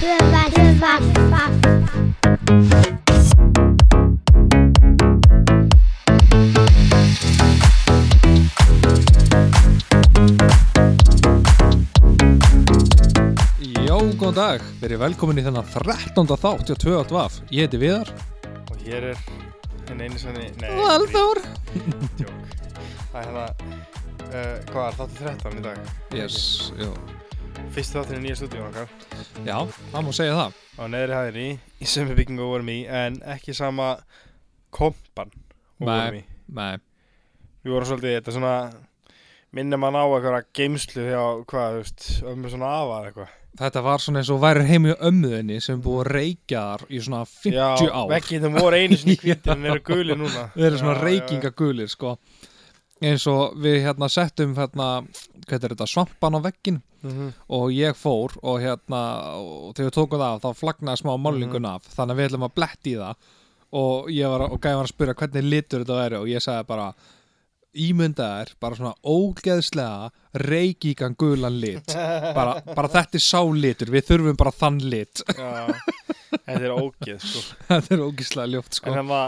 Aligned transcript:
Tvöfalt, 0.00 0.54
tvöfalt, 0.54 2.50
Já, 13.80 13.96
góðan 14.20 14.36
dag, 14.36 14.64
verið 14.80 15.00
velkomin 15.00 15.40
í 15.40 15.44
þennan 15.44 15.68
13. 15.72 16.34
þátt 16.40 16.70
hjá 16.70 16.76
2 16.84 17.14
Vaf. 17.14 17.38
Ég 17.54 17.66
heiti 17.66 17.80
Viðar. 17.80 18.10
Og 18.70 18.82
hér 18.84 19.10
er 19.12 19.22
hinn 19.88 20.02
einu 20.04 20.20
sannig, 20.20 20.52
nei, 20.60 20.68
Valþór. 20.78 21.40
tjók. 22.20 22.58
Það 23.10 23.20
er 23.20 23.30
hérna, 23.30 23.46
uh, 24.26 24.52
hvað 24.70 24.84
er 24.84 25.00
þáttu 25.00 25.24
13 25.24 25.58
í 25.60 25.64
dag? 25.64 25.96
Yes, 26.14 26.36
jú. 26.78 26.92
Fyrst 27.70 27.94
þáttur 27.94 28.18
í 28.18 28.22
nýja 28.24 28.36
stúdíun 28.40 28.66
okkar. 28.68 28.90
Já, 29.46 29.56
það 29.92 30.04
má 30.06 30.10
segja 30.16 30.36
það. 30.38 30.54
Á 30.80 30.82
neðri 30.90 31.16
hæðinni, 31.16 31.48
í 31.84 31.88
sömu 31.88 32.16
byggingu 32.18 32.46
vorum 32.50 32.70
í, 32.72 32.78
en 32.90 33.18
ekki 33.30 33.54
sama 33.56 33.92
kompan 34.74 35.30
Nei. 35.78 35.86
vorum 35.86 36.18
í. 36.18 36.22
Nei, 36.58 36.80
Við 37.60 37.74
vorum 37.74 37.88
svolítið, 37.90 38.14
þetta 38.16 38.34
svona, 38.34 38.54
minnir 39.54 39.78
mann 39.82 39.98
á 39.98 40.02
eitthvað 40.08 40.48
geimslu 40.56 41.04
hjá, 41.04 41.22
hvað, 41.52 41.76
þú 41.76 41.82
veist, 41.84 42.08
ömmu 42.32 42.52
svona 42.54 42.70
afa 42.80 42.96
eða 42.98 43.10
eitthvað. 43.10 43.34
þetta 43.60 43.82
var 43.84 44.00
svona 44.02 44.20
eins 44.22 44.30
og 44.32 44.40
væri 44.40 44.66
heimi 44.70 44.94
á 44.96 45.04
ömmuðinni 45.10 45.58
sem 45.62 45.82
búið 45.84 46.00
að 46.00 46.10
reykja 46.16 46.62
þar 46.70 46.84
í 46.88 47.00
svona 47.04 47.22
50 47.28 47.90
ár. 47.90 48.06
vegginn 48.14 48.54
voru 48.56 48.78
einu 48.80 48.96
sinni 48.96 49.16
Já. 49.18 49.22
hvítir 49.22 49.52
en 49.54 49.66
eru 49.70 49.82
guli 49.90 50.16
núna. 50.16 50.46
Við 50.56 50.66
erum 50.70 50.80
svona 50.82 50.94
Já, 50.94 50.98
já, 50.98 51.02
já. 51.02 51.08
reykingagulir, 51.10 51.90
sko. 51.92 52.14
Eins 53.00 53.26
og 53.30 53.56
við 53.60 53.78
hérna 53.84 54.08
settum 54.12 54.56
hérna, 54.56 54.88
hvað 55.46 55.64
er 55.68 55.74
þetta, 55.76 55.86
svampan 55.88 56.36
á 56.36 56.40
veggin 56.48 56.80
Mhm. 57.02 57.28
og 57.48 57.70
ég 57.72 57.96
fór 57.96 58.34
og 58.42 58.60
hérna, 58.60 59.02
og 59.40 59.74
þegar 59.74 59.90
við 59.90 59.96
tókum 59.96 60.20
það 60.20 60.34
af 60.34 60.42
þá 60.44 60.60
flagnaði 60.60 61.00
smá 61.02 61.12
málingun 61.16 61.66
af, 61.70 61.86
þannig 61.96 62.12
að 62.14 62.18
við 62.20 62.28
ætlum 62.30 62.48
að 62.48 62.54
bletti 62.58 62.92
í 62.94 62.98
það 63.00 63.14
og 63.80 64.10
ég 64.10 64.28
var, 64.32 64.44
og 64.50 64.58
gæði 64.60 64.76
var 64.80 64.84
að 64.88 64.92
spyrja 64.94 65.14
hvernig 65.20 65.48
litur 65.50 65.84
þetta 65.84 65.98
væri 66.00 66.16
og 66.20 66.28
ég 66.28 66.42
sagði 66.44 66.66
bara 66.66 66.88
ímyndaðir, 67.70 68.48
bara 68.60 68.74
svona 68.74 68.94
ógeðslega 69.06 70.10
reykíkan 70.42 71.14
gulan 71.18 71.60
lit 71.62 71.92
bara, 72.38 72.56
bara 72.74 72.90
þetta 72.90 73.18
er 73.20 73.22
sá 73.22 73.40
litur 73.54 73.92
við 73.94 74.08
þurfum 74.08 74.38
bara 74.40 74.50
þann 74.58 74.80
lit 74.90 75.22
Já, 75.30 75.70
þetta 76.34 76.64
er 76.66 76.74
ógeð, 76.74 77.20
sko. 77.22 77.44
þetta 77.70 77.94
er 77.94 78.02
ógeðslega 78.08 78.52
ljótt 78.56 78.72
En 78.74 78.78
sko 78.80 78.94
hérna, 78.96 79.20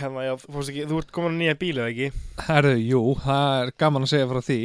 hérna, 0.00 0.24
já, 0.26 0.34
þú 0.42 0.56
fórst 0.56 0.72
ekki, 0.74 0.86
þú 0.90 0.98
ert 1.04 1.12
komin 1.14 1.38
á 1.38 1.40
nýja 1.44 1.58
bíl 1.62 1.76
eða 1.78 1.92
ekki? 1.92 2.10
herru, 2.48 2.74
jú, 2.82 3.04
það 3.22 3.60
er 3.62 3.72
gaman 3.84 4.08
að 4.08 4.12
segja 4.16 4.30
frá 4.34 4.42
því 4.50 4.58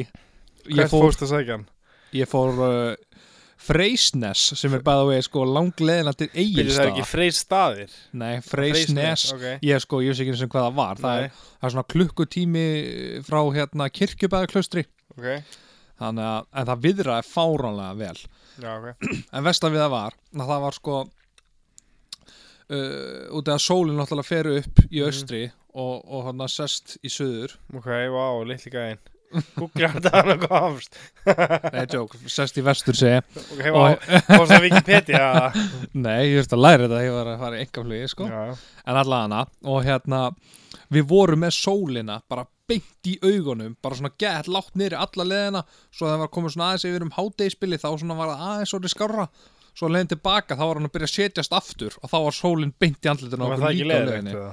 Hvert 0.70 0.92
fór, 0.92 1.06
fórst 1.06 1.24
að 1.26 1.32
segja 1.36 1.56
hann? 1.60 1.68
Ég 2.16 2.30
fór 2.30 2.60
uh, 2.66 2.96
Freysnes 3.60 4.40
sem 4.56 4.72
er 4.78 4.82
bæða 4.86 5.04
vegi 5.10 5.26
sko 5.28 5.42
langleðina 5.44 6.14
til 6.16 6.30
Byrju 6.32 6.72
það 6.72 6.84
er 6.86 6.92
ekki 6.94 7.04
freys 7.10 7.42
staðir? 7.44 7.92
nei, 8.16 8.38
Freysnes 8.46 9.26
ok. 9.36 9.44
ég 9.68 9.82
sko, 9.84 10.00
ég 10.06 10.16
sé 10.16 10.24
ekki 10.24 10.32
eins 10.38 10.44
og 10.46 10.54
hvað 10.54 10.68
það 10.70 10.78
var 10.80 11.02
það 11.04 11.24
er, 11.26 11.34
það 11.60 11.68
er 11.68 11.74
svona 11.76 11.90
klukkutími 11.94 12.64
frá 13.28 13.42
hérna 13.58 13.90
kirkjubæðaklaustri 14.00 14.86
ok, 15.18 15.28
þannig 16.00 16.30
að 16.32 16.48
en 16.64 16.70
það 16.72 16.84
viðraði 16.88 17.28
fáránlega 17.34 18.00
vel 18.00 18.18
já, 18.64 18.72
ok. 18.80 18.88
en 19.36 19.48
vestan 19.52 19.76
við 19.76 19.84
það 19.84 19.94
var 19.98 20.18
að 20.40 20.54
það 20.54 20.64
var 20.70 20.80
sko 20.80 20.98
uh, 22.70 23.38
út 23.38 23.52
af 23.52 23.60
að 23.60 23.64
sólinn 23.68 24.00
náttúrulega 24.00 24.30
fer 24.32 24.52
upp 24.56 24.84
í 24.88 25.00
Mhm. 25.00 25.06
austri 25.10 25.44
og, 25.76 25.96
og 26.08 26.26
hann 26.30 26.48
sest 26.50 26.96
í 27.06 27.12
söður 27.12 27.58
Ok, 27.76 27.86
vá, 28.16 28.26
litli 28.48 28.72
gæðin. 28.74 29.00
Googla 29.30 29.90
þetta 29.94 30.12
hann 30.14 30.32
að 30.34 30.46
komst. 30.48 30.96
nei, 31.76 31.84
joke, 31.92 32.20
sest 32.32 32.58
í 32.58 32.64
vestur 32.66 32.98
ég. 32.98 33.26
Ok, 33.44 33.66
vá, 33.76 33.82
fórst 34.26 34.54
að 34.56 34.64
Wikipedia. 34.66 35.26
nei, 36.06 36.32
ég 36.32 36.40
þurfti 36.40 36.58
að 36.58 36.64
læra 36.66 36.88
þetta 36.88 37.02
ég 37.06 37.18
var 37.18 37.30
að 37.34 37.44
fara 37.44 37.60
í 37.60 37.66
engaflugi 37.66 38.08
sko. 38.14 38.30
Já, 38.30 38.72
en 38.86 39.02
allavega 39.04 39.44
og 39.70 39.84
hérna 39.86 40.22
við 40.94 41.06
vorum 41.12 41.44
með 41.46 41.54
sólina 41.60 42.18
bara 42.30 42.48
beint 42.70 43.10
í 43.10 43.16
augunum 43.26 43.76
bara 43.82 43.98
svona 43.98 44.14
gett 44.22 44.50
látt 44.50 44.74
í 44.78 44.90
alla 44.94 45.26
leðina 45.26 45.64
svo 45.90 46.10
það 46.10 46.24
var 46.24 46.32
komið 46.34 46.56
svona 46.56 46.70
aðeins 46.70 46.88
yfir 46.90 47.06
um 47.06 47.14
hádegispili 47.16 47.82
þá 47.82 47.90
svona 47.92 48.18
var 48.18 48.34
það 48.34 48.48
aðeins 48.54 48.76
orðið 48.78 48.96
skárra. 48.96 49.28
Svo 49.78 49.88
leiðin 49.88 50.10
tilbaka 50.16 50.58
þá 50.58 50.64
var 50.66 50.80
hann 50.80 50.90
að 50.90 50.96
byrja 50.96 51.10
að 51.10 51.14
setjast 51.16 51.54
aftur 51.56 52.00
og 52.02 52.10
þá 52.12 52.18
var 52.26 52.36
sólinn 52.36 52.74
beint 52.82 53.06
í 53.06 53.12
andlitinu 53.12 53.46
á 53.46 53.48
var 53.48 53.56
okkur 53.56 53.68
það 53.68 53.78
ekki 53.78 54.34
líka 54.34 54.50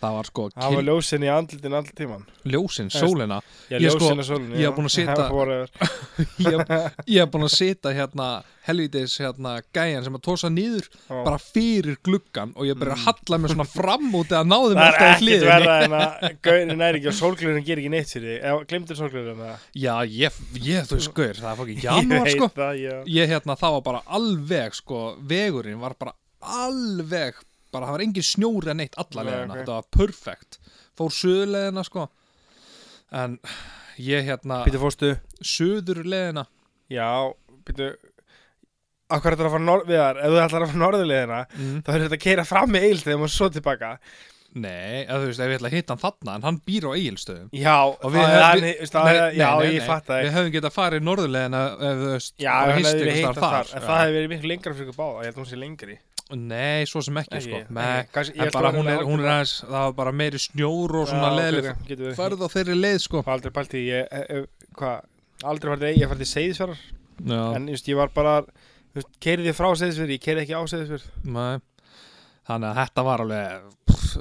eða? 0.00 0.06
það 0.06 0.16
var 0.16 0.28
sko 0.30 0.46
Það 0.54 0.64
var 0.64 0.76
kill, 0.80 0.88
ljósin 0.90 1.24
í 1.26 1.30
andlitin 1.36 1.74
all 1.80 1.90
tíman. 2.00 2.24
ljósin, 2.44 2.88
Eða, 2.90 3.00
sólina 3.04 3.40
Já, 3.70 3.76
Ég 3.78 3.90
sko- 3.92 4.08
sólin. 4.30 4.54
ég 4.56 4.66
er 4.66 4.72
búinn 4.76 4.88
að 4.88 4.96
sita- 4.98 5.28
ég, 6.50 6.72
ég 7.14 7.20
er 7.20 7.28
búin 7.30 7.44
að 7.46 7.54
setja 7.54 7.92
hérna 7.94 8.30
helvitis 8.70 9.14
hérna 9.18 9.54
gæjan 9.74 10.04
sem 10.04 10.14
að 10.18 10.22
tósa 10.26 10.50
nýður 10.52 10.86
bara 11.08 11.38
fyrir 11.40 11.96
gluggan 12.06 12.52
og 12.56 12.66
ég 12.68 12.76
byrja 12.78 12.94
að 12.98 13.04
halla 13.08 13.38
mig 13.40 13.50
svona 13.54 13.66
fram 13.66 14.10
út 14.14 14.30
eða 14.30 14.44
náði 14.46 14.74
Það 14.76 14.80
er 14.80 14.86
alltaf 14.86 15.00
í 15.00 15.10
ekkert 15.10 15.24
hliðinni 15.24 15.50
verða 15.50 15.76
en 15.84 15.96
að 15.96 16.36
gaurin 16.46 16.84
er 16.86 16.98
ekki 17.00 17.10
og 17.10 17.16
sólglurinn 17.20 17.64
ger 17.66 17.80
ekki 17.82 17.92
neitt 17.94 18.12
fyrir 18.12 18.36
þig. 18.36 18.66
Glemdur 18.70 18.98
sólglurinn 19.00 19.40
það? 19.40 19.64
já, 19.80 19.94
ég, 20.20 20.40
ég 20.68 20.90
þú 20.90 21.00
gaur, 21.16 21.40
það 21.40 21.50
er 21.50 21.72
Ég 21.74 21.84
janúar 21.88 22.24
veit 22.28 22.36
sko 22.36 22.50
það, 22.60 22.80
já. 22.84 22.94
ég 23.16 23.32
hérna, 23.34 23.56
það 23.64 23.76
var 23.78 23.84
bara 23.88 24.02
alveg 24.20 24.76
sko, 24.78 25.00
vegurinn 25.34 25.80
var 25.82 25.96
bara 25.98 26.14
alveg 26.60 27.40
bara, 27.72 27.88
það 27.88 27.96
var 27.96 28.04
engin 28.06 28.26
snjóri 28.26 28.72
að 28.72 28.78
neitt 28.80 28.98
alla 29.00 29.26
leðina, 29.26 29.52
ok. 29.54 29.60
þetta 29.60 29.76
var 29.78 29.88
perfekt. 29.96 30.60
Fór 30.98 31.14
söðurleðina 31.16 31.84
sko. 31.86 32.06
En 33.20 33.36
ég 34.00 34.26
hérna 34.28 34.62
Býtu 34.66 34.80
fórstu? 34.82 35.14
söðurleðina 35.42 36.46
Já, 36.90 37.10
býtu 37.66 37.92
Akkur 39.10 39.34
þetta 39.34 39.48
að 39.48 39.54
fara 39.56 39.66
norð 39.66 39.88
við 39.90 39.98
þar 39.98 40.20
Ef 40.20 40.30
þú 40.30 40.42
ætlar 40.44 40.64
að 40.64 40.68
fara 40.72 40.82
norðulegina 40.84 41.38
mm. 41.50 41.78
þá 41.86 41.88
er 41.94 42.04
þetta 42.04 42.18
að 42.18 42.26
keira 42.26 42.44
fram 42.46 42.70
með 42.70 42.84
eilstegum 42.90 43.24
og 43.26 43.32
svo 43.34 43.48
tilbaka. 43.50 43.96
Nei, 44.50 45.04
þú 45.06 45.26
veist, 45.28 45.40
ef 45.42 45.50
ég 45.52 45.58
ætla 45.60 45.68
að 45.70 45.74
hitta 45.76 45.94
hann 45.94 46.02
þarna 46.02 46.32
en 46.34 46.44
hann 46.48 46.56
býr 46.66 46.86
á 46.86 46.98
eigilstöðum 46.98 47.50
Já, 47.54 47.74
er 48.18 48.64
er- 49.62 49.74
ég 49.76 49.84
fatt 49.86 50.08
það. 50.08 50.22
við 50.24 50.32
hefum 50.34 50.54
getað 50.56 50.74
farið 50.74 51.04
norðurleðina 51.06 51.60
ef 51.70 52.00
þú 52.00 52.08
veist, 52.16 52.34
Já, 52.42 52.54
En 52.66 53.84
það 53.86 54.00
hefði 54.00 54.16
verið 54.16 54.32
miklu 54.32 54.50
lengra 54.50 54.74
fyrir 54.80 54.96
báða 54.98 55.22
Ég 55.22 55.30
held 55.30 55.36
að 55.36 55.42
hún 55.44 55.50
sé 55.52 55.60
lengri 55.60 55.98
nei, 56.36 56.84
svo 56.86 57.02
sem 57.02 57.16
ekki, 57.20 57.40
sko. 57.44 57.58
Ekki, 57.60 57.74
nei, 57.74 57.88
ekki. 58.02 58.12
Kannski- 58.14 58.40
en 58.44 58.50
bara 58.54 58.72
hún 58.72 58.88
er, 58.90 59.04
hún 59.06 59.20
er 59.24 59.30
aðeins 59.32 59.54
það 59.64 59.70
var 59.86 59.92
bara 59.92 60.12
meiri 60.12 60.38
snjór 60.38 60.94
og 61.00 61.08
svona 61.08 61.30
leðileg 61.36 61.70
ok, 61.72 61.86
getur 61.88 62.06
við- 62.10 62.16
ferð 62.16 62.44
á 62.44 62.48
þeirri 62.54 62.76
leið, 62.80 62.98
sko. 63.00 63.22
Aldrei 63.26 63.50
pælt 63.50 63.74
í 63.74 63.82
Ég, 63.90 64.06
eh, 64.10 64.24
eh, 64.28 64.46
hvað? 64.76 65.00
Aldrei 65.44 65.76
farið 65.76 65.96
Ég 65.98 66.08
Seyðisverðar 66.30 66.78
Já. 67.20 67.54
En 67.56 67.68
just, 67.68 67.86
ég 67.86 67.96
var 67.96 68.08
bara 68.08 68.44
Keirið 69.20 69.46
ég 69.50 69.54
frá 69.56 69.70
Seyðisverð 69.76 70.10
Ég 70.16 70.20
keirið 70.24 70.42
ekki 70.44 70.56
á 70.56 70.62
Seyðisverð 70.66 71.06
Nei. 71.24 71.58
Þannig 72.48 72.70
að 72.70 72.78
þetta 72.80 73.04
var 73.04 73.20
alveg 73.20 73.62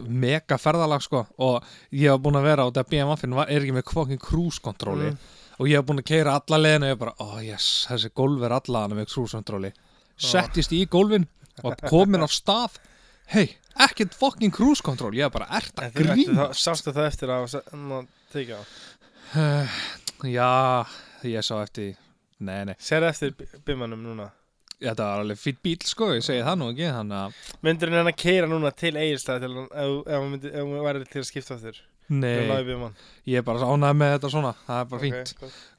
mega 0.08 0.58
ferðalag 0.58 1.02
sko. 1.02 1.26
Og 1.40 1.64
ég 1.92 2.10
var 2.12 2.20
búinn 2.20 2.38
að 2.38 2.44
vera 2.44 2.64
á 2.66 2.70
þetta 2.70 2.90
BMF-in 2.90 3.34
er 3.34 3.62
ekki 3.62 3.74
með 3.74 3.90
fokkin 3.90 4.20
cruise-kontróli 4.22 5.10
Mm. 5.12 5.18
og 5.60 5.68
ég 5.68 5.76
var 5.76 5.84
búinn 5.84 6.04
að 6.04 6.06
keira 6.06 6.36
alla 6.38 6.58
leiðina 6.62 6.92
og 6.92 6.94
ég 6.96 7.00
bara, 7.00 7.14
oh 7.20 7.40
yes, 7.40 7.88
þessi 7.90 8.10
gólf 8.14 8.44
er 8.44 8.52
alla 8.52 8.88
hana 11.64 11.76
og 11.76 11.84
komin 11.92 12.26
af 12.26 12.34
stað. 12.36 12.80
Hei, 13.30 13.46
ekkert 13.86 14.16
fokkin 14.18 14.52
cruise-kontról 14.56 15.14
ég 15.14 15.28
er 15.28 15.34
bara, 15.34 15.46
ert 15.60 15.74
En 15.78 15.86
að 15.86 15.94
þú- 15.94 16.06
ertu 16.10 16.34
grín 16.34 16.56
Sástu 16.58 16.94
það 16.96 17.08
eftir 17.12 17.30
að 17.30 18.08
Tekja 18.34 18.58
á? 18.58 18.64
Já, 20.26 20.50
ég 21.24 21.46
sá 21.46 21.56
eftir 21.64 21.94
nei, 22.40 22.64
nei, 22.66 22.76
Sér 22.82 23.06
eftir 23.08 23.36
bimmanum 23.66 24.02
núna? 24.04 24.32
Þetta 24.80 25.04
var 25.06 25.22
alveg 25.26 25.38
fýtt 25.42 25.60
bíl 25.62 25.78
sko, 25.84 26.08
ég 26.16 26.24
segi 26.24 26.42
það 26.48 26.58
nú 26.62 26.70
ekki 26.72 26.88
að, 26.88 27.38
Myndur 27.68 27.92
hann 27.94 28.08
að 28.10 28.18
keira 28.22 28.48
núna 28.48 28.72
til 28.80 28.94
hann, 28.96 29.68
ef 29.76 30.64
hún 30.64 30.84
væri 30.86 31.04
til 31.06 31.22
að 31.22 31.28
skipta 31.28 31.58
aftur? 31.58 31.82
Nei, 32.10 32.32
ég 33.30 33.38
er 33.38 33.46
bara 33.46 33.68
ánægð 33.70 33.98
með 34.00 34.14
þetta 34.16 34.30
svona 34.34 34.54
það 34.66 34.80
er 34.80 34.88
bara 34.90 35.02
fínt. 35.04 35.34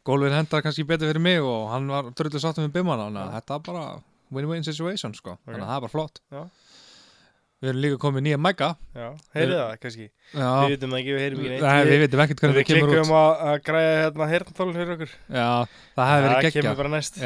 gólfin 0.06 0.36
hendar 0.36 0.62
kannski 0.62 0.84
betur 0.86 1.10
fyrir 1.10 1.24
mig 1.24 1.40
og 1.42 1.64
hann 1.72 1.88
var 1.90 2.12
drullu 2.14 2.38
sáttum 2.38 2.68
með 2.68 2.76
bimmana 2.76 3.08
þannig 3.08 3.24
að 3.24 3.32
þetta 3.40 3.56
er 3.56 3.64
bara 3.66 3.86
win-win 4.32 4.64
situation 4.66 5.14
sko. 5.14 5.36
Þannig 5.46 5.62
að 5.64 5.70
það 5.70 5.76
er 5.76 5.84
bara 5.86 5.94
flott. 5.96 6.20
Já. 6.30 6.44
við 7.60 7.68
erum 7.74 7.80
líka 7.84 7.96
komið 8.00 8.22
nýja 8.24 8.36
mæka 8.40 8.68
Já, 8.96 9.08
heyrið 9.36 9.58
það 9.60 9.72
kannski? 9.82 10.04
Já, 10.32 10.46
Við 10.64 10.70
vitum 10.72 10.94
það 10.94 11.00
ekki, 11.02 11.10
við 11.16 11.20
heyrum 11.24 11.40
ekki 11.42 11.50
neitt. 11.50 11.64
Nei, 11.66 11.80
við 11.84 11.90
Við- 11.90 12.00
veitum 12.04 12.22
ekkert 12.24 12.40
hvernig 12.40 12.56
Við 12.56 12.62
það 12.62 12.70
kemur 12.70 12.86
út. 12.88 12.94
klikkum 12.94 13.16
að, 13.18 13.42
að 13.50 13.58
græja 13.66 13.90
hérna 14.00 14.28
heyrntólun 14.30 14.78
fyrir 14.78 14.94
okkur. 14.94 15.12
Já, 15.28 15.48
það 15.98 16.08
hefði 16.10 16.24
verið 16.24 16.32
Það 16.38 16.46
geggja 16.46 16.62
kemur 16.64 16.78
bara 16.80 16.92
næst. 16.94 17.20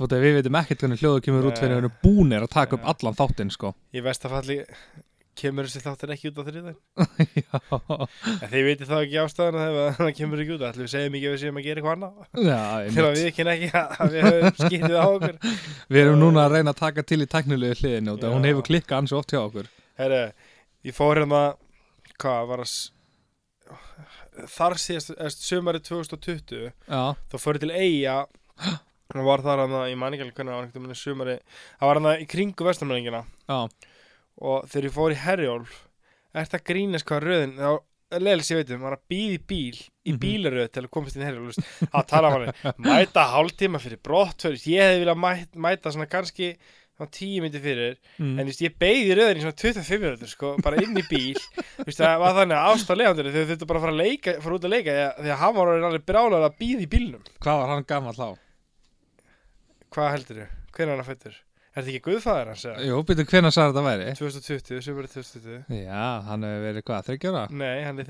Að 0.00 0.16
við 0.24 0.38
veitum 0.38 0.58
ekkert 0.62 0.80
hvernig 0.86 1.02
hljóðu 1.04 1.24
kemur 1.26 1.50
út 1.50 1.60
fyrir 1.60 1.74
Nei. 1.74 1.76
við 1.76 1.84
erum 1.84 1.98
búnir 2.06 2.46
að 2.46 2.52
taka 2.56 2.78
upp 2.78 2.88
allan 2.94 3.18
þáttinn 3.20 3.52
sko. 3.52 3.74
Í 3.92 4.00
vestafalli 4.08 4.58
kemur 5.40 5.66
þessi 5.68 5.80
þáttur 5.84 6.12
ekki 6.14 6.30
út 6.30 6.38
á 6.40 6.44
þriðan 6.46 6.76
já, 7.40 7.58
En 8.40 8.50
þið 8.52 8.64
vitið 8.68 8.90
það 8.90 9.04
ekki 9.04 9.18
ástæðan 9.24 9.58
þegar 9.60 9.94
það 10.00 10.10
kemur 10.20 10.42
ekki 10.44 10.54
út 10.56 10.64
Ætlum 10.68 10.86
við 10.86 10.92
segjum 10.94 11.16
ekki 11.18 11.30
að 11.30 11.34
við 11.34 11.42
séum 11.44 11.60
að 11.60 11.66
gera 11.66 11.82
eitthvað 11.82 11.96
annað? 11.96 12.12
Að 12.60 12.84
einmitt. 12.84 13.20
við 13.20 13.34
kynna 13.38 13.54
ekki 13.56 13.70
að 13.80 14.14
við 14.14 14.26
höfum 14.28 14.60
skýttið 14.60 14.96
á 15.00 15.06
okkur. 15.08 15.38
Við 15.94 16.02
erum 16.04 16.20
núna 16.20 16.44
að 16.46 16.56
reyna 16.56 16.74
að 16.74 16.80
taka 16.84 17.06
til 17.10 17.20
í 17.24 17.28
tæknilegu 17.34 17.78
hliðinu 17.80 18.14
og 18.16 18.26
hún 18.36 18.48
hefur 18.48 18.66
klikkað 18.70 19.02
ansi 19.02 19.16
oft 19.18 19.34
hjá 19.34 19.40
okkur. 19.42 19.70
Herre, 20.00 20.22
ég 20.86 20.96
fór 20.96 21.20
hérna 21.22 21.42
Hvað 22.20 22.50
var 22.52 22.64
að 22.66 22.76
Þar 24.50 24.76
síðast, 24.80 25.10
eða 25.16 25.30
sumari 25.34 25.80
2020 25.84 26.70
já, 26.70 27.00
Þá 27.32 27.36
fór 27.42 27.58
ég 27.58 27.64
til 27.64 27.74
Eyja. 27.74 28.20
Og 29.10 29.26
var 29.26 29.42
þar 29.42 29.64
hann 29.64 29.72
ég 29.90 29.96
man 29.98 30.14
ekki 30.14 30.22
alveg 30.22 30.36
hvernig 30.38 30.54
það 30.54 30.84
var 30.86 30.98
sumari 31.00 31.32
það 31.80 31.88
var 31.88 31.98
hann 31.98 32.22
í 32.22 32.26
kringu 32.30 32.66
vestamenningina 32.68 33.24
Já, 33.50 33.56
og 34.40 34.66
þegar 34.72 34.88
ég 34.88 34.96
fór 34.96 35.14
í 35.14 35.20
Herjólf 35.26 35.78
ert 36.40 36.56
að 36.58 36.66
grínast 36.70 37.06
hvað 37.08 37.24
röðin 37.28 37.56
þá 37.60 37.70
leðilis 38.20 38.50
ég 38.50 38.58
veit 38.60 38.70
um, 38.74 38.82
var 38.82 38.96
að 38.96 39.04
býða 39.12 39.36
í 39.36 39.40
bíl 39.52 39.78
í 39.78 40.10
Mhm. 40.10 40.18
bílaröð 40.24 40.68
til 40.74 40.82
að 40.82 40.90
komast 40.96 41.16
inn 41.16 41.22
í 41.22 41.28
Herjólf 41.28 41.58
að 41.94 42.06
tala 42.10 42.30
um 42.32 42.36
hann 42.48 42.74
mæta 42.88 43.26
hálftíma 43.34 43.78
fyrir 43.82 44.00
brott 44.02 44.44
ég 44.48 44.82
hefði 44.82 45.02
viljað 45.04 45.20
mæta, 45.22 45.60
mæta 45.66 45.92
svona 45.94 46.08
kannski 46.10 46.54
tíu 47.16 47.40
myndi 47.40 47.56
fyrir 47.64 47.94
mm. 48.20 48.34
en 48.36 48.44
veist, 48.44 48.60
ég 48.60 48.74
beigði 48.76 49.14
röðin 49.16 49.38
í 49.38 49.44
svona 49.46 49.56
25 49.56 50.02
minútur 50.02 50.28
sko, 50.28 50.50
bara 50.60 50.82
inn 50.84 50.98
í 51.00 51.04
bíl 51.08 51.38
það 51.96 52.18
var 52.20 52.34
þannig 52.36 52.58
að 52.58 52.74
ástæðlegandur 52.74 53.30
þau 53.32 53.38
þurftu 53.48 53.68
bara 53.70 53.80
að 53.80 53.84
fara, 53.86 53.94
að 53.94 54.02
leika, 54.02 54.34
fara 54.44 54.58
út 54.58 54.66
að 54.68 54.74
leika 54.74 54.96
því 54.98 55.30
að- 55.32 55.40
hann 55.40 55.54
var 55.56 55.70
alveg 55.78 56.04
brálar 56.10 56.44
að 56.50 56.58
býða 56.60 56.84
í 56.84 56.90
bílnum 56.92 57.22
hvað 57.40 57.62
var 57.62 57.72
hann 57.72 57.86
gammal 57.88 58.12
þá? 58.18 58.26
hvað 59.94 60.10
heldur 60.16 60.42
þau? 60.42 60.50
Hvernig 60.76 60.90
er 60.90 60.92
hann 60.92 61.04
að 61.04 61.08
fættur? 61.08 61.38
Er 61.70 61.84
þetta 61.84 61.92
ekki 61.92 62.02
guðfæðir 62.02 62.48
hans? 62.50 62.62
Jú, 62.82 62.96
býtum 63.06 63.26
hvernig 63.30 63.54
sagði 63.54 63.70
þetta 63.76 63.82
væri? 63.86 64.06
2020, 64.18 64.80
sumari 64.82 65.10
2020 65.12 65.76
Já, 65.84 66.00
hann 66.26 66.46
hefur 66.48 66.64
verið 66.66 66.84
hvað, 66.88 67.04
þryggjára? 67.06 67.42
Nei, 67.60 67.76
hann 67.86 68.00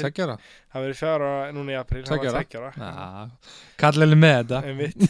hann 0.73 0.85
verið 0.87 0.97
fjara 1.03 1.29
núna 1.53 1.75
í 1.75 1.77
ára? 2.31 2.41
tveggjára 2.41 2.71
Já, 2.81 3.53
kallilega 3.83 4.21
með 4.23 4.37
þetta? 4.39 4.63
Einmitt. 4.71 5.05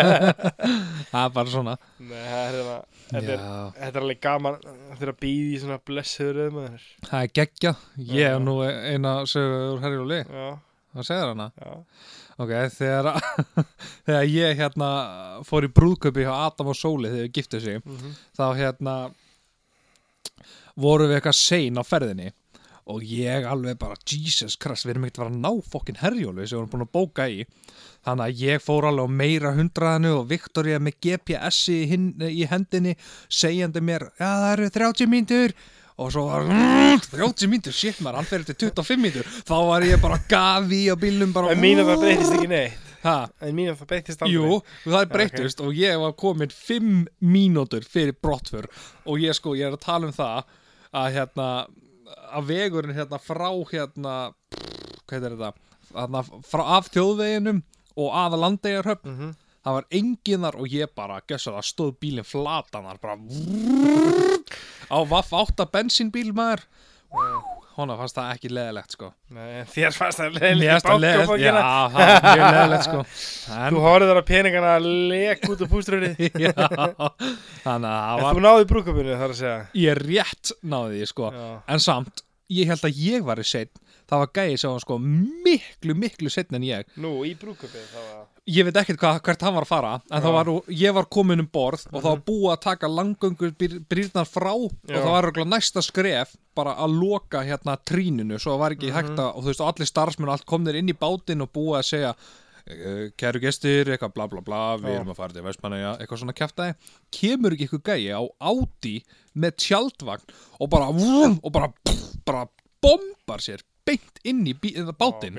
Það 1.10 1.24
er 1.24 1.32
bara 1.40 1.52
svona. 1.56 1.76
Nei, 2.04 2.20
það 2.20 2.44
hérna 2.60 2.76
Þetta 3.10 3.32
er, 3.34 3.40
þetta 3.80 3.90
er 3.90 4.04
alveg 4.04 4.20
gaman 4.22 4.58
Þetta 4.62 5.06
er 5.06 5.10
að 5.10 5.20
býða 5.24 5.46
í 5.50 5.60
svona 5.64 5.78
blessuður 5.90 6.40
það 7.08 7.16
er 7.24 7.32
geggja 7.40 7.72
Ég 8.12 8.28
hef 8.30 8.42
nú 8.44 8.54
eina 8.68 9.14
sögu 9.30 9.56
úr 9.72 9.80
Herjóli 9.82 10.20
Já, 10.28 10.44
Það 10.90 11.06
segir 11.06 11.30
hana 11.30 11.48
já. 11.54 11.72
Ok, 12.40 12.52
þegar, 12.74 13.08
þegar 14.08 14.28
ég 14.32 14.60
hérna 14.60 14.90
fór 15.46 15.68
í 15.68 15.72
brúðköpi 15.76 16.26
hjá 16.26 16.32
Adam 16.34 16.72
og 16.72 16.78
Sóli 16.78 17.12
þegar 17.12 17.26
við 17.26 17.34
giftuð 17.38 17.66
sig 17.66 17.80
mm 17.84 18.14
þá 18.40 18.46
hérna 18.56 18.94
vorum 20.80 21.10
við 21.10 21.18
eitthvað 21.18 21.36
sein 21.36 21.80
á 21.80 21.84
ferðinni 21.84 22.30
og 22.90 23.04
ég 23.06 23.44
alveg 23.46 23.78
bara 23.78 23.98
Jesus 24.08 24.56
Christ, 24.58 24.86
við 24.86 24.94
erum 24.94 25.04
ekkert 25.06 25.20
að 25.20 25.24
fara 25.24 25.34
að 25.34 25.42
ná 25.44 25.68
fokkin 25.72 26.00
herjólu 26.00 26.46
sem 26.46 26.56
við 26.56 26.62
erum 26.62 26.70
búin 26.72 26.86
að 26.86 26.92
bóka 26.96 27.26
í. 27.30 27.44
Þannig 28.06 28.24
að 28.24 28.42
ég 28.46 28.64
fór 28.64 28.88
alveg 28.88 29.12
meira 29.20 29.52
hundraðinu 29.54 30.14
og 30.16 30.30
Viktoria 30.30 30.80
með 30.82 30.96
GPS 31.04 31.60
í, 31.70 31.80
í 32.32 32.48
hendinni 32.50 32.96
segjandi 33.28 33.82
mér, 33.84 34.08
já 34.18 34.26
það 34.26 34.52
eru 34.54 34.70
30 34.78 35.12
mínútur 35.12 35.54
og 36.00 36.12
svo 36.14 36.26
var 36.28 36.46
mm, 36.48 37.02
30 37.12 37.50
mínútur, 37.52 37.74
shit 37.76 37.98
maður, 38.00 38.20
hann 38.20 38.28
fyrir 38.30 38.46
til 38.48 38.70
25 38.70 39.02
mínútur. 39.02 39.26
Þá 39.48 39.56
var 39.68 39.84
ég 39.84 40.00
bara 40.00 40.20
gafi 40.30 40.86
á 40.88 40.96
bílnum 41.00 41.34
bara, 41.36 41.52
En 41.52 41.60
mín 41.60 41.82
að 41.82 41.92
það 41.92 42.06
breytist 42.06 42.36
ekki 42.38 42.50
neitt. 42.50 42.86
Ha, 43.00 43.18
En 43.44 43.54
mín 43.56 43.72
að 43.72 43.82
það 43.82 43.90
breytist 43.92 44.24
aldrei. 44.24 44.38
Jú, 44.38 44.62
það 44.86 44.98
er 45.00 45.06
Já, 45.06 45.12
breyttust 45.16 45.62
og 45.64 45.76
ég 45.76 46.00
var 46.00 46.16
komin 46.20 46.54
5 46.56 46.96
mínútur 47.20 47.84
fyrir 47.84 48.16
brottför. 48.16 48.70
Og 49.04 49.20
ég 49.20 49.36
sko, 49.36 49.54
ég 49.58 49.68
er 49.68 49.76
að 49.76 49.84
tala 49.84 50.08
um 50.08 50.16
það 50.16 50.56
að 51.00 51.12
hérna 51.18 51.50
að 52.30 52.48
vegurinn 52.50 52.96
hérna 52.96 53.20
frá 53.22 53.48
hérna 53.70 54.14
hvað 55.10 55.16
heitir 55.16 55.36
þetta? 55.36 55.52
Hérna, 55.90 56.24
frá 56.46 56.64
af 56.78 56.90
þjóðveginum 56.94 57.62
og 58.00 58.16
að 58.16 58.36
landegarhöfn 58.44 59.10
mm 59.10 59.16
-hmm. 59.18 59.32
Það 59.64 59.76
var 59.76 59.86
enginn 60.00 60.44
þar 60.46 60.58
og 60.60 60.74
ég 60.74 60.92
bara 60.96 61.20
gessa 61.28 61.54
það 61.56 61.68
stóð 61.70 61.94
bílinn 62.02 62.26
flatan 62.28 62.88
þar 62.88 63.00
bara 63.02 63.16
á 64.90 64.98
vaff 65.08 65.32
8 65.36 65.66
bensínbíl 65.72 66.30
maður. 66.36 66.66
Hona 67.80 67.94
fannst 67.96 68.16
það 68.18 68.30
ekki 68.34 68.48
leðilegt 68.52 68.94
sko. 68.94 69.08
Nei, 69.34 69.46
en 69.60 69.68
þér 69.70 69.94
fannst 69.96 70.20
það 70.20 70.32
Mér 70.34 70.42
leiðilegt 70.42 70.70
fannst 70.70 70.88
það 70.90 71.04
leðilegt, 71.04 71.42
já, 71.42 71.52
það 71.54 71.94
var 71.96 72.24
mjög 72.26 72.42
leðilegt 72.56 72.86
sko. 72.86 73.02
En, 73.56 73.68
Þú 73.74 73.84
horfður 73.84 74.10
þar 74.10 74.20
að 74.20 74.26
peningana 74.30 74.72
lek 74.84 75.46
út 75.48 75.62
á 75.62 75.66
púströðinni 75.70 76.30
já, 76.44 76.50
þannig 77.64 77.90
að 77.90 78.00
það 78.00 78.16
En 78.18 78.24
var 78.26 78.40
þú 78.40 78.44
náði 78.46 78.66
brúkabinu 78.74 79.20
þar 79.22 79.34
að 79.36 79.38
segja. 79.40 79.60
Ég 79.84 80.02
rétt 80.02 80.52
náði 80.74 80.98
því 81.00 81.10
sko. 81.14 81.30
Já, 81.38 81.46
en 81.74 81.84
samt, 81.86 82.24
ég 82.60 82.72
held 82.74 82.86
að 82.90 83.00
ég 83.06 83.26
var 83.30 83.42
í 83.42 83.46
setn 83.48 83.86
það 84.10 84.24
var 84.24 84.30
gæði 84.34 84.58
sem 84.58 84.72
var 84.74 84.82
sko 84.82 84.98
miklu, 85.00 85.94
miklu 85.94 86.32
setn 86.32 86.58
en 86.58 86.66
ég. 86.66 86.88
Nú 87.00 87.12
í 87.26 87.32
brúkabinu 87.38 87.86
það 87.92 88.06
var 88.08 88.19
ég 88.48 88.64
veit 88.66 88.76
ekkert 88.80 88.98
hvað, 89.00 89.20
hvert 89.26 89.42
hann 89.44 89.54
var 89.54 89.66
að 89.66 89.70
fara 89.70 89.92
en 90.10 90.22
það 90.24 90.32
var, 90.36 90.50
ég 90.80 90.94
var 90.96 91.06
komin 91.12 91.42
um 91.44 91.48
borð 91.52 91.84
og 91.92 92.00
það 92.02 92.10
var 92.10 92.22
búið 92.30 92.52
að 92.54 92.60
taka 92.64 92.88
langöngur 92.90 93.52
brýrnar 93.90 94.28
frá 94.28 94.52
og 94.54 94.72
Já. 94.88 94.96
það 95.00 95.10
var 95.12 95.24
örugglega 95.28 95.50
næsta 95.52 95.82
skref 95.84 96.36
bara 96.56 96.74
að 96.82 96.96
loka 97.00 97.42
hérna 97.46 97.76
tríninu 97.86 98.38
svo 98.40 98.54
það 98.56 98.62
var 98.64 98.76
ekki 98.76 98.92
hægt 98.94 99.16
að, 99.18 99.30
og 99.36 99.42
þú 99.44 99.50
veist, 99.52 99.60
og 99.64 99.72
allir 99.74 99.90
starfsmenn 99.92 100.28
og 100.30 100.36
allt 100.38 100.46
komnir 100.50 100.78
inn 100.80 100.88
í 100.92 100.96
bátinn 100.98 101.44
og 101.44 101.52
búið 101.52 101.78
að 101.80 101.88
segja 101.92 102.14
"Eh, 102.70 103.10
kæru 103.18 103.40
gestir, 103.40 103.88
eitthvað 103.88 104.12
bla 104.14 104.26
bla 104.28 104.40
bla 104.40 104.76
við 104.78 104.90
Já. 104.92 104.96
erum 105.00 105.10
að 105.10 105.16
fara 105.16 105.32
til 105.32 105.42
Vestmannaja, 105.42 105.96
eitthvað 105.98 106.18
svona 106.20 106.36
kjaftaði 106.36 106.74
kemur 107.10 107.52
ekki 107.56 107.66
eitthvað 107.68 107.88
gæi 107.88 108.12
á 108.14 108.22
Audi 108.40 108.96
með 109.34 109.56
tjaldvagn 109.56 110.22
og 110.60 110.70
bara 110.70 110.90
vum, 110.92 111.40
og 111.42 111.52
bara, 111.52 111.72
bara 112.24 112.46
bombar 112.82 113.38
sér 113.40 113.60
beint 113.86 114.22
inn 114.24 114.44
í 114.46 114.54
bátinn. 114.54 115.38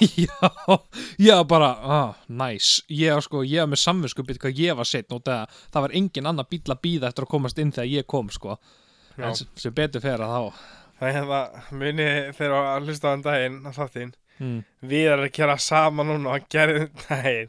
já, 0.26 0.78
já 1.18 1.36
bara, 1.48 1.70
ah, 1.82 2.24
nice. 2.28 2.82
Ég 2.88 3.14
var 3.16 3.26
sko, 3.26 3.44
ég 3.46 3.64
var 3.64 3.70
með 3.72 3.82
samvinskupið 3.84 4.40
hvað 4.42 4.62
ég 4.62 4.78
var 4.78 4.88
setn 4.88 5.18
og 5.18 5.24
það, 5.26 5.60
það 5.74 5.86
var 5.86 5.96
engin 6.00 6.30
annar 6.32 6.50
bíl 6.50 6.64
að 6.66 6.82
býða 6.86 7.10
eftir 7.10 7.26
að 7.26 7.32
komast 7.36 7.62
inn 7.62 7.74
þegar 7.74 7.92
ég 7.92 8.10
kom 8.10 8.30
sko. 8.34 8.58
Já. 9.16 9.30
en 9.30 9.38
sem, 9.38 9.72
betur 9.72 10.02
fer 10.04 10.20
að 10.20 10.34
þá 10.34 10.64
Það 10.96 11.08
er 11.08 11.14
hérna, 11.16 11.38
muni 11.76 12.06
þegar 12.36 12.54
að 12.70 12.86
hlusta 12.88 13.08
á 13.08 13.12
hann 13.12 13.24
daginn 13.24 13.58
á 13.64 13.70
þáttinn 13.76 14.12
hmm. 14.38 14.64
Við 14.86 15.08
erum 15.10 15.26
að 15.26 15.32
gera 15.34 15.56
saman 15.58 16.06
núna 16.10 16.28
og 16.30 16.34
hann 16.36 16.46
gerði 16.52 16.84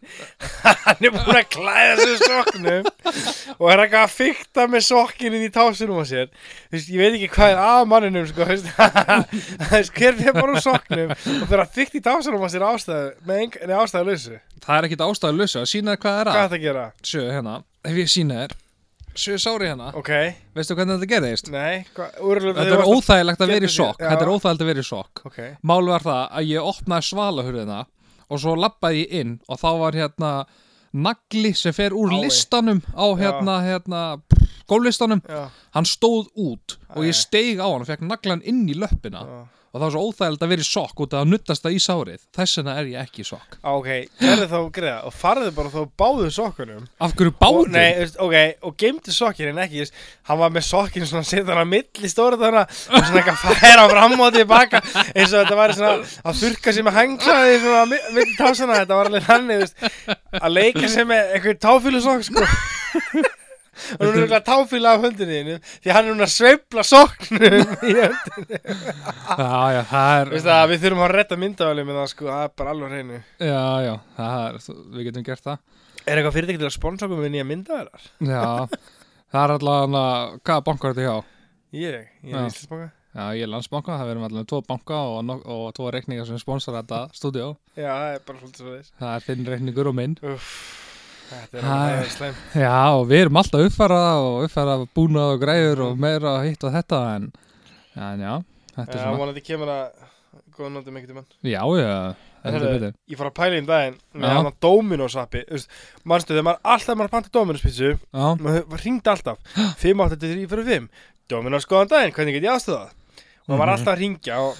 Hann 0.88 1.06
er 1.06 1.14
búin 1.14 1.38
að 1.38 1.50
klæða 1.54 1.98
sig 2.02 2.24
sokknum 2.24 2.88
og 3.58 3.70
er 3.72 3.84
eitthvað 3.84 4.04
að 4.04 4.16
fykta 4.16 4.66
með 4.72 4.86
sokkin 4.88 5.36
inn 5.38 5.46
í 5.46 5.52
tásunum 5.54 6.02
á 6.02 6.06
sér. 6.08 6.32
Veist, 6.74 6.90
ég 6.92 7.02
veit 7.02 7.18
ekki 7.18 7.30
hvað 7.36 7.54
er 7.54 7.62
að 7.64 7.88
manninum 7.92 8.28
sko, 8.30 8.48
hver 8.48 10.18
fyrir 10.18 10.36
bara 10.38 10.54
úr 10.54 10.64
sokknum 10.64 11.14
og 11.14 11.48
fyrir 11.48 11.64
að 11.64 11.74
fykta 11.78 12.00
í 12.00 12.06
tásunum 12.08 12.46
á 12.46 12.50
sér 12.52 12.68
ástæðu 12.68 13.10
með 13.28 13.76
ástæðu 13.78 14.12
lausu 14.12 14.38
það 14.64 14.78
er 14.78 14.88
ekkit 14.90 15.04
ástæðu 15.08 15.42
lausa, 15.42 15.66
sína 15.70 15.96
þér 15.96 16.02
hvað 16.04 16.22
er 16.22 16.32
Hvað 16.32 16.38
er 16.38 16.42
að 16.42 16.48
þetta 16.48 16.58
að 16.60 16.66
gera? 16.68 16.86
sjö 17.04 17.28
hérna, 17.32 17.60
ef 17.88 18.02
ég 18.02 18.12
sína 18.12 18.42
þér 18.44 18.56
sjö 19.18 19.38
sári 19.42 19.68
hérna, 19.72 19.90
Ok, 19.98 20.12
veistu 20.56 20.78
hvernig 20.78 20.98
þetta 21.00 21.10
gerðist? 21.14 21.52
Nei, 21.54 21.86
hvað, 21.96 22.20
úrlega 22.22 22.62
þetta 22.62 22.78
er 22.78 22.92
óþægilegt 22.94 23.44
að 23.44 23.54
vera 23.54 23.70
í 23.70 23.74
sokk 23.74 24.04
þetta 24.04 24.24
er 24.28 24.32
óþægilegt 24.34 24.64
að 24.66 24.72
vera 24.72 24.86
í 24.86 24.88
sokk 24.92 25.26
Ok, 25.30 25.40
Málu 25.72 25.94
var 25.96 26.06
það 26.08 26.24
að 26.42 26.52
ég 26.52 26.72
opnaði 26.72 27.10
svalahurðina 27.10 27.82
og 28.28 28.42
svo 28.44 28.56
lappaði 28.60 29.04
ég 29.06 29.20
inn 29.22 29.36
og 29.48 29.62
þá 29.62 29.70
var 29.82 30.00
hérna 30.02 30.32
nagli 30.98 31.52
sem 31.58 31.76
fer 31.76 31.94
úr 31.96 32.14
Ái. 32.16 32.22
listanum 32.26 32.80
á 32.96 33.06
hérna, 33.20 33.58
hérna 33.66 34.02
gólistanum, 34.70 35.22
já, 35.28 35.44
hann 35.78 35.86
stóð 35.88 36.28
út 36.36 36.78
og 36.96 37.06
ég 37.08 37.16
steig 37.18 37.60
á 37.62 37.68
hann 37.68 37.84
og 37.84 37.88
fekk 37.90 38.04
naglan 38.08 38.44
inn 38.46 38.66
í 38.70 38.76
löppina. 38.78 39.24
Já. 39.28 39.46
Og 39.76 39.82
það 39.82 39.84
var 39.84 39.92
svo 39.94 40.02
óþægilegt 40.08 40.44
að 40.46 40.52
vera 40.54 40.64
í 40.64 40.66
sokk 40.66 41.02
út 41.04 41.14
af 41.14 41.20
að 41.22 41.28
nuttast 41.30 41.66
það 41.66 41.74
í 41.76 41.80
sárið. 41.84 42.22
Þess 42.34 42.58
vegna 42.58 42.74
er 42.80 42.86
ég 42.88 43.02
ekki 43.04 43.20
í 43.22 43.26
sokk. 43.28 43.58
Ok, 43.68 43.90
gerðu 44.22 44.46
þá 44.50 44.56
greiða 44.78 45.02
og 45.10 45.14
farðu 45.14 45.50
bara 45.58 45.72
þá 45.74 45.82
báðu 46.02 46.30
sokkunum. 46.34 46.86
Af 47.04 47.14
hverju 47.20 47.34
og, 47.34 47.38
báður? 47.44 47.70
Nei, 47.76 47.90
veist, 48.00 48.16
ok, 48.24 48.38
og 48.64 48.78
geimdi 48.80 49.14
sokkin 49.14 49.52
en 49.52 49.60
ekki, 49.66 49.84
veist, 49.84 50.00
hann 50.32 50.40
var 50.40 50.56
með 50.56 50.66
sokkin 50.70 51.06
svona 51.12 51.28
hann 51.52 51.62
að 51.66 51.70
milli 51.76 52.10
stóra 52.16 52.40
þannig 52.42 52.64
og 52.64 53.06
svona 53.12 53.22
eitthvað 53.22 53.60
færa 53.60 53.86
fram 53.92 54.18
og 54.26 54.34
tilbaka 54.40 54.82
eins 54.88 55.36
og 55.36 55.44
þetta 55.44 55.60
væri 55.62 55.78
svona 55.78 55.94
að 56.32 56.42
þurka 56.42 56.74
sig 56.80 56.88
með 56.88 56.98
hanglaði 57.02 57.60
svona 57.68 57.86
mi- 57.92 58.06
milli 58.18 58.38
tásana 58.40 58.80
þetta 58.82 59.02
var 59.02 59.12
alveg 59.12 59.28
þannig, 59.28 59.66
veist, 59.66 59.88
að 60.42 60.56
leika 60.58 60.88
sig 60.96 61.06
með 61.12 61.36
eitthvað 61.38 61.62
táfílusokk, 61.68 62.30
sko 62.32 62.48
og 63.98 64.04
nú 64.04 64.10
er 64.12 64.24
eitthvað 64.26 64.46
táfíla 64.50 64.94
af 64.98 65.06
höndinni 65.06 65.38
þínu, 65.42 65.56
því 65.86 65.94
hann 65.96 66.06
er 66.06 66.12
núna 66.16 66.28
að 66.28 66.34
sveifla 66.36 66.84
sokknum 66.88 67.46
í 67.48 67.96
höndinni. 68.02 68.60
Já, 68.62 69.62
já, 69.78 69.82
það 69.92 70.14
er 70.22 70.32
Þú 70.32 70.36
veist 70.38 70.52
að 70.58 70.66
við 70.74 70.84
þurfum 70.86 71.06
að 71.08 71.14
redda 71.18 71.40
myndavæli 71.44 71.88
með 71.88 72.00
það, 72.02 72.10
sko, 72.14 72.30
það 72.32 72.44
er 72.48 72.54
bara 72.62 72.74
alveg 72.76 72.88
á 72.88 72.94
hreinu. 72.98 73.22
Já, 73.48 73.64
já, 73.88 73.94
það 74.18 74.44
er, 74.48 74.60
við 74.98 75.08
getum 75.12 75.28
gert 75.32 75.48
það. 75.48 75.64
Er 76.08 76.20
eitthvað 76.22 76.38
fyrirtæki 76.38 76.62
til 76.62 76.70
að 76.70 76.76
sponsa 76.78 77.08
okkur 77.08 77.24
með 77.26 77.34
nýja 77.38 77.48
myndavælar? 77.54 78.06
Já, 78.24 78.44
það 79.34 79.42
er 79.48 79.56
allavega 79.58 80.06
hvaða 80.48 80.68
bankar 80.70 80.94
er 80.94 80.98
þetta 81.02 81.10
hjá? 81.10 81.34
Ég, 81.78 82.08
ég 82.24 82.38
er 82.38 82.48
Íslandsbanka. 82.48 82.94
Já, 83.18 83.24
ég 83.34 83.48
er 83.48 83.50
landsbanka, 83.50 83.96
það 83.98 84.10
verðum 84.12 84.26
allavega 84.28 84.48
tvo 84.52 84.58
banka 84.68 84.98
og, 85.10 85.16
nok- 85.26 85.46
og 85.50 85.64
tvo 85.74 85.88
reikningar 85.96 86.28
sem 86.30 86.38
sponsor 86.38 86.76
þetta 86.78 87.00
stúdíó. 87.18 87.48
Já, 87.74 87.90
það 87.90 88.12
er 88.14 88.20
bara 88.28 88.42
svolítið 88.44 88.62
svo 88.62 88.74
þess 88.76 88.92
Það 89.00 89.14
er 89.16 89.26
þinn 89.26 89.48
reikningur 89.50 89.90
og 89.90 89.96
minn 89.98 90.14
Uff, 90.22 90.52
þetta 91.32 91.60
er 91.62 91.68
alveg 91.74 92.12
slæm 92.14 92.38
Já, 92.62 92.76
og 92.98 93.04
við 93.10 93.24
erum 93.26 93.40
alltaf 93.42 93.66
uppfæra 93.68 94.02
og 94.22 94.46
uppfæra 94.48 94.78
búnað 94.98 95.34
og 95.36 95.42
græður 95.44 95.84
og 95.88 96.00
meira 96.06 96.36
hitt 96.46 96.64
og 96.68 96.74
þetta 96.76 97.02
en, 97.16 97.28
en 97.96 98.24
já, 98.28 98.34
þetta 98.76 98.88
er 98.88 98.98
Já, 98.98 99.04
svona 99.04 99.20
vonandi 99.24 99.44
kemur 99.48 99.74
að 99.74 100.08
góða 100.58 100.72
nótum 100.74 100.96
einhvern 100.98 101.12
tímann. 101.14 101.30
Já, 101.46 101.62
já, 101.78 101.94
En 102.48 102.54
heldur 102.54 102.68
herðu, 102.70 102.80
betur. 102.80 102.94
Ég 103.12 103.18
fór 103.20 103.28
að 103.32 103.36
pæla 103.38 103.58
í 103.58 103.62
um 103.62 103.68
daginn 103.68 103.96
með 104.14 104.30
Já. 104.30 104.36
hann 104.38 104.48
að 104.48 104.58
Dominos 104.64 105.16
appi 105.20 105.42
Þú 105.48 105.56
veist, 105.58 105.72
Manstu, 106.08 106.34
þegar 106.36 106.46
maður 106.48 106.72
alltaf 106.74 106.98
maður 107.00 107.14
panta 107.18 107.32
Dominos 107.34 107.64
pizzu 107.66 107.90
Já, 107.98 108.28
maður 108.40 108.84
ringdi 108.86 109.12
alltaf. 109.12 109.42
583 109.82 110.46
fyrir 110.54 110.68
5 110.70 110.88
Dominos, 111.34 111.66
góðan 111.68 111.90
daginn, 111.92 112.14
hvernig 112.16 112.38
get 112.38 112.46
ég 112.48 112.54
aðstöðað? 112.54 112.94
Og 113.48 113.54
hann 113.54 113.60
var 113.62 113.68
Mhm. 113.68 113.76
alltaf 113.78 113.94
að 113.94 114.00
ringja 114.04 114.38
og 114.44 114.56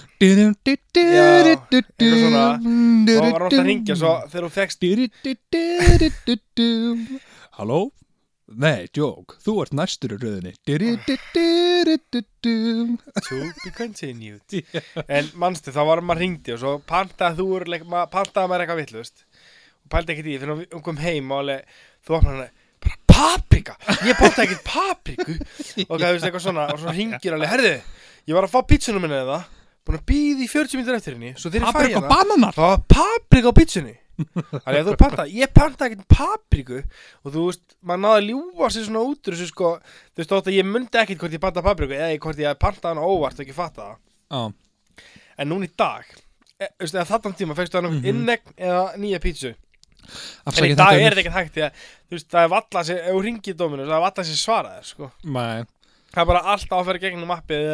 Já, 0.98 1.26
eitthvað 1.44 2.18
svona. 2.22 2.44
og 2.48 2.62
hann 2.64 3.32
var 3.32 3.42
alltaf 3.44 3.60
að 3.60 3.66
ringja 3.68 3.94
svo 4.00 4.12
þegar 4.32 4.44
þú 4.48 4.50
fegst 4.58 4.80
Halló? 7.58 7.90
Nei, 8.48 8.86
joke, 8.96 9.36
þú 9.44 9.52
ert 9.60 9.74
næstur 9.76 10.14
í 10.14 10.16
röðinni 10.22 10.54
to 13.28 13.36
be 13.64 13.70
continued 13.76 14.40
en 15.08 15.28
manstu 15.36 15.72
þá 15.74 15.82
var 15.90 16.00
maður 16.00 16.22
ringdi 16.24 16.54
og 16.54 16.60
svo 16.62 16.72
pantaði 16.88 17.36
þú 17.42 17.46
pantaði 18.12 18.48
maður 18.48 18.64
eitthvað 18.64 18.80
villust 18.86 19.24
og 19.84 19.90
pældi 19.92 20.14
ekkert 20.14 20.30
í 20.30 20.32
því 20.32 20.40
fyrir 20.42 20.60
við 20.62 20.82
kom 20.88 21.00
heim 21.02 21.32
og 21.34 21.42
alveg 21.44 21.60
þú 22.08 22.16
opnar 22.18 22.38
hann 22.38 22.50
bara 22.84 22.98
paprika 23.12 23.76
ég 24.08 24.16
pantaði 24.16 24.46
ekkert 24.48 24.64
papriku 24.64 25.34
og 25.88 25.94
það 26.00 26.08
veist 26.14 26.28
eitthvað 26.30 26.46
svona 26.48 26.64
og 26.72 26.80
svo 26.82 26.94
ringir 26.96 27.36
alveg 27.36 27.52
herðu 27.52 27.74
ég 28.28 28.36
var 28.36 28.46
að 28.48 28.52
fá 28.54 28.60
pítsunum 28.68 29.02
minni 29.04 29.16
eða? 29.22 29.40
Búin 29.88 29.96
að 29.98 30.04
býða 30.10 30.44
í 30.44 30.48
40 30.52 30.76
minnir 30.82 30.98
eftir 30.98 31.16
henni 31.16 31.30
svo 31.40 31.48
þegar 31.50 31.64
ég 31.64 31.68
fæ 31.68 31.78
Paprika 31.78 31.96
hérna 31.96 32.12
bananar? 32.12 32.56
Það 32.58 32.68
var 32.74 32.84
paprika 32.92 33.48
á 33.48 33.58
pítsunni 33.58 33.94
þannig 34.18 34.78
að 34.82 34.88
þú 34.88 34.94
pantaði 34.98 35.34
ég 35.38 35.52
pantaði 35.54 35.94
ekkert 35.94 36.08
papriku 36.10 36.78
og 36.82 37.32
þú 37.32 37.44
veist 37.48 37.76
maður 37.86 38.02
náði 38.02 38.18
að 38.18 38.26
ljúa 38.32 38.70
sér 38.74 38.86
svona 38.88 39.02
út 39.06 39.28
úr 39.30 39.36
þessu 39.38 39.46
sko. 39.52 39.68
Þú 40.12 40.18
veist 40.22 40.32
þótt 40.34 40.50
að 40.50 40.56
ég 40.58 40.66
myndi 40.66 40.98
ekkert 40.98 41.20
hvort 41.22 41.36
ég 41.38 41.42
pantaði 41.44 41.66
papriku 41.68 41.94
eða 41.94 42.18
hvort 42.24 42.42
ég 42.42 42.58
pantaði 42.64 42.90
hana 42.96 43.06
óvart 43.14 43.38
og 43.38 43.44
ekki 43.46 43.54
fatta 43.56 43.86
það. 43.86 44.00
Já, 44.34 44.42
En 45.38 45.48
núna 45.52 45.68
í 45.68 45.72
dag 45.78 46.02
e, 46.58 46.66
veistu, 46.82 46.98
eða 46.98 47.06
þarna 47.12 47.36
tíma 47.38 47.54
fegstu 47.54 47.78
það 47.78 47.84
Mhm. 47.86 47.94
nokkuð 47.94 48.10
innegn 48.10 48.54
eða 48.58 48.82
nýja 48.98 49.20
pítsu. 49.22 49.54
En 49.54 50.50
afsakið 50.50 50.72
í 50.72 50.76
dag 50.76 50.88
þetta 50.90 51.06
er 51.06 51.14
þetta 51.14 51.22
ekkert 51.22 51.38
hægt 51.38 51.54
því 51.54 51.62
að 51.62 51.72
þú 52.10 52.16
veist, 52.18 52.28
það 52.34 52.42
er 52.42 52.50
valla 52.56 52.82
sér, 52.88 52.98
ef 53.06 53.14
þú 53.14 53.22
ringir 53.28 53.54
dóminu 53.62 53.86
það 53.86 53.96
er 53.98 54.04
valla 54.08 54.24
sér 54.26 54.40
svaraðir 54.42 54.88
sko. 54.90 55.10
Nei, 55.38 55.62
það 56.12 56.22
er 56.22 56.28
bara 56.32 56.44
alltaf 56.54 56.78
að 56.78 56.90
fara 56.90 57.02
gegnum 57.02 57.32
appið 57.34 57.66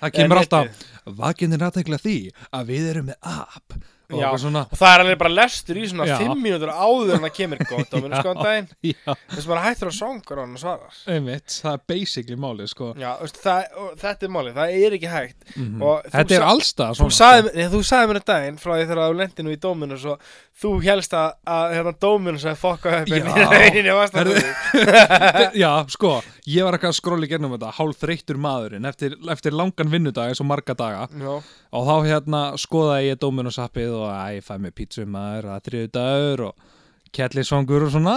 það 0.00 0.14
kemur 0.18 0.42
alltaf 0.42 0.68
netið. 0.68 0.86
Vakinir 1.22 1.66
aðtegla 1.66 1.98
því 2.02 2.16
að 2.50 2.70
við 2.72 2.90
erum 2.92 3.10
með 3.10 3.32
app 3.32 3.76
Já. 4.20 4.26
eitthvað 4.28 4.42
svona 4.44 4.62
og 4.68 4.80
það 4.82 4.92
er 4.94 5.04
alveg 5.04 5.18
bara 5.22 5.34
lestur 5.36 5.80
í 5.80 5.84
svona 5.90 6.08
Já. 6.10 6.16
5 6.22 6.42
mínútur 6.42 6.72
áður 6.72 7.14
en 7.16 7.24
það 7.26 7.34
kemur 7.38 7.62
gott 7.70 7.92
dóminu 7.92 8.20
sko 8.20 8.34
en 8.34 8.42
daginn 8.42 8.68
þess 8.82 9.46
að 9.46 9.50
maður 9.52 9.64
hættur 9.66 9.90
að 9.92 9.96
songur 9.98 10.38
á 10.38 10.42
hann 10.42 10.56
og 10.58 10.62
svarar 10.62 11.00
einmitt, 11.16 11.56
það 11.62 11.72
er 11.78 11.84
basically 11.94 12.38
málið 12.46 12.72
sko 12.72 12.90
Já, 13.00 13.10
veist, 13.22 13.40
það, 13.42 13.78
og 13.82 13.90
þetta 14.02 14.28
er 14.28 14.34
málið, 14.36 14.58
það 14.60 14.76
er 14.82 14.96
ekki 14.98 15.12
hægt 15.12 15.56
og 15.56 16.06
þú 16.06 16.12
Þetta 16.12 16.38
er 16.38 16.46
allstað 16.46 17.00
Þú 17.02 17.08
mér- 17.08 17.52
nei, 17.56 17.66
þú 17.72 17.82
sagði 17.88 18.10
mér 18.12 18.20
um 18.22 18.26
daginn 18.32 18.60
frá 18.62 18.72
því 18.76 18.86
þegar 18.90 19.02
þú 19.02 19.18
lendi 19.22 19.46
nú 19.46 19.52
í 19.54 19.60
dóminu 19.62 19.98
og 20.12 20.26
þú 20.62 20.72
helst 20.84 21.14
að, 21.16 21.30
að 21.48 21.74
hérna, 21.76 21.92
dóminu 22.02 22.40
sem 22.42 22.58
fokka 22.58 22.92
upp 23.02 23.10
Já. 23.10 23.22
einu 23.72 23.96
Herðu. 24.12 24.42
sko. 24.42 24.82
Já, 25.62 25.70
sko, 25.92 26.12
ég 26.48 26.66
var 26.66 26.76
eitthvað 26.76 26.92
að 26.92 26.98
skróla 26.98 27.26
í 27.26 27.30
gernum 27.30 27.54
þetta 27.56 27.72
hálf 27.78 28.00
þreyttur 28.02 28.40
maðurinn 28.42 28.88
eftir, 28.88 29.16
eftir 29.32 29.56
langan 29.56 29.92
vinnudag 29.92 30.32
eins 30.32 30.42
og 30.42 30.48
marga 30.50 30.76
daga 30.78 31.06
Já, 31.10 31.32
og 31.72 31.88
þá 31.88 31.94
hérna 32.08 32.42
skoðaði 32.60 33.10
ég 33.12 33.20
Dominus 33.22 33.58
appið 33.62 33.94
og 33.98 34.01
að 34.10 34.36
ég 34.36 34.46
fæ 34.46 34.54
mér 34.62 34.74
pítsu 34.76 35.06
maður 35.08 35.50
að 35.54 35.66
þriðu 35.68 35.92
dagur 35.96 36.44
og 36.48 36.70
kellisvangur 37.12 37.86
og 37.86 37.92
svona. 37.94 38.16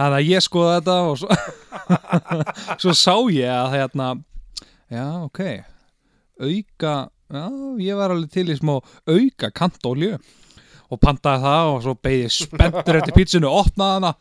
Þannig 0.00 0.18
að 0.18 0.30
ég 0.30 0.44
skoðaði 0.44 0.80
þetta 0.80 0.96
og 1.06 1.18
svo, 1.20 1.38
svo 2.82 2.96
sá 2.96 3.14
ég 3.34 3.52
að 3.52 3.74
hérna 3.76 4.10
já, 4.90 5.04
ok 5.26 5.42
auka, 6.40 6.94
já, 7.30 7.44
ég 7.84 7.98
var 8.00 8.14
alveg 8.14 8.32
til 8.32 8.48
í 8.48 8.56
smá 8.58 8.78
auka 8.80 9.50
kantólju 9.52 10.16
og 10.90 11.00
pantaði 11.02 11.44
það 11.44 11.72
og 11.74 11.82
svo 11.84 11.94
beigði 12.02 12.30
spenntur 12.34 12.98
eftir 12.98 13.14
pítsunu, 13.14 13.50
opnaði 13.60 13.98
hana. 14.00 14.14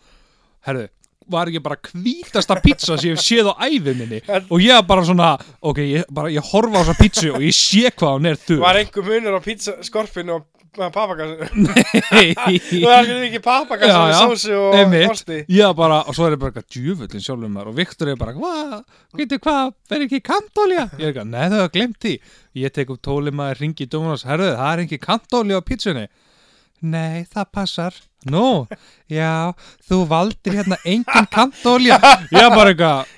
Herðu, 0.67 0.89
var 1.31 1.51
ekki 1.51 1.63
bara 1.63 1.79
hvítasta 1.89 2.59
pítsa 2.63 2.98
sem 2.98 3.12
ég 3.12 3.17
hef 3.17 3.25
séð 3.25 3.51
á 3.51 3.53
æfi 3.69 3.95
minni 3.95 4.21
og 4.39 4.63
ég 4.63 4.86
bara 4.89 5.05
svona, 5.07 5.33
ok, 5.62 5.81
ég, 5.86 6.07
bara, 6.13 6.31
ég 6.33 6.51
horfa 6.51 6.79
á 6.79 6.83
þessa 6.83 6.98
pítsu 7.00 7.33
og 7.36 7.45
ég 7.45 7.55
sé 7.55 7.89
hvað 7.93 8.15
hún 8.17 8.31
er 8.31 8.39
þurr 8.45 8.63
var 8.65 8.81
einhver 8.81 9.09
munur 9.09 9.39
á 9.39 9.41
pizza 9.43 9.77
skorpinu 9.86 10.39
og 10.39 10.48
papagassu 10.93 11.48
Nei 12.13 12.33
Þú 12.38 12.81
er 12.86 12.95
alveg 13.00 13.25
ekki 13.29 13.41
já. 14.13 14.19
sósu 14.21 14.53
og 14.55 14.95
osti 15.09 15.39
Já, 15.50 15.67
bara, 15.75 16.01
og 16.05 16.15
svo 16.17 16.27
er 16.27 16.36
ég 16.38 16.41
bara 16.41 16.63
djúfullin 16.63 17.25
sjálfum 17.25 17.53
maður 17.55 17.71
og 17.74 17.79
Viktor 17.79 18.12
er 18.13 18.19
bara, 18.19 18.36
hvað, 18.38 18.75
veitu 19.17 19.39
hvað, 19.41 19.74
verður 19.89 20.07
ekki 20.07 20.21
kantólja? 20.29 20.88
Ég 21.01 21.09
er 21.09 21.17
það 21.55 21.63
var 21.65 21.74
glemt 21.74 22.00
því. 22.05 22.15
Ég 22.59 22.75
tek 22.75 22.93
upp 22.93 23.01
tóli 23.05 23.33
maður, 23.36 23.62
ringi 23.63 23.86
í 23.86 23.91
Dominos, 23.91 24.25
herðu, 24.29 24.51
það 24.59 24.71
er 24.71 24.83
ekki 24.86 25.01
kantólja 25.03 25.59
á 25.59 25.62
pítsunni. 25.65 26.05
Nei, 26.81 27.25
það 27.27 27.45
passar. 27.53 27.95
Nú, 28.29 28.67
já, 29.12 29.51
þú 29.88 30.01
valdir 30.09 30.57
hérna 30.59 30.77
engin 30.88 31.27
kantólja. 31.36 31.98
Er 32.36 32.50
bara 32.51 32.74
eitthvað, 32.74 33.13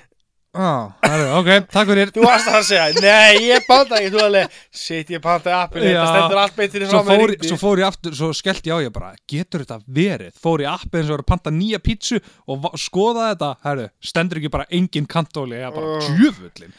herðu, 1.02 1.26
ok, 1.40 1.48
takk 1.72 1.88
fyrir. 1.90 2.10
Þú 2.14 2.24
varst 2.26 2.50
að 2.52 2.64
segja, 2.68 2.84
nei, 3.02 3.40
ég 3.48 3.64
panta 3.66 3.98
ekki 3.98 4.10
Þú 4.12 4.20
alveg, 4.26 4.56
shit, 4.82 5.10
ég 5.14 5.22
panta 5.24 5.54
appinu 5.62 5.86
Já. 5.88 5.96
Þetta 5.96 6.12
stendur 6.12 6.40
allt 6.42 6.56
beitir 6.60 6.84
í 6.84 6.90
Svo 6.90 7.00
fram 7.06 7.22
fór, 7.22 7.34
svo 7.48 7.58
fór 7.62 7.82
ég 7.82 7.88
aftur, 7.88 8.16
svo 8.18 8.30
skellti 8.36 8.70
ég 8.70 8.78
á 8.78 8.84
ég 8.84 8.92
bara, 8.94 9.12
getur 9.32 9.64
þetta 9.64 9.78
verið? 9.98 10.34
Fór 10.44 10.62
ég 10.66 10.70
appi 10.74 11.00
eins 11.00 11.08
og 11.10 11.16
var 11.16 11.24
að 11.24 11.30
panta 11.32 11.54
nýja 11.56 11.80
pítsu 11.82 12.20
og 12.52 12.68
skoða 12.82 13.30
þetta, 13.32 13.52
herru, 13.66 13.88
stendur 14.12 14.42
ekki 14.42 14.52
bara 14.54 14.68
engin 14.70 15.08
kantóli, 15.10 15.56
ég 15.58 15.70
er 15.70 15.74
bara 15.78 15.94
Oh. 15.96 16.10
djöfullin. 16.18 16.74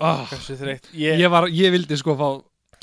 Oh, 0.00 0.24
ég, 0.96 1.20
ég, 1.20 1.26
var, 1.28 1.44
ég 1.52 1.74
vildi 1.74 1.96
sko 2.00 2.14
fá 2.16 2.28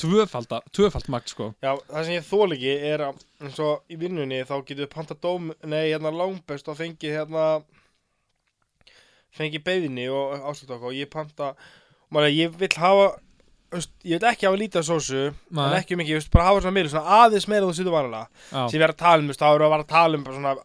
tvöfalda, 0.02 0.62
tvöfald 0.76 1.10
magt 1.14 1.34
sko. 1.34 1.52
Já, 1.64 1.74
það 1.90 2.08
sem 2.08 2.16
ég 2.18 2.28
þól 2.28 2.56
ekki 2.56 2.74
er 2.92 3.04
að 3.08 3.22
eins 3.44 3.60
og 3.64 3.92
í 3.92 3.98
vinnunni 4.00 4.44
þá 4.46 4.56
getur 4.62 4.84
við 4.86 4.94
panta 4.94 5.18
dóm 5.24 5.52
Nei, 5.66 5.90
hérna 5.90 6.14
langbest 6.14 6.70
og 6.72 6.80
fengið 6.80 7.18
hérna 7.20 7.48
fengið 9.38 9.66
beðinni 9.66 10.08
og 10.14 10.38
áslutak 10.50 10.86
og 10.86 10.96
ég 10.98 11.10
panta 11.14 11.54
maður, 12.14 12.34
ég 12.34 12.56
vil 12.62 12.72
hafa 12.78 13.10
ég 14.08 14.16
vil 14.22 14.30
ekki 14.30 14.48
hafa 14.48 14.62
lítið 14.62 14.86
sósu 14.88 15.26
en 15.28 15.76
ekki 15.76 15.98
mikið, 16.00 16.22
veist, 16.22 16.32
bara 16.32 16.48
hafa 16.52 16.64
svona 16.64 16.78
meira 16.78 16.94
svona 16.94 17.22
aðeins 17.26 17.50
meira 17.52 17.68
þú 17.68 17.76
sýtur 17.76 17.94
vanalega 17.94 18.26
Já, 18.30 18.62
sem 18.72 18.80
ég 18.80 18.86
er 18.88 18.94
að 18.94 19.02
tala 19.04 19.26
um, 19.26 19.32
þá 19.34 19.48
við 19.50 19.66
að 19.68 19.74
vara 19.76 19.84
að 19.88 19.94
tala 19.94 20.20
um 20.22 20.28
svona 20.30 20.56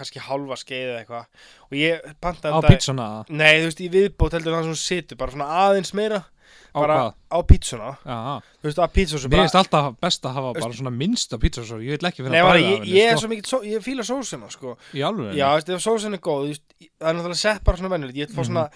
kannski 0.00 0.22
hálfa 0.22 0.56
skeið 0.60 0.88
eða 0.88 0.98
eitthvað. 1.02 1.46
Og 1.68 1.78
ég 1.78 2.04
pantaði 2.22 2.52
á 2.54 2.58
þetta 2.58 2.74
pítsuna, 2.74 3.06
Nei, 3.28 3.60
þú 3.60 3.68
veist, 3.68 3.82
í 3.82 3.88
viðbót 3.92 4.36
heldur 4.36 4.54
það 4.56 4.66
sem 4.66 4.76
þú 4.76 4.82
situr 4.82 5.20
bara 5.20 5.34
svona 5.34 5.48
aðeins 5.66 5.92
meira. 5.98 6.20
á 6.24 6.39
bara 6.74 6.96
hvað? 7.00 7.14
á 7.30 7.38
pítsuna 7.50 7.90
þú 8.04 8.68
veist, 8.68 8.80
að 8.84 8.92
pítsósu 8.96 9.30
mér 9.30 9.42
finnst 9.44 9.58
alltaf 9.60 9.88
best 10.02 10.24
að 10.28 10.36
hafa 10.38 10.52
bara 10.58 10.72
svona 10.78 10.92
minnst 10.94 11.32
á 11.34 11.38
pítsu 11.42 11.64
svo 11.66 11.78
ég 11.82 11.96
vil 11.98 12.10
ekki 12.10 12.26
bara, 12.26 12.32
að 12.32 12.60
ég, 12.60 12.78
bræða 12.80 12.90
ég 12.94 13.10
er 13.10 13.16
sko. 13.16 13.20
svo 13.24 13.30
mikið, 13.34 13.50
só, 13.50 13.58
ég 13.70 13.84
fíla 13.86 14.06
sósuna 14.06 14.50
sko. 14.52 14.76
Í 14.94 15.04
alveg? 15.06 15.34
Já, 15.38 15.46
veist, 15.56 15.68
ef 15.76 15.84
sósun 15.84 16.14
er 16.18 16.22
góð, 16.24 16.46
veist, 16.50 16.64
það 17.00 17.08
er 17.10 17.18
náttúrulega 17.20 17.40
sett 17.42 17.64
bara 17.64 17.76
svona 17.80 17.92
venjulegt, 17.94 18.18
ég 18.22 18.28
Mhm. 18.30 18.36
fór 18.38 18.48
svona 18.50 18.66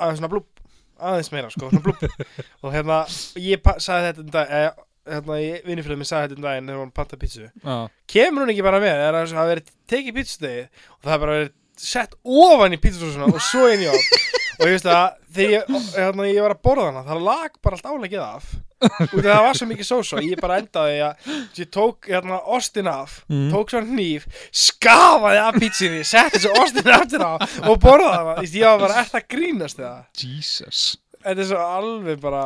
aðeins 0.00 0.18
svona 0.20 0.32
blúb, 0.32 0.46
aðeins 1.00 1.32
meira 1.32 1.50
sko, 1.50 1.70
og 2.64 2.72
hérna, 2.74 3.02
ég 3.40 3.60
sagði 3.82 4.10
þetta 4.12 4.24
um 4.24 4.30
dag, 4.34 4.50
eh, 4.50 4.70
hérna, 5.06 5.36
vinnifröðum 5.66 6.00
minn 6.02 6.08
sagði 6.08 6.28
þetta 6.30 6.36
um 6.40 6.46
daginn 6.48 6.66
þegar 6.70 6.82
hann 6.84 6.94
panta 6.96 7.16
pítsu 7.20 7.44
Já, 7.46 7.76
kemur 8.10 8.42
hún 8.46 8.52
ekki 8.54 8.64
bara 8.66 8.80
með, 8.82 8.96
það 9.02 9.08
er 9.10 9.18
að 9.20 9.34
það 9.36 9.50
verið 9.52 9.70
tekið 9.92 10.16
pítsustegi 10.18 10.64
og 10.66 10.98
það 11.04 11.12
hafi 11.14 11.24
bara 11.26 11.36
verið 11.36 11.52
sett 11.76 12.14
ofan 12.24 12.72
í 12.72 12.80
pítsasósuna 12.80 13.28
og 13.28 13.40
svo 13.44 13.66
inn 13.70 13.84
í 13.84 13.88
á 13.92 13.94
og 14.56 14.64
ég 14.64 14.72
veist 14.72 14.86
að 14.88 15.06
þegar 15.36 15.52
ég, 15.52 15.74
hérna, 15.96 16.26
ég 16.30 16.42
var 16.46 16.54
að 16.56 16.62
borða 16.66 16.86
hana 16.90 17.02
það 17.06 17.22
lag 17.26 17.58
bara 17.62 17.76
allt 17.78 17.90
álegið 17.92 18.22
af. 18.26 18.48
Og 18.86 19.22
það 19.24 19.38
var 19.46 19.56
svo 19.56 19.66
mikið 19.70 19.86
sósa 19.88 20.20
ég 20.20 20.40
bara 20.42 20.58
endaði 20.60 20.98
að 21.06 21.30
ég 21.56 21.70
tók 21.72 22.08
hérna, 22.10 22.40
ostin 22.56 22.90
af 22.92 23.14
Mm. 23.30 23.46
tók 23.54 23.70
svona 23.72 23.88
hníf 23.88 24.26
skafaði 24.52 25.40
af 25.46 25.54
pítsinni, 25.60 26.02
setti 26.04 26.38
þessu 26.38 26.52
ostin 26.60 26.90
aftur 26.92 27.24
á 27.24 27.32
og 27.70 27.80
borðaði 27.80 28.18
hana. 28.20 28.44
Ég 28.44 28.66
var 28.68 28.78
bara, 28.84 29.00
er 29.00 29.10
það 29.14 29.26
grínast 29.32 29.80
það 29.80 30.04
Jesus. 30.22 30.82
Þetta 31.24 31.40
er 31.42 31.48
svo 31.50 31.62
alveg 31.64 32.20
bara 32.22 32.44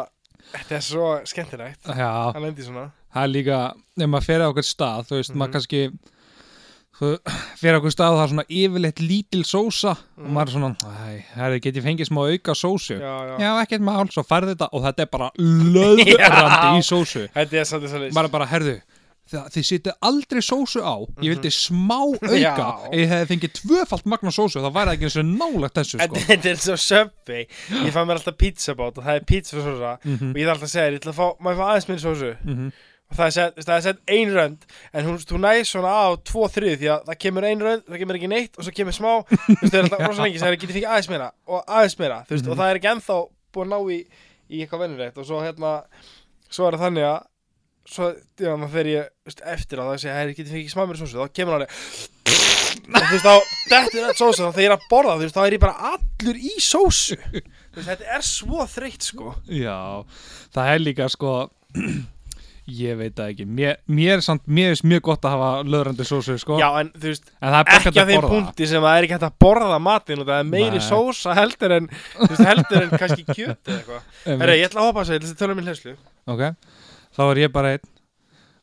þetta 0.54 0.76
er 0.78 0.86
svo 0.86 1.10
skemmtilegt. 1.28 1.82
Að 1.90 1.98
það 3.10 3.24
er 3.24 3.28
líka, 3.34 3.58
ef 3.98 4.08
maður 4.08 4.26
fer 4.30 4.40
á 4.42 4.46
okkur 4.50 4.66
stað 4.66 5.08
þú 5.10 5.18
veist, 5.18 5.30
Mhm. 5.34 5.38
maður 5.42 5.52
kannski 5.58 5.82
þú 7.00 7.10
á 7.64 7.76
okkur 7.78 7.94
stað 7.94 8.16
það 8.16 8.22
er 8.24 8.30
svona 8.34 8.46
yfirleitt 8.60 9.00
lítil 9.00 9.42
sósa 9.48 9.90
og 9.96 10.24
Mhm. 10.26 10.32
maður 10.36 10.48
er 10.48 10.52
svona, 10.52 10.76
herri, 11.34 11.60
get 11.60 11.74
ég 11.76 11.82
fengið 11.86 12.10
smá 12.10 12.20
auka 12.28 12.52
sósu 12.54 12.98
já, 13.00 13.14
já. 13.30 13.36
já, 13.40 13.50
ekkert 13.64 13.80
mál, 13.82 14.06
svo 14.12 14.22
færði 14.22 14.54
þetta 14.54 14.68
og 14.72 14.82
þetta 14.84 15.00
er 15.06 15.10
bara 15.10 15.30
löðrandi 15.38 16.78
í 16.78 16.82
sósu 16.84 17.26
þetta 17.34 17.60
er 17.62 17.64
svolítið 17.68 17.94
svolítið 17.94 18.16
maður 18.16 18.28
er 18.30 18.34
bara, 18.36 18.46
herðu 18.50 18.74
það, 19.30 19.44
þið 19.54 19.64
sitið 19.70 19.94
aldrei 20.10 20.40
sósu 20.42 20.80
á 20.82 20.94
ég 21.22 21.34
vildi 21.36 21.52
smá 21.54 21.98
auka 22.10 22.28
Mhm. 22.30 22.92
Ef 22.92 22.98
ég 22.98 23.08
hefði 23.14 23.28
fengið 23.30 23.52
tvöfalt 23.60 24.06
magna 24.10 24.30
sósu 24.34 24.58
þá 24.60 24.70
væri 24.74 24.90
það 24.90 24.94
ekki 24.96 25.06
eins 25.08 25.18
og 25.20 25.28
nálægt 25.30 25.74
þessu 25.78 26.00
sko. 26.00 26.14
þetta 26.26 26.50
er 26.50 26.56
svo 26.66 26.76
söpvi 26.76 27.40
Ég 27.86 27.92
fæ 27.94 28.00
mér 28.04 28.16
alltaf 28.18 28.36
pizzabát 28.40 28.98
og 28.98 29.04
það 29.04 29.14
er 29.16 29.24
pizzasósa 29.30 29.92
Mhm. 30.04 30.30
og 30.30 30.36
ég 30.36 30.46
þarf 30.46 30.56
alltaf 30.56 30.68
að 30.68 30.74
segja 30.74 31.14
fá, 31.14 31.26
maður 31.40 31.56
fá 31.60 31.66
aðeins 31.70 31.88
minni 31.88 32.02
sósu 32.02 32.36
Mhm. 32.44 32.66
og 32.66 32.72
það 33.16 33.26
er 33.76 33.80
sett, 33.86 34.00
ein 34.08 34.30
rönd 34.34 34.66
en 34.94 35.06
hún, 35.08 35.16
þú 35.18 35.40
næst 35.42 35.72
svona 35.74 35.90
á 35.90 36.06
tvo 36.30 36.46
þrið 36.52 36.76
því 36.82 36.90
að 36.94 37.08
það 37.10 37.18
kemur 37.24 37.46
ein 37.48 37.64
rönd, 37.66 37.82
það 37.88 37.98
kemur 38.04 38.18
ekki 38.20 38.30
neitt 38.30 38.58
og 38.60 38.66
svo 38.66 38.74
kemur 38.76 38.96
smá, 38.96 39.12
þú 39.26 39.56
veist, 39.60 39.72
það 39.72 39.78
er 39.80 39.86
alltaf 39.88 40.04
rosa 40.06 40.22
lengi 40.26 40.38
það 40.42 40.52
er 40.54 40.60
getið 40.62 40.76
fikk 40.78 40.88
aðeins 40.90 41.10
meira 41.10 41.30
og 41.50 41.64
aðeins 41.66 41.98
meira 41.98 42.20
veist, 42.30 42.44
Mhm. 42.44 42.52
og 42.52 42.60
það 42.60 42.70
er 42.70 42.78
ekki 42.80 42.92
ennþá 42.94 43.18
búið 43.50 43.66
að 43.66 43.72
ná 43.74 43.78
í, 43.90 43.98
í 44.50 44.62
eitthvað 44.62 44.82
vennilegt 44.86 45.18
og 45.18 45.26
svo 45.26 45.42
hérna 45.42 45.72
svo 46.50 46.68
er 46.68 46.76
það 46.78 46.84
þannig 46.86 47.08
að 47.10 47.20
svo, 47.90 48.06
já, 48.38 48.52
maður 48.60 48.72
fer 48.76 48.86
ég 48.92 49.08
veist, 49.26 49.40
eftir 49.56 49.80
á 49.80 49.82
það 49.82 49.94
að 49.96 50.00
segja, 50.04 50.14
herri, 50.20 50.34
getið 50.38 50.56
fikk 50.60 50.70
smá 50.70 50.82
meira 50.86 51.00
sósu 51.00 51.18
þá 51.18 51.34
kemur 51.34 51.56
hann 51.56 51.66
og 52.90 53.02
þú 53.02 53.10
veist 53.10 53.26
þá, 53.26 53.34
þetta 53.70 54.04
er 54.06 54.18
sósa 54.18 54.46
þá 54.46 54.52
þegar 54.54 54.62
ég 54.62 54.70
er 54.70 54.76
að 54.76 54.86
borða, 54.90 55.16
þú 55.18 55.24
veist, 55.26 55.34
þá 55.34 55.42
er 55.46 55.56
ég 55.56 55.62
bara 55.64 55.90
allur 55.90 56.38
í 56.38 56.54
sósu 56.62 57.16
ég 62.66 62.98
veit 62.98 63.14
það 63.16 63.32
ekki. 63.32 63.46
Mér, 63.46 63.78
mér 63.86 64.24
samt, 64.24 64.42
mér 64.46 64.74
er 64.74 64.82
mjög 64.92 65.04
gott 65.08 65.24
að 65.24 65.36
hafa 65.36 65.50
löðrandi 65.68 66.06
sósu 66.08 66.36
sko. 66.40 66.58
Já, 66.60 66.68
en 66.80 66.90
þú 66.96 67.12
veist, 67.12 67.32
en 67.40 67.56
ekki 67.60 67.92
að 68.02 68.12
þeim 68.12 68.26
punkti 68.26 68.68
sem 68.70 68.84
það 68.84 68.98
er 68.98 69.06
ekki 69.08 69.16
hægt 69.16 69.28
að 69.30 69.38
borða 69.46 69.78
matinn 69.82 70.22
og 70.24 70.28
það 70.28 70.42
er 70.42 70.50
meiri 70.50 70.80
Nei. 70.80 70.86
sósa 70.86 71.36
heldur 71.38 71.76
en 71.78 71.88
veist, 71.94 72.44
heldur 72.50 72.84
en 72.84 72.94
kannski 72.96 73.24
kjöt 73.30 73.70
eða 73.70 73.78
eitthvað. 73.78 74.04
Herra, 74.28 74.58
ég 74.60 74.68
ætla 74.68 74.84
að 74.84 74.90
hoppa 74.90 75.04
að 75.04 75.10
segja, 75.10 75.24
þessi 75.26 75.40
tölum 75.40 75.60
minn 75.60 75.70
hlæslu 75.70 75.96
Ok, 76.30 76.46
þá 77.16 77.22
er 77.30 77.42
ég 77.44 77.52
bara 77.54 77.74
einn 77.76 77.90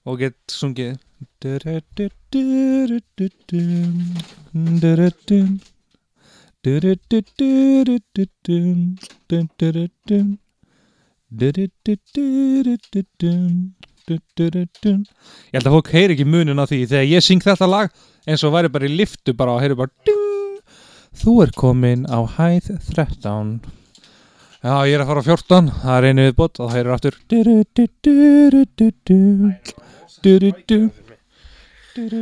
og 0.07 0.21
get 0.21 0.37
sungið 0.53 0.95
Ég 14.07 15.57
held 15.57 15.67
að 15.67 15.73
fólk 15.77 15.89
heyri 15.91 16.15
ekki 16.15 16.27
munin 16.27 16.61
á 16.61 16.65
því. 16.69 16.79
Þegar 16.87 17.07
ég 17.11 17.25
syng 17.25 17.43
þetta 17.43 17.67
lag 17.67 17.91
eins 18.27 18.43
og 18.47 18.53
væri 18.55 18.71
bara 18.71 18.87
í 18.87 18.93
liftu 18.95 19.33
bara 19.37 19.55
og 19.55 19.61
heyri 19.63 19.75
bara 19.79 19.91
ding, 20.07 20.61
Þú 21.17 21.33
er 21.43 21.51
komin 21.57 22.05
á 22.05 22.19
hæð 22.37 22.67
13 22.93 23.59
Já, 24.61 24.73
ég 24.89 24.93
er 24.97 25.01
að 25.03 25.09
fara 25.11 25.21
á 25.23 25.27
14 25.27 25.71
Það 25.81 25.95
er 25.97 26.07
einu 26.11 26.25
viðbót 26.27 26.59
og 26.59 26.69
það 26.69 26.75
heyrir 26.77 26.93
aftur. 26.95 27.15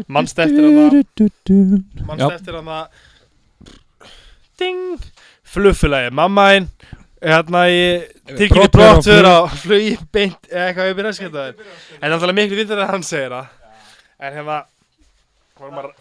Manst 0.08 0.40
eftir 0.40 0.64
að 0.64 0.72
það 0.78 0.90
Já. 1.50 2.06
Manst 2.08 2.32
eftir 2.38 2.54
að 2.60 2.70
það 2.70 2.86
Ding 4.60 5.00
Fluffulegi, 5.56 6.10
mammaðinn 6.16 6.70
Hérna 7.24 7.62
í 7.72 7.82
Tyrkjunni 8.28 8.72
Brottför 8.74 9.28
á 9.30 9.38
flugi 9.62 9.96
beint 10.14 10.50
eða 10.52 10.66
eitthvað 10.70 10.92
upp 10.92 11.00
í 11.00 11.06
næskjöndaður 11.08 11.62
En 11.62 12.04
það 12.04 12.16
er 12.16 12.18
alveg 12.20 12.38
miklu 12.42 12.60
vittur 12.60 12.82
að 12.84 12.92
hann 12.92 13.06
segir 13.08 13.36
það. 13.36 13.54
En 14.20 14.38
hérna 14.40 14.58
vorum 15.60 15.82
að 15.84 15.92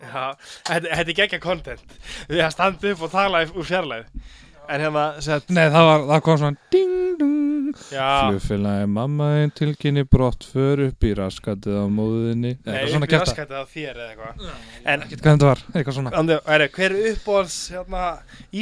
Já, 0.00 0.22
þetta, 0.66 0.88
þetta 0.88 1.02
er 1.04 1.16
geggja 1.18 1.38
content. 1.42 1.92
Við 2.30 2.40
að 2.42 2.54
standa 2.54 2.94
upp 2.94 3.02
og 3.06 3.12
tala 3.12 3.42
úr 3.46 3.66
fjarlæð 3.68 4.08
En 4.70 4.82
hérna, 4.84 5.04
sett 5.22 5.52
Nei, 5.52 5.66
það, 5.70 5.86
var, 5.90 6.06
það 6.08 6.24
kom 6.26 6.40
svona 6.40 6.72
ding 6.74 6.96
dung 7.20 7.74
Já, 7.92 8.30
Flugfélagi 8.30 8.88
mammaðin 8.90 9.52
tilkynni 9.54 10.04
brott 10.10 10.46
för 10.52 10.84
upp 10.88 11.06
í 11.06 11.12
raskatið 11.18 11.78
á 11.78 11.86
móðinni 11.90 12.54
nei, 12.56 12.58
Eitthvað 12.58 12.82
upp 12.82 12.94
svona 12.94 13.08
í 13.08 13.12
kjarta 13.12 13.30
raskætið 13.30 13.60
á 13.60 13.64
þér 13.70 13.90
eða 13.90 14.08
eitthvað. 14.08 14.44
En 14.84 15.04
Ekkert 15.06 15.22
hvað 15.22 15.36
þetta 15.36 15.50
var, 15.50 15.62
eitthvað 15.74 15.98
svona. 15.98 16.40
Er, 16.56 16.66
hver 16.76 16.96
er 16.96 17.08
uppbóðs 17.12 17.58
hérna, 17.74 18.04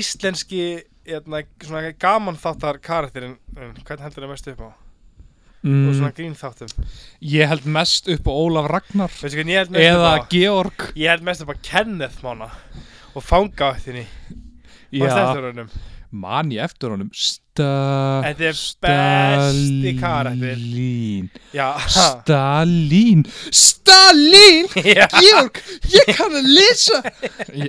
íslenski 0.01 0.63
hérna, 1.09 1.43
svona 1.65 1.95
gaman 2.01 2.39
þáttar 2.39 2.79
karakterinn 2.85 3.39
hvernig 3.57 4.05
heldur 4.05 4.27
það 4.27 4.33
mest 4.35 4.51
upp 4.53 4.63
á? 4.65 4.71
Og 5.59 5.67
mm, 5.73 5.87
svona 5.99 6.13
grín 6.15 6.37
þáttum? 6.39 6.71
Ég 7.35 7.51
held 7.51 7.65
mest 7.67 8.07
upp 8.13 8.29
á 8.31 8.33
Ólaf 8.33 8.69
Ragnar 8.71 9.11
hvernig 9.11 9.83
Eða 9.83 10.13
á? 10.15 10.27
Georg. 10.31 10.85
Ég 10.95 11.11
held 11.11 11.25
mest 11.27 11.43
upp 11.43 11.51
á 11.51 11.57
Kenneth 11.67 12.21
mána 12.23 12.53
og 13.19 13.25
fanga 13.27 13.73
þinni 13.83 14.05
Varst 14.93 15.19
Já, 15.19 15.65
man 16.11 16.51
ég 16.53 16.59
eftir 16.65 16.89
honum. 16.95 17.11
Er. 17.13 17.15
Stalín. 18.55 19.99
Stalín. 21.91 23.25
Stalín. 23.59 24.69
Georg, 24.79 25.59
ég 25.91 26.07
kann 26.15 26.37
að 26.39 26.47
lesa. 26.55 27.01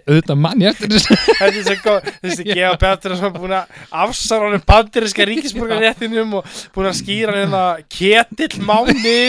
Auðvitað 0.06 0.38
man 0.44 0.62
ég 0.62 0.70
eftir 0.76 0.90
þessu. 0.94 1.18
Þetta 1.40 1.50
er 1.50 1.66
svo 1.66 1.78
góð 1.86 2.00
Þessi 2.20 2.44
Gefa 2.50 2.76
Pettersson 2.84 3.34
búin 3.38 3.56
að 3.58 3.66
afsara 4.04 4.44
honum 4.50 4.64
bandiriska 4.70 5.22
ríkisborgaréttinum 5.30 6.30
og 6.40 6.44
búin 6.76 6.90
að 6.92 7.00
skýra 7.00 7.32
hann 7.34 7.42
hérna 7.48 7.66
Ketill 7.90 8.58
Máni. 8.68 9.24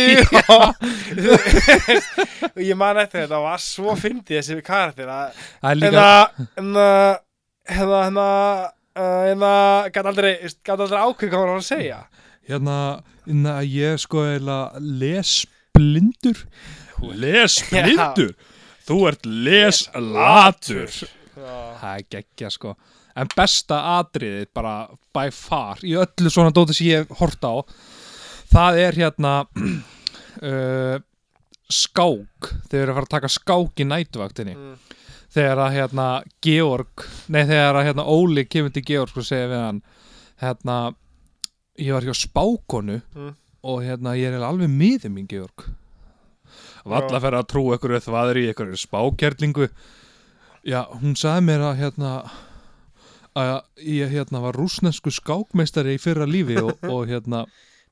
Og, 0.50 0.66
ég 2.60 2.76
man 2.78 2.98
eftir 3.00 3.20
þetta 3.24 3.36
og 3.38 3.44
var 3.46 3.60
svo 3.62 3.94
fyndið 3.98 4.36
þessi 4.40 4.62
karakter 4.66 5.08
að 5.12 5.26
Það 5.62 5.70
er 5.70 5.76
hérna 7.70 8.26
líka 8.96 9.28
hérna 9.30 9.50
hérna 9.90 9.90
hérna 9.90 9.90
gæti 9.94 10.10
aldrei 10.10 10.32
aldrei 10.74 11.02
ákveð 11.06 11.30
hvað 11.30 11.40
hann 11.40 11.50
var 11.52 11.60
að 11.60 11.66
segja. 11.68 11.98
Hérna, 12.50 12.76
hérna 13.26 13.54
ég 13.62 14.00
sko 14.02 14.24
lesblindur 14.82 16.40
Lesblindur? 17.00 18.32
Þú 18.88 18.96
ert 19.08 19.28
leslatur. 19.46 20.90
Það 21.36 21.92
er 21.94 22.06
geggja 22.16 22.50
sko. 22.52 22.74
En 23.20 23.30
besta 23.36 23.78
atriðið 23.98 24.50
bara 24.54 24.74
by 25.14 25.30
far 25.34 25.80
í 25.86 25.94
öllu 25.98 26.30
svona 26.30 26.52
dóti 26.54 26.74
sem 26.76 26.90
ég 26.90 27.04
hef 27.04 27.18
hort 27.20 27.42
á 27.46 27.54
það 28.50 28.78
er 28.84 28.98
hérna 28.98 29.32
uh, 30.50 30.96
skák. 31.70 32.50
Þeir 32.70 32.82
eru 32.82 32.92
að 32.92 32.98
fara 32.98 33.06
að 33.08 33.14
taka 33.16 33.32
skák 33.38 33.82
í 33.84 33.88
nætuvaktinni 33.90 34.56
Mm. 34.58 34.78
Þegar 35.30 35.60
að 35.66 35.74
hérna 35.78 36.06
Georg, 36.42 37.04
nei 37.30 37.44
þegar 37.46 37.78
að 37.80 37.86
hérna 37.90 38.06
Óli 38.10 38.44
kemur 38.50 38.72
til 38.74 38.82
Georg 38.88 39.16
og 39.20 39.26
segir 39.26 39.50
við 39.52 39.62
hann 39.64 39.82
hérna 40.42 40.78
ég 41.80 41.92
var 41.94 42.06
hjá 42.08 42.14
spákonu 42.16 43.00
Mm. 43.14 43.34
og 43.62 43.82
hérna 43.84 44.14
ég 44.16 44.32
er 44.34 44.42
alveg 44.46 44.68
miður 44.72 45.12
mín 45.14 45.28
Georg 45.28 45.66
Valla 46.84 47.18
Já. 47.18 47.20
fer 47.20 47.34
að 47.36 47.46
trú 47.52 47.62
ykkur 47.76 47.98
þvaðri 48.00 48.46
í 48.46 48.50
ykkur 48.54 48.70
spákerlingu 48.80 49.68
Já, 50.64 50.84
hún 51.00 51.14
sagði 51.16 51.44
mér 51.46 51.62
að 51.70 51.78
hérna 51.82 52.12
að 53.36 53.50
ég 53.86 54.10
hérna 54.10 54.40
var 54.42 54.56
rúsnesku 54.58 55.12
skákmeistari 55.14 55.94
í 55.94 56.00
fyrra 56.02 56.26
lífi 56.26 56.56
og, 56.60 56.72
og 56.94 57.06
hérna 57.08 57.44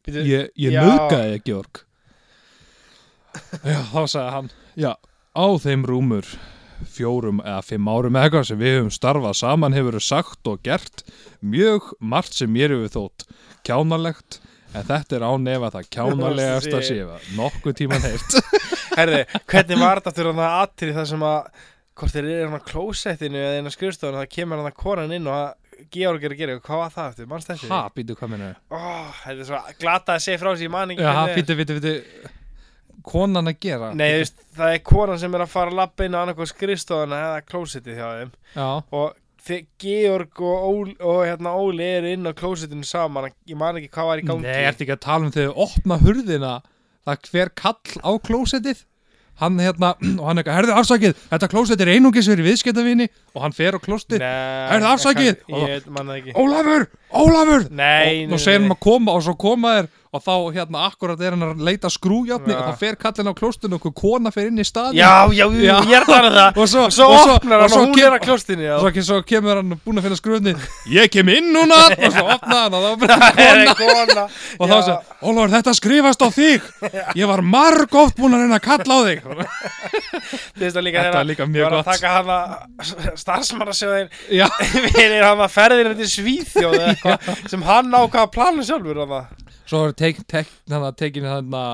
ég, 0.09 0.49
ég 0.57 0.73
Já. 0.75 0.83
nöðgaði 0.83 1.43
Georg 1.47 1.85
Já, 3.63 3.81
þá 3.93 4.03
sagði 4.09 4.31
hann 4.35 4.51
Já, 4.79 4.93
á 5.37 5.47
þeim 5.63 5.85
rúmur 5.89 6.27
fjórum 6.95 7.41
eða 7.45 7.63
fimm 7.67 7.89
árum 7.91 8.19
eða 8.19 8.29
eitthvað 8.29 8.47
sem 8.51 8.61
við 8.61 8.77
höfum 8.79 8.93
starfað 8.95 9.39
saman 9.41 9.77
hefur 9.77 9.99
sagt 10.03 10.51
og 10.51 10.61
gert 10.67 11.03
mjög 11.41 11.93
margt 12.01 12.37
sem 12.39 12.53
mér 12.53 12.75
hefur 12.75 12.95
þótt 12.97 13.27
kjánalegt 13.67 14.41
en 14.77 14.85
þetta 14.89 15.19
er 15.19 15.27
án 15.27 15.51
efa 15.55 15.73
það 15.79 15.91
kjánalegast 15.97 16.77
að 16.77 16.87
séfa 16.91 17.19
nokkuð 17.39 17.79
tíman 17.83 18.05
heilt 18.05 18.39
Herði, 18.99 19.23
hvernig 19.49 19.81
var 19.81 20.01
þetta 20.01 20.15
fyrir 20.17 20.33
hann 20.33 20.45
að 20.45 20.59
atrið 20.65 20.97
það 20.99 21.09
sem 21.13 21.27
að 21.29 21.65
hvort 21.99 22.15
þeir 22.15 22.29
eru 22.31 22.49
hann 22.49 22.63
á 22.63 22.69
klósettinu 22.69 23.41
eða 23.43 23.61
inn 23.61 23.71
á 23.71 23.73
skrifstofinu 23.75 24.21
það 24.21 24.33
kemur 24.35 24.61
hann 24.63 24.71
að 24.71 24.79
konan 24.83 25.15
inn 25.17 25.31
og 25.31 25.39
að 25.39 25.57
Georg 25.95 26.25
er 26.27 26.33
að 26.35 26.41
gera, 26.41 26.55
hvað 26.59 26.81
var 26.81 26.91
það 26.91 27.11
eftir, 27.13 27.27
mannst 27.31 27.51
þessi? 27.53 27.69
Ha, 27.71 27.85
býtu 27.95 28.17
hvað 28.19 28.33
minna 28.33 28.49
Ó, 28.75 28.79
þetta 29.21 29.37
er 29.37 29.47
svo 29.47 29.61
glata 29.79 30.17
að 30.17 30.25
segja 30.25 30.41
frá 30.43 30.49
þessi, 30.51 30.67
ég 30.67 30.73
man 30.75 30.95
ekki 30.95 31.07
Já, 31.07 31.21
býtu, 31.37 31.57
býtu, 31.61 31.77
býtu 31.79 32.33
konan 33.09 33.51
að 33.51 33.61
gera? 33.65 33.93
Nei, 33.97 34.09
þú 34.13 34.21
veist, 34.23 34.43
það 34.59 34.75
er 34.75 34.83
konan 34.91 35.23
sem 35.23 35.39
er 35.39 35.45
að 35.45 35.55
fara 35.55 35.73
að 35.73 35.81
lappa 35.81 36.07
inn 36.07 36.17
á 36.17 36.21
annarkoð 36.23 36.51
skrifstofuna 36.53 37.23
eða 37.29 37.47
klósettið 37.49 37.99
hjá 38.01 38.09
þeim. 38.19 38.35
Já, 38.55 38.69
og 39.01 39.17
þið, 39.49 39.65
Georg 39.85 40.43
og, 40.45 40.67
Óli, 40.73 40.97
og 41.01 41.23
hérna 41.25 41.55
Óli 41.59 41.89
eru 41.99 42.13
inn 42.17 42.29
á 42.29 42.33
klósettinu 42.37 42.87
saman. 42.87 43.31
Ég 43.49 43.59
man 43.59 43.81
ekki 43.81 43.93
hvað 43.95 44.11
var 44.13 44.23
í 44.23 44.29
gangi. 44.29 44.47
Nei, 44.49 44.67
ertu 44.69 44.87
ekki 44.87 44.97
að 44.99 45.05
tala 45.07 45.29
um 45.29 45.35
þegar 45.35 45.55
þau 45.55 45.67
opna 45.69 46.01
hurðina? 46.05 46.55
Það 47.09 47.29
hver 47.33 47.53
kall 47.57 47.99
á 48.05 48.11
klósettið. 48.29 48.85
Hann 49.39 49.61
hérna, 49.63 49.93
og 50.19 50.25
hann 50.27 50.41
eitthvað, 50.41 50.57
herðu 50.59 50.75
afsakið. 50.81 51.21
Þetta 51.31 51.51
klósett 51.53 51.83
er 51.85 51.93
einungis 51.95 52.29
fyrir 52.31 52.47
viðskiptavinni 52.49 53.07
og 53.37 53.45
hann 53.45 53.55
fer 53.55 53.79
á 53.79 53.81
klóstið, 53.83 54.25
Nei, 54.25 54.75
Er 54.75 54.83
það 54.83 54.89
afsakið? 54.97 55.45
Ég 55.55 55.87
það 55.87 56.11
ekki. 56.17 56.35
Ólafur, 56.43 56.89
Ólafur. 57.23 57.69
Nei, 57.71 58.25
og 58.25 58.33
nú 58.33 58.41
segir 58.43 58.65
hann 58.65 58.75
að 58.75 58.83
koma 58.89 59.15
og 59.15 59.23
svo 59.27 59.37
koma 59.39 59.77
þér 59.79 59.91
og 60.13 60.23
þá 60.25 60.33
hérna 60.57 60.85
akkurat 60.89 61.21
er 61.21 61.35
hann 61.37 61.45
að 61.51 61.63
leita 61.67 61.91
skrújafni 61.93 62.55
Já. 62.55 62.59
og 62.59 62.69
þá 62.71 62.79
fer 62.81 62.97
kallin 62.97 63.29
á 63.29 63.35
klóstinu 63.37 63.77
og 63.77 63.95
kona 63.99 64.31
fer 64.33 64.47
inn 64.49 64.59
í 64.63 64.65
staðin 64.65 64.97
Já, 64.99 65.29
já, 65.37 65.45
já, 65.53 65.77
ég 65.85 65.97
er 65.99 66.07
það 66.09 66.29
það. 66.39 66.61
Og 66.63 66.69
svo, 66.73 66.85
Og 66.89 66.93
svo 66.97 67.09
og 67.13 67.33
opnar 67.35 67.65
hann 67.65 67.75
og 67.77 67.83
hún 67.85 68.01
er 68.03 68.17
að 68.17 68.25
klóstinu 68.25 68.69
og 68.79 68.81
svo, 68.89 69.03
svo 69.11 69.19
kemur 69.29 69.61
hann 69.61 69.75
búin 69.85 70.01
að 70.01 70.07
finna 70.09 70.19
skrújafni 70.21 70.55
ég 70.95 71.11
kem 71.13 71.29
inn 71.35 71.53
núna! 71.55 71.81
Og 72.09 72.13
svo 72.15 72.25
opna 72.37 72.61
hann 72.65 72.75
og 72.79 72.81
þá 72.85 72.91
er 72.93 72.97
Það 73.09 73.39
er 73.45 73.75
kona. 73.79 74.25
og 74.59 74.65
þá 74.71 74.77
segir, 74.79 74.99
Ólafur 75.19 75.51
þetta 75.57 75.73
skrifast 75.75 76.23
á 76.23 76.29
þig. 76.31 76.67
Ég 77.19 77.27
var 77.27 77.41
marg 77.43 77.95
oft 77.99 78.15
búin 78.21 78.37
að 78.37 78.45
reyna 78.45 78.59
að 78.61 78.67
kalla 78.69 78.95
á 78.95 79.01
þig. 79.09 79.19
Líka 80.79 81.03
Þetta 81.03 81.17
var 81.19 81.27
líka 81.27 81.47
mjög 81.51 81.67
að 81.67 81.75
gott. 81.75 81.89
taka 81.91 82.09
hann 82.17 82.31
að 82.31 82.45
starfsmannasjóðin 83.19 84.09
já, 84.39 84.47
fyrir 84.73 85.23
svo 89.69 89.87
er 89.89 89.97
tek, 89.99 90.21
tek, 90.31 90.51
hana, 90.73 90.93
tekin 90.97 91.29
hana, 91.29 91.65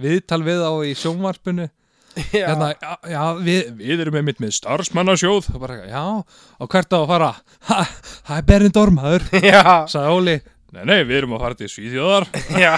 viðtal 0.00 0.42
við 0.46 0.64
á 0.64 0.72
í 0.84 0.94
sjónvarpinu. 0.98 1.68
Já, 2.14 2.46
hérna, 2.46 2.70
já, 2.78 2.92
já 3.10 3.22
við, 3.42 3.70
við 3.80 4.02
erum 4.04 4.16
einmitt 4.20 4.40
með 4.42 4.54
starfsmannasjóð. 4.60 5.48
Og 5.56 5.62
bara, 5.62 5.80
já, 5.90 6.02
og 6.62 6.70
hvert 6.70 6.94
á 6.94 6.98
að 7.00 7.06
fara? 7.10 7.30
Ha, 7.70 7.78
það 8.28 8.36
er 8.38 8.48
berinn 8.50 8.74
dormaður 8.74 9.24
sagði 9.34 10.12
Óli, 10.14 10.36
nei, 10.76 10.84
nei, 10.92 10.98
við 11.02 11.16
erum 11.20 11.34
að 11.34 11.44
fara 11.46 11.58
til 11.58 11.70
Svíþjóðar. 11.72 12.28
Já 12.62 12.74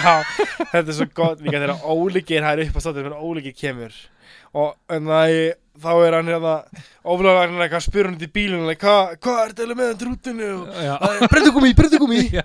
Þetta 0.71 0.81
er 0.81 0.95
svo 0.97 1.07
gott. 1.15 1.43
Líka 1.45 1.61
þegar 1.61 1.85
ólíkir 1.85 2.45
hær 2.47 2.63
upp 2.65 2.75
á 2.75 2.81
stóttir 2.81 3.05
þegar 3.05 3.21
ólíkir 3.21 3.55
kemur. 3.57 4.01
Og 4.57 4.73
en 4.93 5.11
það 5.11 5.35
þá 5.83 5.91
er 6.07 6.15
hann 6.17 6.29
hérna 6.31 6.53
oflaðarinn 7.07 7.61
eitthvað 7.63 7.83
spyr 7.85 8.07
hann 8.09 8.17
bílunum 8.35 8.67
like, 8.67 8.81
hvað 8.83 9.13
hva 9.23 9.35
er 9.45 9.53
þetta 9.55 9.75
með 9.79 9.89
hann 9.91 9.99
drútinu 10.01 10.47
og 10.57 10.81
Já. 10.83 10.93
breyndugumi, 11.31 11.71
breyndugumi 11.79 12.21
Já. 12.33 12.43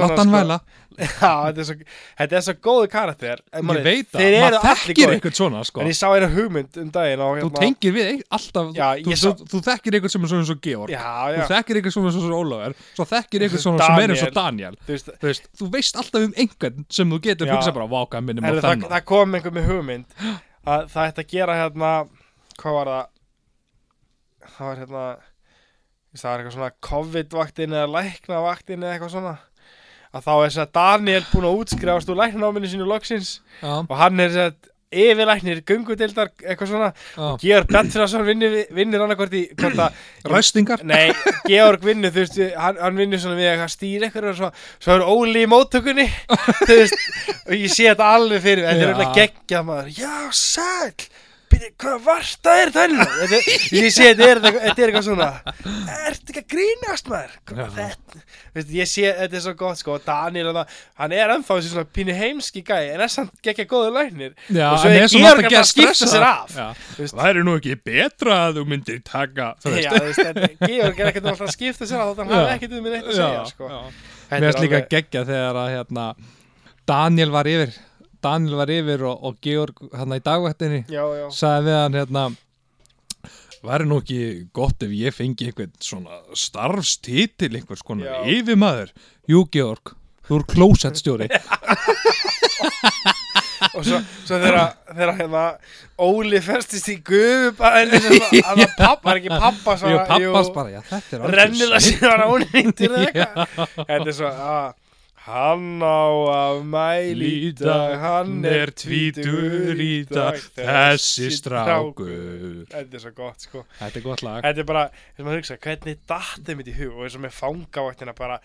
Látt 0.04 0.18
hann 0.22 0.32
væla. 0.34 0.58
Já, 0.94 1.30
þetta 1.50 1.58
er 1.58 1.66
svo, 1.66 1.74
þetta 2.20 2.36
góðu 2.62 2.88
karakter. 2.92 3.40
Ég 3.50 3.80
veit 3.82 4.12
það, 4.14 4.36
maður 4.44 4.58
þekkir 4.68 5.12
einhvern 5.16 5.34
svona 5.34 5.62
sko. 5.66 5.82
En 5.82 5.90
ég 5.90 5.96
sá 5.98 6.06
eina 6.14 6.28
hugmynd 6.30 6.78
um 6.84 6.92
daginn 6.94 7.24
og 7.24 7.32
Þú 7.34 7.40
hérna, 7.48 7.62
tengir 7.64 7.96
við 7.96 8.22
alltaf 8.38 8.70
Já, 8.78 8.86
þú, 8.94 9.10
ég 9.10 9.18
þú, 9.18 9.32
sá- 9.34 9.50
þú 9.50 9.62
þekkir 9.68 9.98
einhvern 9.98 10.14
sem 10.14 10.24
er 10.28 10.32
svona 10.32 10.44
eins 10.46 10.52
og 10.54 10.60
Georg. 10.68 10.94
Já, 10.94 11.02
Þú 11.02 11.40
já, 11.40 11.48
þekkir 11.50 11.80
einhvern 11.80 11.96
sem 11.96 12.06
er 12.06 12.14
svona 12.14 12.24
eins 12.24 12.38
og 12.38 12.44
Ólafur. 12.44 12.78
Svo 12.94 13.08
þekkir 13.10 13.46
einhvern 13.48 13.64
svona 13.66 13.88
sem 13.90 14.04
er 14.04 14.14
eins 14.14 14.24
og 14.28 14.34
Daniel. 14.38 14.78
Þú 14.86 14.94
veist 14.94 15.10
Þú 15.18 15.28
þú 15.58 15.70
alltaf 16.04 16.28
um 16.28 16.36
einhvern 16.44 16.86
sem 16.94 17.10
þú 17.16 17.20
getur 17.26 17.50
hugsað 17.56 17.74
bara 17.80 17.90
Váka, 17.90 18.22
minnum 18.22 18.46
á 18.46 18.54
þennan. 18.62 18.86
það 18.94 19.04
kom 19.10 19.34
einhver 19.34 19.56
með 19.58 19.66
hugmynd 19.72 20.20
að 20.64 20.86
það 20.94 21.10
ætti 21.10 21.24
að 21.26 21.32
gera 21.34 21.58
hérna 21.58 21.90
hvað 22.60 22.78
var 22.78 22.92
það? 22.92 23.06
Það 24.44 24.68
var 24.68 24.82
hérna 24.82 25.06
það 26.14 26.28
var 26.30 26.42
eitthvað 26.42 26.54
svona 26.58 26.74
COVID-vaktin 26.88 27.74
eða 27.74 27.90
læknavaktin 27.94 28.84
eða 28.84 28.92
eitthvað 28.94 29.14
svona. 29.16 29.34
Að 30.14 30.28
þá 30.28 30.34
er 30.34 30.44
þess 30.44 30.62
að 30.62 30.76
Daniel 30.76 31.24
búinn 31.32 31.48
að 31.48 31.56
útskrifast 31.64 32.12
úr 32.12 32.20
læknanáminu 32.20 32.68
sínu 32.70 32.86
loksins 32.86 33.32
Já, 33.58 33.72
og 33.82 33.94
hann 33.98 34.22
er 34.22 34.30
þess 34.30 34.44
að 34.44 34.70
yfirlæknir, 34.94 35.60
gungudildar, 35.66 36.28
eitthvað 36.44 36.70
svona. 36.70 36.90
Já. 37.16 37.24
Georg 37.42 37.72
Bjartfjörðarsson 37.72 38.26
vinnur, 38.28 38.52
vinnur 38.76 39.02
annarkvort 39.02 39.34
í 39.34 39.40
hvort 39.58 39.80
að, 39.82 39.96
Ræstingar. 40.30 40.84
Nei, 40.86 41.08
Georg 41.48 41.82
vinnur 41.82 42.14
þú 42.14 42.22
veist, 42.22 42.38
hann, 42.62 42.78
hann 42.78 43.00
vinnur 43.00 43.22
svona 43.22 43.40
við 43.40 43.50
að 43.64 43.72
stýra 43.74 44.06
eitthvað 44.06 44.30
og 44.30 44.38
svo, 44.38 44.52
svo 44.86 44.94
er 44.94 45.06
Óli 45.08 45.42
í 45.42 45.50
móttökunni. 45.50 46.06
Þú 46.68 46.78
veist, 46.78 47.10
og 47.42 47.56
ég 47.58 47.74
sé 47.74 47.88
þetta 47.90 48.12
alveg 48.20 48.46
fyrir 48.46 48.68
þetta 48.68 48.86
er 48.86 48.94
alveg 48.94 49.18
geggjað 49.18 49.68
maður. 49.72 49.92
Já, 49.98 50.14
sæl 50.30 51.08
Byrju, 51.54 51.68
hvað 51.84 52.00
varst 52.08 52.40
það 52.44 52.60
er 52.64 52.70
þannig 52.74 53.12
þetta, 53.20 53.38
ég 53.78 53.92
sé 53.94 54.06
þetta 54.10 54.26
er, 54.32 54.40
þetta 54.44 54.82
er 54.84 54.90
eitthvað 54.90 55.04
svona 55.06 55.28
ertu 56.08 56.32
ekki 56.34 56.40
að 56.42 56.48
grínast 56.54 57.10
maður 57.12 57.34
Já. 57.34 57.42
Hvað 57.52 57.76
þetta, 57.78 58.22
veist, 58.56 58.72
ég 58.74 58.90
sé 58.90 59.04
þetta 59.20 59.38
er 59.38 59.44
svo 59.44 59.54
gott 59.60 59.78
sko, 59.80 59.98
Daniel 60.04 60.50
og 60.50 60.56
það, 60.58 60.74
hann 61.02 61.14
er 61.20 61.32
ennþá 61.36 61.58
þessi 61.60 61.72
svona 61.74 61.88
pínu 61.98 62.16
heimski 62.18 62.64
gæ, 62.66 62.76
en 62.96 63.04
er 63.06 63.12
samt 63.14 63.32
geggja 63.46 63.66
góður 63.70 63.94
læknir 63.98 64.34
Já, 64.50 64.66
Og 64.72 64.80
svo 64.82 64.90
hann 64.90 64.98
er 64.98 65.06
er 65.06 65.14
Georg 65.14 65.48
að 65.60 65.68
skipta 65.70 66.10
sér 66.10 66.26
af. 66.28 66.54
Já. 66.58 66.66
Það 67.14 67.24
er 67.30 67.40
nú 67.46 67.56
ekki 67.60 67.76
betra 67.86 68.38
að 68.48 68.58
þú 68.60 68.66
myndir 68.74 69.00
taka 69.06 69.50
Þú 69.62 69.74
Já, 69.78 69.78
veist 69.78 69.94
þú 69.94 70.04
veist, 70.08 70.24
þetta- 70.28 70.70
Georg 70.74 71.00
er 71.04 71.10
ekkert 71.12 71.30
alltaf 71.32 71.46
að 71.48 71.54
skipta 71.56 71.88
sér 71.90 72.02
á 72.02 72.06
þótt 72.10 72.22
hann 72.24 72.34
Já. 72.34 72.38
hafi 72.40 72.54
ekkert 72.58 72.78
um 72.78 72.82
mig 72.88 72.96
neitt 72.98 73.08
að 73.12 73.18
segja 73.20 73.44
sko. 73.52 73.70
já. 73.70 73.80
Mér 74.34 74.36
er 74.38 74.46
finnst 74.50 74.64
líka 74.64 74.80
geggja 74.90 75.24
þegar 75.28 75.58
að 75.64 75.72
hérna, 75.76 76.06
Daniel 76.88 77.30
var 77.32 77.48
yfir 77.48 77.76
Daniel 78.24 78.58
var 78.62 78.72
yfir 78.72 79.04
og, 79.08 79.26
og 79.28 79.38
Georg 79.44 79.84
hérna 79.92 80.18
í 80.20 80.24
dagvættinni 80.24 80.82
sagði 81.34 81.68
við 81.68 81.78
hann 81.80 81.98
hérna 82.00 82.24
væri 83.64 83.88
nú 83.88 84.00
ekki 84.02 84.20
gott 84.56 84.84
ef 84.84 84.92
ég 84.92 85.16
fengi 85.16 85.50
einhvern 85.50 85.74
svona 85.80 86.20
starfstitil 86.36 87.52
einhvers 87.54 87.84
konar 87.86 88.26
yfirmaður? 88.28 88.92
Jú 89.30 89.44
Georg, 89.52 89.94
þú 90.28 90.40
er 90.40 90.48
klósettstjóri. 90.52 91.30
Og 93.74 93.84
svo, 93.86 93.98
svo 94.26 94.38
þegar 94.38 95.14
hérna 95.18 95.44
Óli 96.04 96.40
festist 96.44 96.88
í 96.92 96.96
sem 98.02 98.16
að 98.18 98.40
að 98.42 98.62
pappa, 98.78 99.08
var 99.08 99.20
ekki 99.20 99.32
pappa 99.32 99.76
Jú, 99.92 100.00
pappas 100.10 100.50
bara, 100.54 100.72
já 100.74 100.80
þetta 100.88 101.16
er 101.16 101.24
var 102.02 102.24
ónýttur 102.28 102.96
eða 102.96 103.04
eitthvað? 103.04 103.68
Þetta 103.78 104.00
er 104.00 104.16
svo 104.18 104.32
að 104.32 104.72
Hann 105.24 105.80
á 105.80 106.04
að 106.28 106.58
mæli 106.68 107.28
í 107.46 107.52
dag, 107.56 107.94
hann 108.02 108.42
er 108.44 108.68
tvítur 108.76 109.78
í 109.80 110.02
dag, 110.04 110.36
þessi 110.58 111.30
strákur. 111.32 112.66
Þetta 112.68 112.98
er 112.98 113.02
svo 113.06 113.12
gott 113.16 113.46
sko. 113.46 113.62
Þetta 113.78 114.00
er 114.02 114.04
gott 114.04 114.24
lag. 114.26 114.42
Þetta 114.44 114.60
er 114.60 114.68
bara, 114.68 114.82
þess 115.16 115.24
að 115.24 115.38
hugsa, 115.38 115.56
hvernig 115.64 116.02
dattið 116.12 116.58
mitt 116.60 116.68
í 116.68 116.76
hug 116.76 116.98
og 116.98 117.06
eins 117.06 117.16
og 117.16 117.24
með 117.24 117.38
fangavaktina 117.38 118.14
bara, 118.18 118.36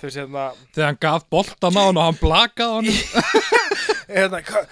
þú 0.00 0.08
veist 0.08 0.20
hérna, 0.22 0.46
Þegar 0.72 0.88
hann 0.88 1.00
gaf 1.04 1.28
boltan 1.36 1.76
á 1.76 1.82
hann 1.84 2.00
og 2.00 2.08
hann 2.08 2.20
blakaði 2.22 2.78
hann 2.78 2.88
hérna, 4.16 4.64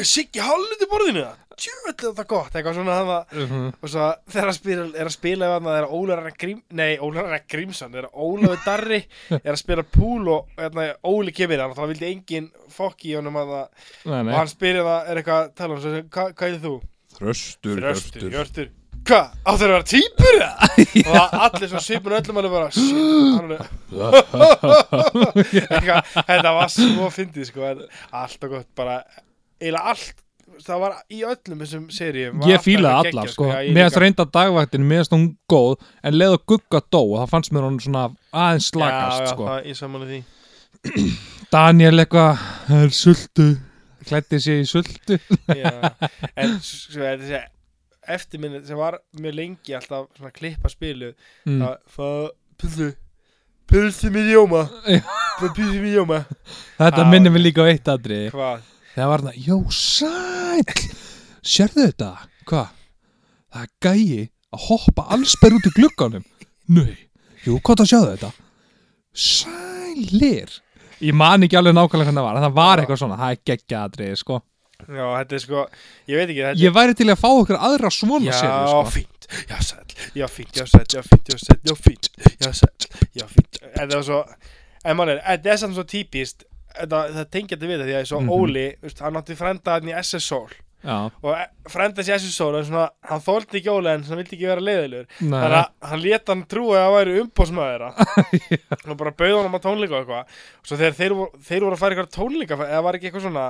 Siggi 0.00 0.40
hálfliti 0.42 0.88
borðinu? 0.90 1.26
það? 1.28 1.43
Er 1.54 1.94
þetta 1.94 2.24
gott, 2.26 2.50
eitthvað 2.58 2.74
svona 2.74 2.94
að, 2.98 3.10
Mhm. 3.38 3.66
og 3.80 3.88
svo 3.88 4.06
þegar 4.28 4.44
hann 4.48 4.56
spila, 4.56 4.84
er 4.98 5.06
að 5.06 5.12
spila 5.14 5.46
að 5.54 5.62
það 5.62 5.78
er 5.78 5.86
Ólafur 5.88 6.16
Ragnar 6.18 6.36
Grím, 6.42 6.62
nei, 6.72 6.96
Ragnar 6.98 7.42
Grímsson, 7.48 7.92
það 7.94 8.00
er 8.02 8.08
Ólafur 8.12 8.60
Darri, 8.64 9.00
er 9.44 9.52
að 9.54 9.60
spila 9.62 9.82
púl 9.94 10.28
og 10.34 10.48
hérna, 10.58 10.88
Óli 11.06 11.32
kemur 11.32 11.60
hann 11.62 11.70
og 11.70 11.76
þá 11.78 11.86
vildi 11.92 12.08
engin 12.10 12.48
fokk 12.74 13.04
í 13.06 13.14
honum 13.16 13.36
að 13.38 13.48
það, 13.54 13.66
og 14.10 14.32
hann 14.34 14.50
spyrir 14.50 14.82
það, 14.84 15.00
er 15.08 15.16
eitthvað 15.22 15.40
að 15.44 15.52
tala 15.60 15.74
um, 15.74 15.80
svo, 15.84 15.90
hvað, 16.10 16.34
hvað 16.34 16.48
er 16.48 16.58
þú? 16.64 16.74
Þröstur, 17.14 17.76
Þröstur, 17.78 18.30
Hjörtur 18.34 18.68
Hvað? 19.04 19.26
Áttu 19.44 19.60
þeir 19.60 19.68
að 19.68 19.74
vera 19.74 19.84
týpur 19.90 20.34
eða? 20.40 20.56
og 21.04 21.12
það 21.12 21.34
allir 21.44 21.68
svona 21.68 21.84
svipun 21.84 22.16
öllum 22.16 22.38
alveg 22.40 22.52
bara 22.54 22.70
shit, 22.72 23.44
Þetta 26.24 26.52
var 26.56 26.70
svo 26.72 27.10
fyndið 27.12 27.48
sko 27.50 27.66
en 27.68 27.82
Allt 28.16 28.46
og 28.48 28.54
gott, 28.56 28.70
bara 28.78 28.96
eiginlega 29.60 29.92
allt 29.92 30.23
Það 30.64 30.80
var 30.84 30.96
í 31.10 31.20
öllum 31.26 31.62
þessum 31.64 31.84
seríum 31.94 32.42
Ég 32.48 32.62
fílaði 32.62 33.10
alla 33.10 33.26
sko. 33.30 33.48
Mér 33.50 33.88
finnst 33.88 34.00
reynda 34.02 34.26
dagvættin, 34.36 34.86
mér 34.86 35.02
finnst 35.02 35.14
hún 35.16 35.26
góð 35.50 35.76
En 36.04 36.18
leið 36.18 36.36
og 36.38 36.44
gugga 36.52 36.82
dó 36.94 37.02
Það 37.02 37.30
fannst 37.32 37.54
mér 37.54 37.66
hún 37.68 37.78
svona 37.82 38.04
aðeins 38.30 38.70
slakast 38.72 39.20
Já, 39.20 39.24
já, 39.24 39.32
sko. 39.32 39.48
það, 39.50 39.70
ég 39.70 39.80
samanlega 39.80 40.10
því. 40.12 40.20
Daniel 41.54 42.04
eitthvað 42.04 42.44
Það 42.68 42.84
er 42.86 42.94
sultu? 43.00 43.48
Klætti 44.04 44.40
sig 44.44 44.60
í 44.60 44.68
sultu. 44.68 45.18
En 46.42 46.58
svo 46.60 47.06
er 47.08 47.22
þessi 47.22 47.40
eftirminni 48.14 48.60
sem 48.66 48.76
var 48.76 48.98
mjög 49.16 49.38
lengi 49.38 49.78
alltaf 49.78 50.10
svona 50.18 50.32
klippa 50.34 50.68
spilu 50.68 51.14
mm. 51.48 51.62
það, 51.62 51.78
það, 51.94 52.28
pulsu 52.60 52.90
Pulsu 53.64 54.10
með 54.12 54.28
jóma. 54.34 54.66
Já. 54.84 55.00
Pulsu 55.40 55.80
með 55.80 55.94
jóma. 55.96 56.18
Þetta 56.76 57.04
minnir 57.08 57.32
mig 57.32 57.46
líka 57.46 57.64
á 57.64 57.72
eitt 57.72 57.88
aðri 57.88 58.18
Hvað? 58.28 58.66
Það 58.94 59.08
var 59.10 59.24
þarna, 59.24 59.34
jó 59.42 59.56
sæll 59.74 60.90
Sérðu 61.44 61.88
þetta? 61.88 62.10
Hvað? 62.48 62.70
Það 63.54 63.64
er 63.64 63.72
gæi 63.86 64.20
að 64.54 64.64
hoppa 64.68 65.06
allsber 65.16 65.56
út 65.56 65.66
í 65.68 65.72
glugganum 65.74 66.24
Nei, 66.74 66.94
jú, 67.44 67.58
hvað 67.60 67.82
það 67.82 67.90
sjáðu 67.90 68.12
þetta? 68.14 68.30
Sælir 69.24 70.54
Ég 71.04 71.16
man 71.18 71.42
ekki 71.44 71.58
alveg 71.58 71.74
nákvæmlega 71.76 72.06
hvernig 72.06 72.20
það 72.22 72.28
var 72.28 72.38
en 72.38 72.46
það 72.46 72.54
var 72.60 72.80
eitthvað 72.82 73.00
svona, 73.02 73.16
það 73.20 73.34
er 73.34 73.40
geggja 73.50 73.80
aðrið 73.88 74.12
sko. 74.20 74.36
Já, 74.84 75.04
þetta 75.18 75.36
er 75.36 75.42
sko, 75.42 75.64
ég 76.10 76.18
veit 76.20 76.30
ekki 76.30 76.44
þetta 76.44 76.62
Ég 76.62 76.74
væri 76.76 76.96
til 76.98 77.06
að 77.10 77.18
fá 77.20 77.28
okkur 77.32 77.58
aðra 77.68 77.90
svona 77.94 78.20
Já, 78.24 78.32
séri 78.38 78.70
sko. 78.70 78.80
fínt, 78.94 79.28
já, 79.50 79.56
sæll, 79.68 79.94
já, 80.20 80.26
fínt, 80.30 80.58
já, 80.60 80.64
sæll, 80.70 80.88
já, 80.94 81.02
fínt, 81.10 81.30
já, 81.34 81.38
sæll, 81.42 81.60
já, 81.68 81.76
fínt, 81.84 82.10
já, 82.46 82.50
sæll, 82.60 82.88
já, 83.20 83.26
fínt 83.34 83.60
Þetta 83.64 83.90
var 83.98 84.06
svo, 84.08 84.20
en 84.84 84.98
mann 84.98 85.12
er, 85.14 85.20
þetta 85.28 85.52
er 85.54 85.60
samt 85.64 85.78
svo 85.78 85.86
típist 85.90 86.46
það 86.74 87.30
tengja 87.30 87.56
þetta 87.56 87.70
við 87.70 87.80
það 87.82 87.88
því 87.90 87.96
að 88.00 88.06
svo 88.10 88.20
Mhm. 88.20 88.34
Óli, 88.38 88.66
veist, 88.82 89.02
hann 89.04 89.18
átti 89.20 89.36
frenda 89.38 89.74
hann 89.78 89.90
í 89.90 89.94
SS-Soul 90.02 90.52
Já, 90.84 91.08
og 91.24 91.30
e- 91.32 91.70
frenda 91.72 92.02
þessi 92.02 92.12
SS-Soul 92.18 92.58
er 92.58 92.64
svona, 92.68 92.88
hann 93.08 93.22
þóldi 93.24 93.56
ekki 93.60 93.70
Óli 93.72 93.88
en 93.94 94.02
hann 94.04 94.18
vildi 94.20 94.36
ekki 94.36 94.48
vera 94.50 94.60
leiðilegur. 94.60 95.06
Þannig 95.16 95.54
að 95.56 95.88
hann 95.88 96.02
lét 96.04 96.28
hann 96.28 96.42
trúa 96.44 96.76
að 96.76 96.84
það 96.84 96.96
væri 96.98 97.14
umbósmaður 97.22 97.84
og 98.92 98.98
bara 99.00 99.14
bauð 99.16 99.36
honum 99.38 99.56
á 99.56 99.60
tónleika 99.64 99.96
og 99.96 100.02
eitthvað. 100.04 100.34
Og 100.60 100.68
svo 100.68 100.76
þegar 100.76 100.98
þeir, 100.98 101.14
þeir 101.48 101.64
voru 101.64 101.78
að 101.78 101.80
fara 101.80 101.96
eitthvað 101.96 102.12
tónleika 102.18 102.58
eða 102.68 102.82
var 102.84 102.98
ekki 102.98 103.08
eitthvað 103.08 103.24
svona 103.30 103.46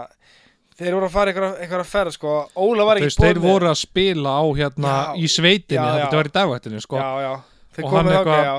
þeir 0.78 0.94
voru 0.94 1.06
að 1.08 1.14
fara 1.14 1.32
eitthvað, 1.34 1.58
að 1.84 1.90
ferð 1.90 2.14
sko, 2.16 2.36
Óla 2.54 2.86
var 2.86 3.00
ekki 3.00 3.10
veist, 3.10 3.22
þeir 3.22 3.42
voru 3.42 3.70
að 3.70 3.78
spila 3.82 4.30
á 4.38 4.44
hérna 4.58 4.94
Já, 4.94 5.18
í 5.18 5.28
sveitinni, 5.30 5.90
í 5.90 6.06
sko. 6.86 6.98
hann 7.98 8.10
já. 8.46 8.54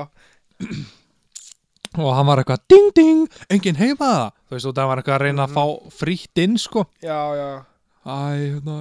Og 2.04 2.10
hann 2.12 2.28
var 2.28 2.42
eitthvað 2.42 2.64
ding 2.68 2.90
ding, 2.96 3.20
enginn 3.52 3.78
heima 3.80 4.12
þú 4.46 4.54
veist, 4.56 4.66
og 4.66 4.74
það 4.74 4.86
var 4.90 5.02
eitthvað 5.02 5.16
að 5.18 5.24
reyna 5.26 5.46
að 5.46 5.50
Mhm. 5.50 5.56
fá 5.56 5.92
frítt 5.98 6.38
inn 6.44 6.56
sko. 6.58 6.86
já, 7.02 7.20
já, 7.36 7.64
Æ, 8.06 8.14
hérna, 8.54 8.74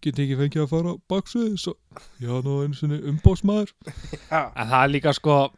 get 0.00 0.14
ekki 0.14 0.36
fengið 0.38 0.62
að 0.62 0.68
fara 0.70 0.92
á 0.94 0.96
baksvið, 1.10 1.56
svo 1.58 1.74
var 2.22 2.42
nú 2.46 2.62
einu 2.62 2.74
sinni 2.78 3.00
umbósmaður. 3.02 3.72
já, 4.30 4.52
En 4.54 4.68
það 4.68 4.84
er 4.84 4.88
líka 4.94 5.12
sko, 5.14 5.50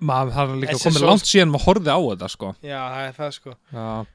maður 0.00 0.32
það 0.32 0.48
er 0.54 0.56
líka 0.62 0.72
Þessi 0.72 0.88
komið 0.88 1.02
svo- 1.02 1.10
langt 1.10 1.28
síðan 1.28 1.52
maður 1.52 1.66
horfið 1.66 1.92
á 1.92 1.98
þetta 2.08 2.28
sko. 2.30 2.54
já, 2.62 2.80
það 2.88 3.08
er 3.08 3.12
það 3.20 3.32
sko 3.36 3.54
Já, 3.72 4.06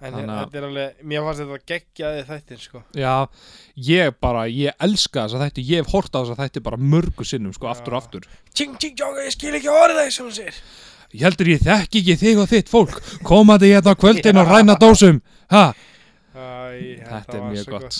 en 0.00 0.12
Þannig 0.14 0.30
að- 0.30 0.38
þetta 0.46 0.54
er 0.54 0.64
alveg, 0.68 0.94
mér 1.04 1.24
fannst 1.26 1.40
þetta 1.40 1.66
geggjaði 1.72 2.22
þættir 2.30 2.58
sko 2.60 2.82
já, 2.94 3.28
ég 3.76 4.14
bara, 4.20 4.44
ég 4.48 4.72
elska 4.80 5.26
þess 5.26 5.34
að 5.34 5.42
þætti, 5.50 5.66
ég 5.68 5.76
hef 5.82 5.86
hort 5.92 6.12
á 6.14 6.18
þess 6.22 6.30
að 6.36 6.40
þætti 6.46 6.62
bara 6.62 6.76
mörgu 6.78 7.24
sinnum 7.26 7.52
sko, 7.52 7.66
Já. 7.66 7.70
aftur 7.74 7.92
og 7.94 8.02
aftur. 8.04 8.22
Tjing, 8.54 8.78
tjing, 8.78 8.94
tjong, 8.96 9.16
ég 9.26 9.32
skil 9.34 9.52
ekki 9.58 9.68
orðið 9.68 9.98
það 9.98 10.10
sem 10.12 10.26
hún 10.26 10.38
sér 10.38 10.54
Ég 11.10 11.24
heldur 11.26 11.48
ég 11.50 11.62
þekki 11.64 12.00
ekki 12.04 12.14
þig 12.20 12.38
og 12.44 12.48
þitt 12.52 12.68
fólk, 12.70 12.98
komaði 13.26 13.72
hérna 13.74 13.94
á 13.94 14.00
kvöldin 14.00 14.38
og 14.38 14.46
ræna 14.50 14.76
dósum, 14.78 15.20
ha? 15.50 15.72
Æ, 16.30 17.02
Þetta 17.02 17.34
er 17.34 17.40
var 17.42 17.50
mjög 17.50 17.64
svo 17.66 17.72
gott. 17.78 17.98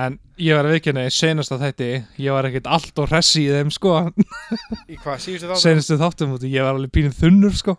En 0.00 0.18
ég 0.38 0.54
var 0.58 0.66
að 0.68 0.74
vikina 0.76 1.04
í 1.06 1.10
senasta 1.14 1.58
þætti, 1.58 1.90
ég 2.22 2.34
var 2.34 2.46
ekkert 2.46 2.66
allt 2.70 2.98
og 3.02 3.08
hressi 3.10 3.44
í 3.46 3.54
þeim 3.54 3.70
sko, 3.74 3.94
Í 4.90 4.98
hvað, 4.98 5.16
síðustu 5.22 5.48
þáttum? 5.50 5.62
senastu 5.62 5.98
þáttum 6.02 6.36
ég 6.46 6.62
var 6.66 6.74
alveg 6.76 6.92
pínum 6.94 7.14
þunnur 7.14 7.56
sko. 7.58 7.76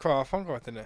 Hvað, 0.00 0.24
fangavættinu? 0.32 0.84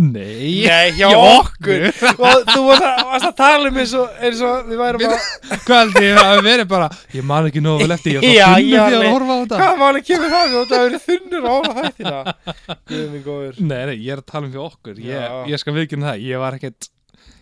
Nei, 0.00 0.64
Nei, 0.64 0.92
hjá 0.96 1.10
okkur. 1.12 1.82
Og 2.24 2.46
þú 2.48 2.60
varst 2.70 2.84
að, 2.86 3.24
að 3.28 3.34
tala 3.36 3.68
um 3.68 3.80
eins 3.82 3.90
og, 3.98 4.14
eins 4.24 4.38
og 4.48 4.70
við 4.70 4.78
værum 4.80 5.02
bara 5.04 5.18
Hvað 5.66 5.80
held 5.82 5.98
ég 6.06 6.20
að 6.22 6.40
verið 6.46 6.70
bara 6.70 6.86
Ég 7.12 7.26
man 7.28 7.48
ekki 7.50 7.60
nógu 7.64 7.82
vel 7.82 7.96
eftir 7.98 8.16
Ég 8.16 8.22
var 8.24 8.30
já, 8.32 8.46
þunnur 8.54 8.94
því 8.94 9.00
að 9.00 9.12
horfa 9.12 9.34
á 9.36 9.40
þetta. 9.40 9.58
Hvað 9.60 9.82
máli 9.82 10.02
kemur 10.06 10.32
það 10.32 10.54
við? 10.54 10.62
Það 10.70 10.86
verið 10.86 11.04
þunnur 11.08 11.44
á 11.44 11.52
hana 11.52 11.84
þættina. 11.84 12.22
Guð 12.92 13.04
minn 13.10 13.26
góður. 13.26 13.60
Nei, 13.60 13.82
nei, 13.90 13.96
ég 13.98 14.14
er 14.14 14.22
að 14.22 14.30
tala 14.32 14.48
um 14.48 14.54
fyrir 14.54 14.64
okkur. 14.70 15.04
Ég, 15.10 15.36
ég 15.52 15.62
skal 15.62 15.76
viðkynna 15.76 16.10
það 16.14 16.24
Ég 16.30 16.42
var 16.46 16.56
ekkert 16.56 16.90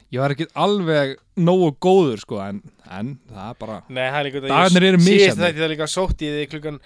Ég 0.08 0.22
var 0.24 0.32
ekkert 0.32 0.54
alveg 0.56 1.14
nógu 1.36 1.70
góður 1.84 2.22
sko 2.24 2.40
En, 2.40 2.62
en 2.88 3.14
það 3.28 3.50
er 3.52 3.56
bara 3.62 3.78
Nei, 3.86 4.06
það 4.08 4.18
er 4.18 4.28
líka 4.30 4.42
að 4.42 4.78
eru 4.80 4.90
Síðast 4.98 5.04
misjafnir. 5.04 5.42
þetta 5.44 5.66
er 5.66 5.72
líka 5.74 5.88
sótt 5.92 6.24
í 6.24 6.30
því 6.32 6.46
klukkan 6.54 6.78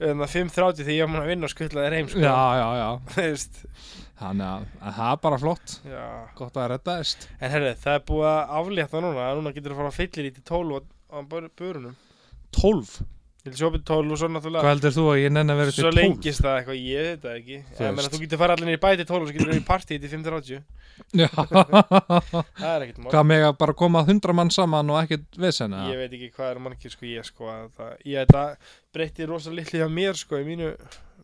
um, 0.00 0.22
5.30 0.24 0.80
þegar 0.80 0.94
ég 0.96 1.04
var 1.04 1.12
múin 1.12 1.22
að 1.22 1.32
vinna 1.34 1.46
og 1.46 1.52
skuttla 1.52 1.84
þér 1.84 1.98
heim 1.98 2.08
sko. 2.10 2.22
Já, 2.24 2.38
já, 2.56 2.68
já. 2.80 2.88
Þú 4.09 4.09
Þannig 4.20 4.44
að, 4.46 4.64
að 4.84 4.96
það 4.98 5.12
er 5.14 5.20
bara 5.24 5.36
flott. 5.40 5.76
Já. 5.88 6.02
Gott 6.36 6.58
að 6.60 6.66
reddaðist 6.74 7.22
En 7.40 7.54
herri, 7.54 7.70
það 7.80 7.94
er 7.96 8.02
búið 8.10 8.26
að 8.30 8.50
aflétta 8.60 9.00
núna. 9.00 9.28
Núna 9.38 9.52
getur 9.56 9.72
þú 9.72 9.76
að 9.78 9.80
fara 9.80 9.92
að 9.94 9.96
fyllir 10.02 10.28
í 10.28 10.34
til 10.36 10.44
12 10.50 10.76
á, 10.76 10.80
á 11.16 11.18
bör- 11.30 11.48
börunum. 11.56 11.94
12 12.60 13.00
Ég 13.40 13.54
vil 13.54 13.56
sjópa 13.56 13.78
til 13.80 13.86
12 13.88 14.12
og 14.12 14.18
svo 14.20 14.28
náttúrulega 14.28 14.60
Hvað 14.60 14.74
heldur 14.74 14.92
þú 14.92 15.04
að 15.08 15.18
ég 15.22 15.30
nenni 15.32 15.52
að 15.54 15.60
vera 15.62 15.72
til 15.72 15.80
Svo 15.80 15.88
12? 15.88 15.96
lengist 15.96 16.42
það 16.44 16.56
eitthvað, 16.58 16.80
ég 16.84 17.06
veit 17.06 17.22
það 17.24 17.36
ekki. 17.38 17.56
Ég 17.80 17.94
meina 17.96 18.10
þú 18.12 18.18
getur 18.20 18.40
fara 18.42 18.56
allir 18.58 18.74
í 18.76 18.80
bæti 18.82 19.06
12 19.08 19.16
og 19.16 19.30
svo 19.30 19.32
getur 19.38 19.48
þú 19.48 19.56
í 19.56 19.64
partí 19.70 19.96
til 19.96 20.10
5.30 20.12 20.60
Já. 21.16 21.28
Það 22.60 22.74
er 22.74 22.84
ekkert 22.84 23.00
mál. 23.00 23.08
Hvað 23.14 23.24
með 23.30 23.44
að 23.48 23.54
bara 23.62 23.72
koma 23.80 24.02
hundra 24.04 24.34
mann 24.36 24.52
saman 24.52 24.92
og 24.92 24.98
ekkert 25.00 25.40
vesen 25.40 25.72
eða? 25.72 25.88
Ég 25.88 26.02
veit 26.02 26.12
ekki 26.18 26.28
hvað 26.36 26.50
er 26.50 26.60
margir 26.66 26.92
sko 26.92 27.08
ég 27.08 27.24
sko 27.24 27.48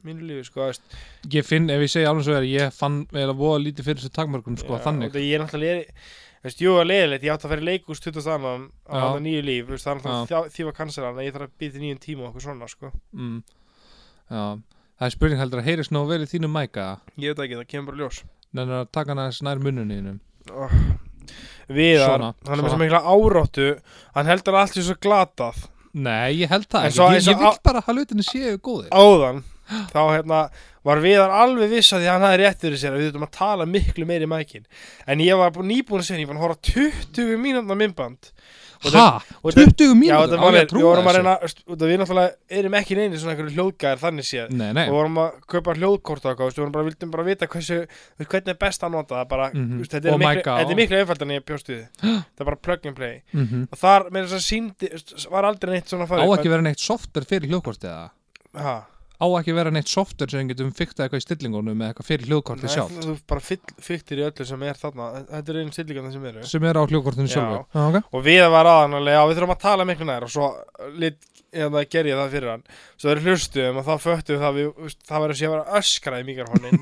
að 0.06 0.12
sko 0.12 0.12
í 0.12 0.12
mínu, 0.12 0.28
lífi 0.28 0.46
sko 0.46 0.68
Ég 1.34 1.46
finn, 1.46 1.66
ef 1.72 1.82
ég 1.82 1.92
segi 1.92 2.06
alveg 2.06 2.26
svo 2.28 2.36
er 2.36 2.46
Ég 2.48 2.76
fann 2.76 3.02
vel 3.12 3.26
að 3.28 3.40
voða 3.40 3.64
lítið 3.64 3.88
fyrir 3.88 4.02
þessu 4.02 4.14
takmörkum 4.14 4.56
sko, 4.60 4.78
þannig. 4.84 5.10
og 5.10 5.16
það 5.16 5.26
Ég 5.26 5.34
er 5.36 5.44
náttúrulega 5.44 5.80
er, 5.80 6.06
veist, 6.46 6.62
jú 6.62 6.76
að 6.78 6.88
leiðilegt, 6.90 7.26
ég 7.26 7.34
átti 7.34 7.48
að 7.48 7.52
fara 7.54 7.64
í 7.64 7.66
leikús 7.66 8.02
20 8.04 8.30
annan 8.36 8.66
á 8.86 8.94
það 9.02 9.20
nýju 9.26 9.42
líf, 9.46 9.68
veist, 9.72 9.86
það 9.86 9.92
er 9.92 10.02
náttúrulega 10.04 10.54
því 10.54 10.66
var 10.68 10.76
kanselan 10.76 11.22
ég 11.24 11.34
þarf 11.34 11.48
að 11.48 11.56
býta 11.62 11.82
nýjum 11.82 12.00
tíma 12.02 12.24
og 12.24 12.28
okkur 12.30 12.46
svona 12.46 12.70
sko. 12.70 12.92
Mm. 13.16 13.40
Já, 14.30 14.44
það 15.00 15.08
er 15.08 15.16
spurning 15.16 15.42
heldur 15.42 15.62
að 15.62 15.70
heyrist 15.70 15.94
nógu 15.94 16.12
vel 16.12 16.26
í 16.26 16.30
þínu 16.30 16.52
mæka? 16.52 16.86
Ég 17.16 17.34
veit 17.34 17.42
ekki, 17.46 17.58
það 17.58 17.70
kemur 17.72 17.90
bara 17.90 17.98
í 17.98 18.04
ljós. 18.04 18.22
Nennar 18.56 18.84
að 18.84 18.92
taka 18.94 19.12
hann 19.12 19.22
aðeins 19.24 19.42
nær 19.42 19.62
mununinu 19.62 20.16
oh. 20.54 20.76
Viðar, 21.66 22.22
hann 22.46 22.54
er 22.54 22.62
með 22.62 22.70
svo 22.70 22.78
mikla 22.78 23.02
áráttu 23.02 23.72
hann 24.14 24.30
heldur 24.30 24.54
að 24.54 24.62
allt 24.62 24.76
sé 24.76 24.86
svo 24.86 24.94
glatað. 25.02 25.64
Nei, 25.96 26.36
ég 26.42 26.50
held 26.52 26.68
það 26.70 26.86
ekki. 26.90 27.00
Ég, 27.16 27.26
ég 27.26 27.38
vil 27.40 27.52
bara 27.66 27.80
að 27.82 27.96
hlutinni 27.96 28.26
séu 28.26 28.58
góðir. 28.62 28.92
Áðan 28.94 29.42
þá 29.94 30.00
hérna 30.16 30.40
var 30.86 31.00
Viðar 31.02 31.32
alveg 31.34 31.72
viss 31.72 31.92
að 31.96 32.04
því 32.04 32.10
hann 32.12 32.22
hafði 32.22 32.42
rétt 32.44 32.60
fyrir 32.62 32.78
sér 32.78 32.94
að 32.94 33.00
við 33.02 33.08
þurfum 33.10 33.26
að 33.26 33.34
tala 33.40 33.64
miklu 33.66 34.06
meiri 34.06 34.28
mækin 34.30 34.66
en 35.10 35.18
ég 35.24 35.34
var 35.40 35.50
búin- 35.50 35.66
nýbúin 35.72 35.98
að 36.04 36.06
segja 36.06 36.22
ég 36.22 36.28
var 36.30 36.36
að 36.38 36.44
horfa 36.46 36.62
20 36.62 37.36
mínútna 37.42 37.74
myndband 37.80 38.30
Og 38.84 38.92
Ha? 38.92 39.22
og 39.42 39.54
það- 39.56 39.70
20 39.72 39.88
Já, 39.88 39.94
mínútur? 39.96 40.28
þetta 40.28 40.36
Á 40.36 40.44
var 40.44 40.52
ég 40.52 40.66
að 40.68 40.72
við 40.76 40.84
vorum 40.84 41.06
að 41.08 41.14
reyna, 41.16 41.32
við 41.66 41.98
náttúrulega 41.98 42.32
erum 42.60 42.74
ekki 42.76 42.96
neynir 42.98 43.18
svona 43.22 43.32
einhverju 43.32 43.54
hljóðgæðir 43.56 44.02
þannig 44.02 44.26
séð 44.28 44.50
Nei, 44.52 44.72
nei 44.76 44.82
og 44.84 44.92
vorum 44.92 45.16
að 45.22 45.30
kaupa 45.48 45.74
hljóðkort 45.78 46.26
og 46.28 46.42
við 46.52 46.72
bara, 46.76 46.84
vildum 46.84 47.10
bara 47.10 47.24
vita 47.24 47.46
hversu, 47.48 47.78
hvernig 48.20 48.48
er 48.52 48.58
best 48.60 48.84
að 48.84 48.92
nota 48.92 49.14
það 49.16 49.28
bara, 49.32 49.48
Mhm. 49.50 49.78
veist, 49.80 49.90
þetta, 49.96 50.06
er 50.06 50.12
Og 50.12 50.20
miklu, 50.20 50.44
á. 50.44 50.56
þetta 50.60 50.70
er 50.70 50.80
miklu 50.82 50.98
einfald 51.00 51.22
en 51.22 51.28
ég 51.34 51.44
bjóst 51.48 51.66
við 51.72 51.82
það 52.04 52.40
er 52.40 52.44
bara 52.44 52.56
plug 52.68 52.86
and 52.86 52.96
play 52.96 53.22
mm 53.32 53.66
og 53.72 53.78
þar 53.80 54.10
með 54.12 54.28
þess 54.28 54.36
að 54.36 54.46
síndi, 54.46 55.30
var 55.32 55.44
aldrei 55.48 55.72
neitt 55.72 55.88
svona 55.88 56.04
Á 56.04 56.08
farið 56.12 56.36
ekki 56.38 56.52
vera 56.52 56.62
neitt 56.68 56.78
software 56.78 57.24
fyrir 57.26 57.48
hljóðkortið 57.48 57.90
eða? 57.90 58.10
ha, 58.60 58.76
Á 59.16 59.26
ekki 59.38 59.54
vera 59.56 59.70
neitt 59.72 59.88
software 59.88 60.28
sem 60.32 60.50
getum 60.50 60.72
fiktað 60.76 61.06
eitthvað 61.06 61.22
í 61.22 61.24
stillingunum 61.24 61.78
með 61.78 61.92
eitthvað 61.92 62.08
fyrir 62.10 62.28
hljóðkortið 62.30 62.74
sjálf 62.74 62.98
þú 63.06 63.14
bara 63.32 63.44
fylltir 63.46 64.20
í 64.20 64.26
öllu 64.26 64.48
sem 64.48 64.66
er 64.68 64.80
þarna. 64.80 65.06
Þetta 65.30 65.54
er 65.54 65.60
einu 65.62 65.72
stillingarna 65.72 66.12
sem 66.12 66.26
eru. 66.32 66.44
Sem 66.50 66.66
er 66.68 66.76
á 66.76 66.82
hljóðkortinu 66.84 67.30
Já. 67.30 67.36
sjálfu. 67.36 67.62
Já, 67.72 67.86
ok. 67.86 68.10
Og 68.12 68.26
við 68.26 68.42
var 68.52 68.68
aðanlega, 68.74 69.24
við 69.30 69.40
þurfum 69.40 69.56
að 69.56 69.64
tala 69.64 69.88
miklu 69.88 70.08
nær 70.10 70.26
og 70.28 70.32
svo 70.34 70.50
lit, 71.00 71.16
eða 71.56 71.82
ger 71.88 72.10
ég 72.10 72.20
það 72.20 72.36
fyrir 72.36 72.52
hann. 72.52 72.62
Svo 73.00 73.08
þeir 73.14 73.22
hlustuðum 73.24 73.80
og 73.80 73.86
þá 73.88 73.92
föttum 74.04 74.36
við 74.36 74.44
það 74.44 74.56
við, 74.60 74.94
það 75.08 75.24
verður 75.24 75.38
sé 75.40 75.46
að 75.48 75.54
vera 75.56 75.80
öskra 75.80 76.20
í 76.20 76.26
mikrofonin 76.28 76.80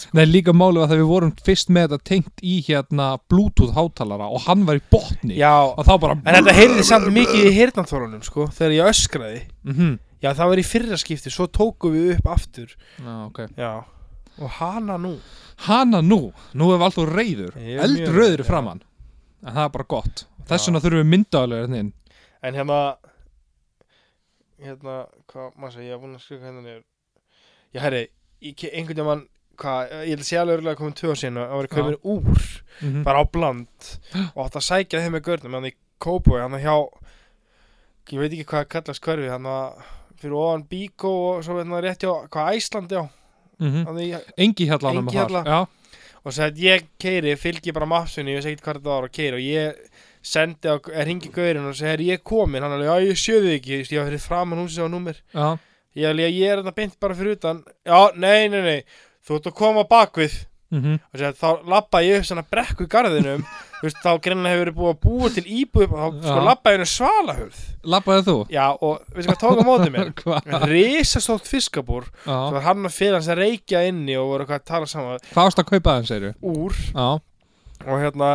sko. 0.00 0.16
Nei, 0.18 0.24
líka 0.26 0.54
málið 0.56 0.82
var 0.82 0.90
það 0.90 1.02
við 1.04 1.10
vorum 1.14 1.32
fyrst 1.46 1.70
með 1.70 1.86
þetta 1.94 2.08
tengt 2.10 2.42
í 2.42 2.56
hérna 2.66 3.08
Bluetooth 3.30 3.76
hátalara 3.78 4.26
og 4.34 4.42
hann 4.48 4.66
var 4.66 4.80
í 4.80 4.84
botni 4.90 5.38
já, 5.38 5.52
en 6.26 6.34
þetta 6.40 6.56
heyrði 6.58 6.86
samt 6.90 7.10
mikið 7.14 7.46
í 7.52 7.56
heyrnanþórunum 7.60 8.24
sko, 8.26 8.48
þegar 8.58 8.78
ég 8.80 8.90
öskraði. 8.90 9.42
Mm 9.68 9.98
já 10.22 10.30
það 10.36 10.48
var 10.52 10.60
í 10.62 10.66
fyrra 10.66 10.98
skipti, 11.00 11.30
svo 11.32 11.46
tókum 11.48 11.92
við 11.94 12.14
upp 12.18 12.26
aftur. 12.34 12.74
Já, 12.98 13.14
ok. 13.26 13.40
Já, 13.56 13.72
og 14.40 14.50
hana 14.60 14.96
nú. 14.98 15.14
Hanna 15.66 16.00
nú, 16.00 16.32
nú 16.56 16.70
hefur 16.72 16.86
alltaf 16.86 17.08
reyður 17.12 17.56
Eldröður 17.60 18.44
framann 18.48 18.78
En 19.44 19.52
það 19.52 19.64
er 19.66 19.72
bara 19.74 19.84
gott. 19.88 20.22
Þess 20.48 20.68
vegna 20.70 20.80
þurfum 20.80 21.02
við 21.02 21.10
myndaðlega 21.12 21.66
hérna 21.66 21.80
inn. 21.84 21.90
En 22.42 22.54
hérna 22.56 22.78
Hérna, 24.60 24.94
hvað, 25.30 25.52
maður 25.56 25.74
segja, 25.76 25.86
ég 25.88 25.94
hef 25.94 26.00
búin 26.02 26.16
að 26.18 26.24
skrifa 26.24 26.48
hérna 26.48 26.62
niður. 26.64 26.80
Já, 27.72 27.80
herri, 27.86 28.00
einhvern 28.44 28.88
veginn 28.90 29.06
mann 29.08 29.26
Hvað, 29.60 29.90
ég 30.08 30.14
held 30.14 30.22
að 30.24 30.28
sé 30.30 30.36
alveg 30.40 30.56
örgulega 30.56 30.78
komin 30.80 30.94
tvö 30.96 31.14
sína 31.20 31.42
að 31.52 31.58
vera 31.60 31.70
komin 31.74 31.96
úr, 32.08 32.44
Mhm. 32.80 33.02
bara 33.04 33.20
á 33.20 33.24
bland. 33.28 33.88
Og 34.34 34.46
átt 34.46 34.56
að 34.56 34.64
sækja 34.64 35.00
þeim 35.04 35.12
með 35.18 35.24
görnum 35.26 35.56
hann 35.58 35.68
í 35.68 35.72
Kópói, 36.00 36.40
hann 36.40 36.56
hjá 36.56 36.76
ég 38.08 38.18
veit 38.22 38.32
ekki 38.32 38.46
hvað 38.48 38.68
kallast 38.72 39.04
hverfi 39.04 39.28
hann 39.28 39.44
fyrir 40.20 40.36
ofan 40.38 40.64
Bíkó 40.70 41.12
og 41.34 41.44
svo 41.46 41.58
hérna 41.58 41.80
rétt 41.84 42.04
hjá, 42.04 42.12
hvað 42.30 42.58
Æslandi 42.58 43.00
á 43.00 43.04
hann 43.60 44.00
í, 44.00 44.10
Engi 44.40 44.68
hérna 44.70 44.94
Engihjalla. 44.96 45.42
Já, 45.44 45.60
og 46.24 46.32
svo 46.32 46.46
að 46.46 46.60
ég 46.64 46.86
keiri, 47.00 47.34
fylgi 47.36 47.74
bara 47.76 47.88
mapsunni, 47.88 48.32
ég 48.32 48.40
veist 48.40 48.48
ekkert 48.48 48.64
hvað 48.64 48.78
þetta 48.80 48.94
var 48.94 49.08
að 49.08 49.16
keiri 49.16 49.36
og 49.36 49.44
ég 49.44 49.82
sendi 50.22 50.68
á, 50.68 50.76
er 50.92 51.08
hingi 51.08 51.32
gaurin 51.32 51.68
og 51.68 51.76
segi, 51.76 52.10
ég 52.12 52.22
komin, 52.24 52.62
hann 52.62 52.72
er 52.76 52.82
alveg, 52.84 52.90
já 52.90 53.10
ég 53.10 53.20
sjöðu 53.20 53.52
ekki, 53.56 53.78
ég 53.84 54.00
var 54.00 54.10
fyrir 54.10 54.24
framan 54.24 54.60
hún 54.60 54.68
sem 54.68 54.84
var 54.84 54.92
númer. 54.92 55.20
Já. 55.32 55.58
Ég 55.96 56.04
er 56.04 56.14
alveg, 56.14 56.36
ég 56.36 56.52
er 56.52 56.60
þetta 56.60 56.76
beint 56.76 57.00
bara 57.00 57.16
fyrir 57.16 57.38
utan. 57.38 57.62
Já, 57.88 58.00
nei, 58.20 58.48
nei, 58.52 58.60
nei, 58.66 58.82
þú 59.24 59.38
ert 59.38 59.48
að 59.48 59.56
koma 59.60 59.86
bakvið 59.88 60.36
mhm. 60.72 61.00
og 61.02 61.20
segi, 61.22 61.36
þá 61.40 61.72
lappa 61.74 62.02
ég 62.04 62.20
upp 62.20 62.30
svona 62.30 62.46
brekku 62.54 62.86
í 62.86 62.90
garðinum 62.90 63.44
þú 63.80 63.86
veist, 63.86 64.00
þá 64.04 64.10
greinlega 64.24 64.54
hefur 64.54 64.62
verið 64.64 64.76
búið 64.76 64.90
að 64.92 65.00
búa 65.06 65.30
til 65.34 65.44
íbúið 65.56 65.94
og 65.94 66.00
þá 66.00 66.28
sko 66.28 66.44
lappa 66.44 66.72
ég 66.72 66.76
henni 66.76 66.90
svalahurð. 66.90 67.60
Lappaði 67.94 68.24
þú? 68.26 68.36
já, 68.52 68.66
og 68.76 69.16
veistu 69.16 69.30
hvað 69.30 69.40
tók 69.40 69.60
á 69.60 69.64
móti 69.64 69.90
mér? 69.94 70.12
Hvað? 70.20 70.66
risastótt 70.68 71.48
fiskabúr 71.48 72.08
svo 72.26 72.52
var 72.58 72.66
hann 72.66 72.84
að 72.84 72.96
fyrir 72.98 73.16
hans 73.16 73.30
að 73.32 73.40
reykja 73.40 73.82
inni 73.88 74.18
og 74.20 74.34
voru 74.34 74.44
eitthvað 74.44 74.60
að 74.60 74.68
tala 74.68 74.90
saman. 74.90 75.24
Hvað 75.30 75.50
ást 75.50 75.62
að 75.62 75.70
kaupa 75.72 75.96
þeim, 75.96 76.08
segir 76.10 76.34
úr. 76.44 76.76
Já, 76.92 77.08
og 77.86 78.04
hérna 78.04 78.30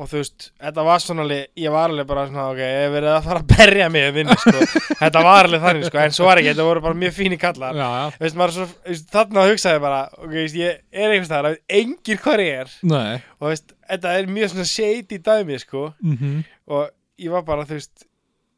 og 0.00 0.08
þú 0.08 0.20
veist, 0.20 0.46
þetta 0.56 0.84
var 0.86 1.02
svona 1.04 1.24
alveg, 1.26 1.48
ég 1.60 1.72
var 1.74 1.92
alveg 1.92 2.06
bara 2.08 2.24
svona, 2.28 2.46
ok, 2.54 2.60
ég 2.64 2.92
verið 2.94 3.12
að 3.12 3.26
fara 3.26 3.42
að 3.42 3.48
berja 3.50 3.88
mig 3.92 4.06
að 4.08 4.16
vinna, 4.16 4.36
sko, 4.40 4.58
þetta 5.02 5.24
var 5.26 5.48
alveg 5.48 5.64
þannig, 5.64 5.86
sko, 5.88 6.00
en 6.00 6.14
svo 6.16 6.28
var 6.28 6.40
ekki, 6.40 6.50
þetta 6.54 6.68
voru 6.68 6.84
bara 6.84 7.00
mjög 7.02 7.16
fíni 7.18 7.38
kallar, 7.40 7.76
já 7.76 7.88
veist, 8.22 8.38
maður 8.40 8.56
svo, 8.56 8.66
þarna 9.12 9.46
hugsaði 9.50 9.82
bara, 9.84 10.02
ok, 10.24 10.36
ég 10.56 10.78
er 10.90 11.08
einhvers 11.08 11.28
staðar, 11.28 11.58
engir 11.80 12.22
hvar 12.24 12.44
ég 12.44 12.62
er, 12.62 12.76
Nei. 12.88 13.18
Og 13.40 13.50
veist, 13.50 13.74
þetta 13.92 14.14
er 14.16 14.30
mjög 14.38 14.54
svona 14.54 14.68
shady 14.72 15.16
dæmi, 15.26 15.56
sko, 15.64 15.82
mhm. 16.00 16.38
og 16.72 16.82
ég 17.20 17.34
var 17.36 17.44
bara, 17.48 17.66
þú 17.68 17.76
veist, 17.76 18.06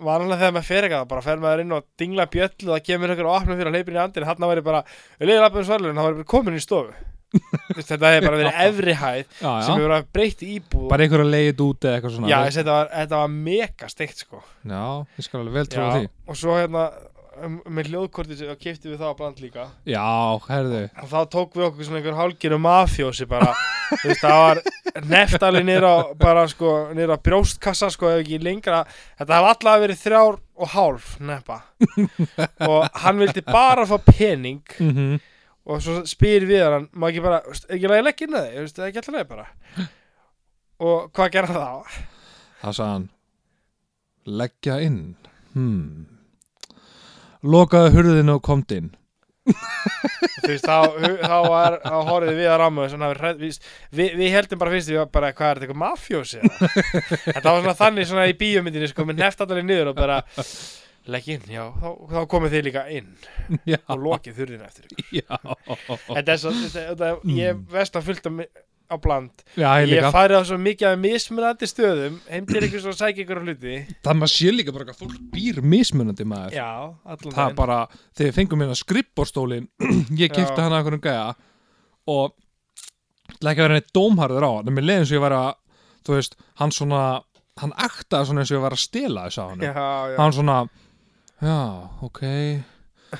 vanlega 0.02 0.40
þegar 0.40 0.54
maður 0.56 0.68
fer 0.68 0.86
eitthvað, 0.86 1.08
bara 1.10 1.24
fer 1.24 1.42
maður 1.42 1.62
inn 1.62 1.74
og 1.76 1.88
dingla 1.98 2.26
bjöllu 2.30 2.70
það 2.72 2.84
kemur 2.88 3.14
og 3.14 3.32
opna 3.36 3.58
fyrir 3.58 3.70
að 3.70 3.76
hleypin 3.78 3.98
í 3.98 4.02
andin, 4.02 4.26
hann 4.26 4.46
var 4.46 4.58
ég 4.58 4.66
bara, 4.66 4.84
við 5.18 5.30
leiðum 5.30 5.46
þetta 7.32 8.10
hefði 8.12 8.26
bara 8.26 8.40
verið 8.40 8.58
efri 8.66 8.96
hæð 9.00 9.22
Já, 9.22 9.46
sem 9.46 9.46
já 9.46 9.70
hefur 9.72 9.86
verið 9.86 10.10
breytt 10.18 10.44
íbúð. 10.48 10.88
Bara 10.92 11.06
einhver 11.06 11.24
að 11.24 11.32
leiðið 11.36 11.64
út 11.66 11.86
eða 11.88 11.94
eitthvað 11.98 12.16
svona 12.16 12.32
Já, 12.32 12.36
þetta, 12.58 12.74
var, 12.76 12.92
þetta 12.98 13.22
var 13.22 13.32
mega 13.38 13.88
steikt 13.92 14.26
sko. 14.26 14.42
Já, 14.68 14.84
ég 15.16 15.26
skal 15.28 15.40
alveg 15.42 15.58
vel 15.60 15.70
trúa 15.72 15.88
Já, 15.88 15.96
því. 15.96 16.12
Og 16.28 16.40
svo 16.42 16.58
hérna 16.58 16.84
um, 17.40 17.56
með 17.72 17.90
hljóðkorti 17.92 18.38
sem 18.38 18.52
kefti 18.60 18.90
við 18.90 19.00
það 19.00 19.12
á 19.12 19.18
bland 19.18 19.42
líka. 19.42 19.66
Já, 19.88 20.04
herðu. 20.48 20.82
Og 21.02 21.10
þá 21.12 21.18
tók 21.32 21.56
við 21.56 21.66
okkur 21.68 21.88
svona 21.88 22.00
einhver 22.02 22.18
hálgiru 22.18 22.60
mafjósi 22.62 23.28
bara. 23.30 23.52
Þú 24.02 24.12
veist, 24.12 24.22
það 24.24 24.38
var 24.42 24.62
neft 25.12 25.46
alveg 25.48 25.84
á 25.84 25.96
bara 26.20 26.46
sko, 26.50 26.76
á 26.92 27.16
brjóstkassa 27.24 27.90
sko, 27.92 28.12
ef 28.12 28.22
ekki 28.24 28.40
lengra. 28.42 28.84
Þetta 29.20 29.38
hafði 29.38 29.52
allavega 29.56 29.84
verið 29.86 30.00
þrjár 30.04 30.40
og 30.62 30.72
hálf 30.76 31.12
neppa. 31.20 31.60
Og 32.70 33.02
hann 33.04 33.20
vildi 33.22 33.44
bara 33.48 33.86
fá 33.88 33.98
pening. 34.06 34.62
Mhm. 34.78 35.20
Og 35.62 35.82
svo 35.82 36.00
spyr 36.08 36.46
við 36.48 36.64
hann 36.66 36.88
má 36.98 37.08
ekki 37.10 37.22
bara, 37.24 37.42
ekki 37.68 37.90
lagi 37.90 38.06
leggja 38.06 38.28
inn 38.28 38.38
að 38.38 38.46
þig? 38.48 38.62
Veist, 38.62 38.80
ekki 38.86 39.02
alltaf 39.02 39.18
leið 39.18 39.28
bara? 39.30 39.48
Og 40.82 41.12
hvað 41.14 41.34
gerði 41.36 41.58
hann 41.58 41.62
þá? 41.62 42.00
Það 42.62 42.78
sagði 42.78 42.94
hann 42.96 43.10
Leggja 44.22 44.74
inn? 44.86 44.98
Hmm. 45.52 46.08
Lokaðu 47.42 47.90
hurðinu 47.96 48.36
og 48.38 48.44
komt 48.46 48.70
inn. 48.74 48.92
Þú 49.42 50.50
veist, 50.52 50.66
þá, 50.66 50.94
þá 51.24 51.38
var 51.50 51.76
þá 51.82 51.96
horfið 52.06 52.38
við 52.38 52.50
að 52.52 53.16
hræð, 53.18 53.40
við, 53.40 53.56
við, 53.90 54.12
við 54.20 54.30
heldum 54.36 54.60
bara 54.60 54.74
fyrst 54.74 54.92
við 54.92 55.00
var 55.00 55.08
bara, 55.16 55.32
hvað 55.34 55.48
er 55.48 55.60
þetta, 55.60 55.66
eitthvað 55.66 55.80
mafjósi 55.82 56.42
þetta 57.26 57.42
var 57.48 57.64
svona 57.64 57.74
þannig 57.80 58.08
svona 58.10 58.28
í 58.30 58.36
bíómyndinni 58.38 58.90
sko, 58.92 59.06
með 59.08 59.24
neft 59.24 59.42
allir 59.42 59.66
niður 59.66 59.90
og 59.90 59.98
bara 59.98 60.20
legg 61.10 61.28
inn, 61.34 61.46
já, 61.50 61.64
þá, 61.82 61.88
þá 62.12 62.18
komið 62.30 62.52
þið 62.54 62.66
líka 62.68 62.82
inn 62.94 63.08
Já, 63.72 63.78
og 63.90 64.02
lokið 64.04 64.36
þurðin 64.38 64.66
eftir 64.66 64.92
þetta 64.92 66.34
er 66.36 66.38
svo, 66.42 66.52
þetta, 66.52 66.84
þetta, 66.92 67.08
ég 67.38 67.56
Mm. 67.56 67.64
veist 67.72 67.96
að 67.98 68.30
mi- 68.30 68.46
á 68.92 68.96
bland. 69.00 69.30
Já, 69.56 69.70
ég 69.80 69.88
Ég 69.88 70.04
farið 70.12 70.36
á 70.36 70.42
svo 70.44 70.56
mikið 70.60 70.86
af 70.90 70.98
mismunandi 71.00 71.64
stöðum 71.70 72.18
heim 72.28 72.44
til 72.44 72.58
einhvers 72.60 72.84
og 72.90 72.92
sækja 72.98 73.22
ykkur 73.24 73.38
á 73.40 73.44
hluti. 73.46 73.76
Það 74.04 74.18
maður 74.20 74.32
sé 74.34 74.50
líka 74.52 74.74
bara 74.76 74.84
að 74.92 74.98
fólk 75.00 75.14
býr 75.32 75.60
mismunandi 75.64 76.26
maður. 76.28 76.52
Já, 76.58 76.68
Það 77.24 77.40
er 77.46 77.54
bara, 77.56 77.78
þegar 78.20 78.36
fengum 78.36 78.60
hérna 78.66 78.76
skrippborstólin 78.76 79.68
Ég 80.22 80.28
kipti 80.28 80.44
Já. 80.44 80.60
hann 80.60 80.74
að 80.76 80.82
einhverjum 80.82 81.04
gæja 81.08 81.24
Og 82.12 82.34
ekki 83.40 83.62
vera 83.64 83.78
neitt 83.78 83.92
dómharður 83.96 84.44
á 84.44 84.52
En 84.60 84.76
mér 84.76 84.84
leiði 84.84 85.00
eins 85.06 85.12
og 85.14 85.16
ég 85.16 85.24
var 85.24 85.36
að 85.38 85.50
Þú 86.04 86.16
veist, 86.18 86.36
hann 86.60 86.74
svona 86.76 87.02
Hann 87.62 87.72
aktaði 87.80 88.28
svona 88.28 88.42
eins 88.44 88.52
og 88.52 88.58
ég 88.58 88.64
var 88.66 88.76
að 88.76 88.82
stela 88.84 89.24
þess 89.28 89.40
að 89.40 89.50
hann. 89.52 90.16
Hann 90.20 90.32
svona 90.36 90.58
Já, 91.42 91.88
ok. 92.06 92.20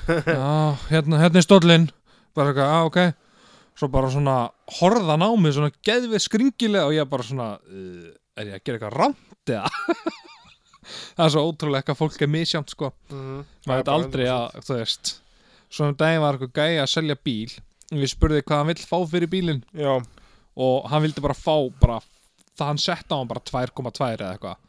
Já, 0.07 0.77
hérna, 0.89 1.19
hérna 1.19 1.41
er 1.41 1.45
stóllinn. 1.45 1.89
Bara 2.33 2.53
eitthvað, 2.53 2.69
já, 2.71 2.79
ok. 2.87 2.99
Svo 3.77 3.89
bara 3.89 4.09
svona 4.13 4.35
horfðan 4.79 5.25
á 5.25 5.29
mig 5.33 5.55
Svona 5.55 5.71
geðvið 5.81 6.21
skringilega 6.21 6.85
Og 6.85 6.93
ég 6.93 7.07
bara 7.09 7.25
svona 7.25 7.47
uh, 7.57 8.11
Er 8.37 8.51
ég 8.51 8.59
að 8.59 8.67
gera 8.67 8.77
eitthvað 8.77 8.97
rámt 9.01 9.49
eða? 9.49 9.71
Það 11.17 11.23
er 11.25 11.31
svo 11.33 11.43
ótrúlega 11.47 11.79
eitthvað 11.81 11.97
fólk 11.99 12.21
er 12.21 12.29
misjámt 12.29 12.73
sko. 12.73 12.89
Mhm. 13.09 13.41
maður 13.65 13.65
Það 13.65 13.73
er 13.73 13.79
veit 13.79 13.91
aldrei 13.93 14.25
100%. 14.27 14.33
að, 14.33 14.65
þú 14.67 14.77
veist. 14.79 15.11
Svo 15.73 15.87
um 15.87 15.95
daginn 16.01 16.23
var 16.23 16.37
eitthvað 16.37 16.57
gæja 16.59 16.83
að 16.83 16.91
selja 16.91 17.15
bíl. 17.23 17.53
Og 17.93 18.01
ég 18.03 18.11
spurði 18.11 18.41
hvað 18.43 18.59
hann 18.61 18.69
vill 18.73 18.83
fá 18.91 18.97
fyrir 19.13 19.31
bílinn. 19.31 19.61
Já, 19.79 19.93
og 20.67 20.89
hann 20.91 21.05
vildi 21.05 21.23
bara 21.23 21.37
fá 21.37 21.55
bara, 21.79 21.99
það 22.59 22.71
hann 22.73 22.81
sett 22.83 23.07
á 23.09 23.15
hann 23.15 23.31
bara 23.31 23.45
2,2 23.47 24.09
eða 24.11 24.33
eitthvað. 24.33 24.59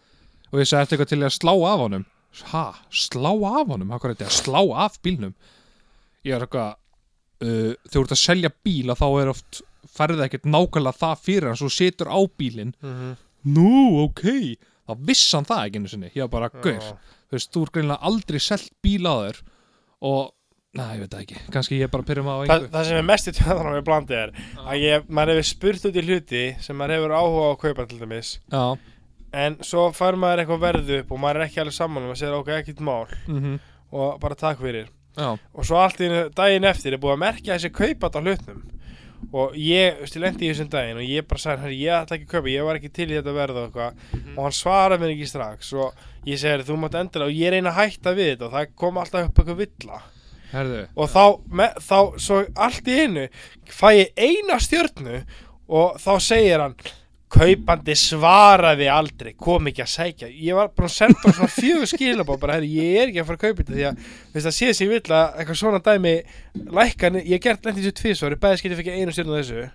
Og 0.53 0.63
ég 0.63 0.71
sagði 0.71 0.87
eftir 0.87 0.97
eitthvað 1.01 1.13
til 1.17 1.27
að 1.27 1.35
slá 1.41 1.53
af 1.73 1.83
honum 1.83 2.07
ha, 2.53 2.65
slá 2.91 3.31
af 3.33 3.69
honum, 3.71 3.93
hvað 3.95 4.11
er 4.11 4.17
þetta 4.17 4.31
að 4.31 4.39
slá 4.39 4.61
af 4.85 4.99
bílnum? 5.05 5.35
Ég 6.25 6.35
er 6.37 6.47
eitthvað 6.47 6.73
uh, 6.75 7.73
þegar 7.87 7.95
þú 7.95 8.03
ert 8.05 8.17
að 8.17 8.23
selja 8.25 8.51
bíl 8.65 8.93
að 8.93 9.01
þá 9.03 9.09
er 9.23 9.33
oft 9.35 9.63
færði 9.95 10.25
ekkert 10.27 10.47
nákvæmlega 10.51 10.99
það 11.01 11.25
fyrir 11.25 11.51
hann 11.51 11.61
svo 11.61 11.71
situr 11.73 12.11
á 12.11 12.19
bílinn. 12.39 12.75
Mhm. 12.83 13.17
nú, 13.45 14.07
ok, 14.07 14.23
þá 14.89 14.93
vissi 15.05 15.35
hann 15.37 15.45
það 15.45 15.67
ekki 15.67 15.81
einu 15.83 15.91
sinni, 15.93 16.09
ég 16.15 16.25
var 16.25 16.31
bara, 16.33 16.63
gaur 16.65 16.81
Já. 16.81 16.95
þú 17.29 17.37
veist, 17.37 17.51
þú 17.53 17.65
er 17.67 17.73
greinlega 17.75 18.09
aldrei 18.09 18.41
selt 18.41 18.71
bíl 18.81 19.05
á 19.05 19.15
þér. 19.21 19.41
Og, 20.01 20.31
næ, 20.75 20.85
ég 20.95 21.03
veit 21.03 21.13
það 21.13 21.25
ekki. 21.27 21.43
Kannski 21.53 21.81
ég 21.83 21.91
bara 21.93 22.07
pyrrum 22.09 22.31
á 22.33 22.35
Þa, 22.41 22.41
einhver 22.47 22.71
það 22.73 22.89
sem 22.89 22.97
er 22.97 23.07
mest 23.11 23.29
í 23.29 23.35
tjóðanum 23.37 23.77
við 23.77 23.85
blandið 23.85 24.23
er 24.23 24.33
að 24.65 24.81
ég, 24.81 25.05
maður 25.09 25.35
hefur 25.35 25.49
spurt 25.51 25.85
út 25.91 26.01
í 26.01 26.07
hluti 26.09 26.43
sem 26.65 26.81
maður 26.81 26.97
hefur 26.97 27.17
áhuga 27.19 27.45
á 27.45 27.51
að 27.53 27.61
kaupa 27.67 27.87
til 27.91 28.01
dæmis. 28.01 28.33
Já, 28.49 28.65
en 29.35 29.57
svo 29.67 29.89
fær 29.97 30.17
maður 30.21 30.45
eitthvað 30.45 30.63
verð 30.65 30.93
upp 31.01 31.15
og 31.15 31.23
maður 31.23 31.41
er 31.43 31.47
ekki 31.49 31.63
alveg 31.65 31.77
saman 31.77 32.05
og 32.05 32.13
maður 32.13 32.21
segir 32.23 32.37
ok, 32.39 32.53
ekkert 32.61 32.85
mál. 32.87 33.07
Mhm, 33.27 33.57
og 33.95 34.21
bara 34.23 34.39
takk 34.39 34.63
fyrir. 34.63 34.89
Já, 35.15 35.29
og 35.39 35.67
svo 35.67 35.79
allt 35.79 36.01
í 36.03 36.09
daginn 36.35 36.65
eftir 36.67 36.95
er 36.97 37.03
búið 37.03 37.15
að 37.15 37.21
merkja 37.23 37.55
þessi 37.59 37.71
kaupat 37.75 38.17
á 38.19 38.21
hlutnum 38.25 38.63
og 39.33 39.55
ég, 39.57 39.95
þú 39.95 40.03
veist, 40.05 40.17
ég 40.17 40.23
lendi 40.25 40.45
í 40.45 40.49
þessum 40.51 40.71
daginn 40.73 40.99
og 41.01 41.07
ég 41.07 41.27
bara 41.29 41.41
sagði, 41.41 41.63
herri, 41.65 41.77
ég 41.81 41.95
ætla 42.03 42.17
ekki 42.19 42.27
að 42.27 42.33
kaupa 42.35 42.51
ég 42.53 42.67
var 42.67 42.79
ekki 42.81 42.91
til 42.93 43.07
í 43.07 43.15
þetta 43.17 43.35
verð 43.37 43.61
og 43.61 43.69
eitthvað. 43.69 44.03
Og 44.35 44.41
hann 44.45 44.57
svaraði 44.59 45.01
mér 45.01 45.13
ekki 45.15 45.29
strax 45.31 45.71
og 45.79 46.03
ég 46.29 46.41
segi, 46.43 46.67
þú 46.69 46.77
mátt 46.83 46.99
endilega 46.99 47.31
og 47.31 47.39
ég 47.39 47.55
reyna 47.55 47.73
að 47.73 47.79
hætta 47.79 48.13
við 48.19 48.29
þetta 48.33 48.49
og 48.49 48.53
það 48.57 48.75
kom 48.83 49.01
alltaf 49.01 49.31
upp 49.31 49.41
eitthvað 49.41 49.63
villa. 49.63 50.03
Herðu. 50.55 50.83
Og 50.95 51.11
þá, 51.11 51.25
me, 51.51 51.71
þá 51.83 51.99
svo 52.27 52.43
allt 52.67 52.91
í 52.91 52.99
einu 53.01 53.25
fæ 53.75 53.89
ég 53.97 54.13
eina 54.29 54.61
stjörnu 54.63 55.23
og 55.81 55.97
þá 56.03 56.13
segir 56.23 56.63
hann 56.63 56.77
kaupandi 57.35 57.95
svaraði 57.99 58.87
aldrei 58.91 59.33
kom 59.37 59.67
ekki 59.71 59.83
að 59.85 59.91
sækja. 59.93 60.29
Ég 60.31 60.57
var 60.59 60.71
bara 60.75 60.89
að 60.89 60.95
senda 60.95 61.33
svona 61.33 61.51
fjögur 61.53 61.91
skilabóð 61.91 62.41
bara 62.45 62.59
herri 62.59 62.71
ég 62.77 63.01
er 63.01 63.11
ekki 63.11 63.23
að 63.23 63.31
fara 63.31 63.39
að 63.41 63.45
kaupa 63.45 63.63
þetta 63.63 63.75
því 63.75 63.87
að 63.89 64.05
þú 64.05 64.37
veist 64.37 64.51
að 64.51 64.57
sé 64.59 64.69
sem 64.75 64.87
ég 64.87 64.93
vill 64.95 65.17
að 65.19 65.41
eitthvað 65.41 65.61
svona 65.61 65.81
dæmi 65.89 66.15
lækkan, 66.79 67.19
ég 67.21 67.35
hef 67.35 67.45
gert 67.49 67.67
lendið 67.69 67.89
þessu 67.89 67.99
tvisvar 68.01 68.39
bæði 68.45 68.61
skilti 68.63 68.79
fikk 68.81 68.93
ég 68.93 69.03
einu 69.03 69.17
stjörnu 69.17 69.35
á 69.35 69.39
þessu. 69.41 69.67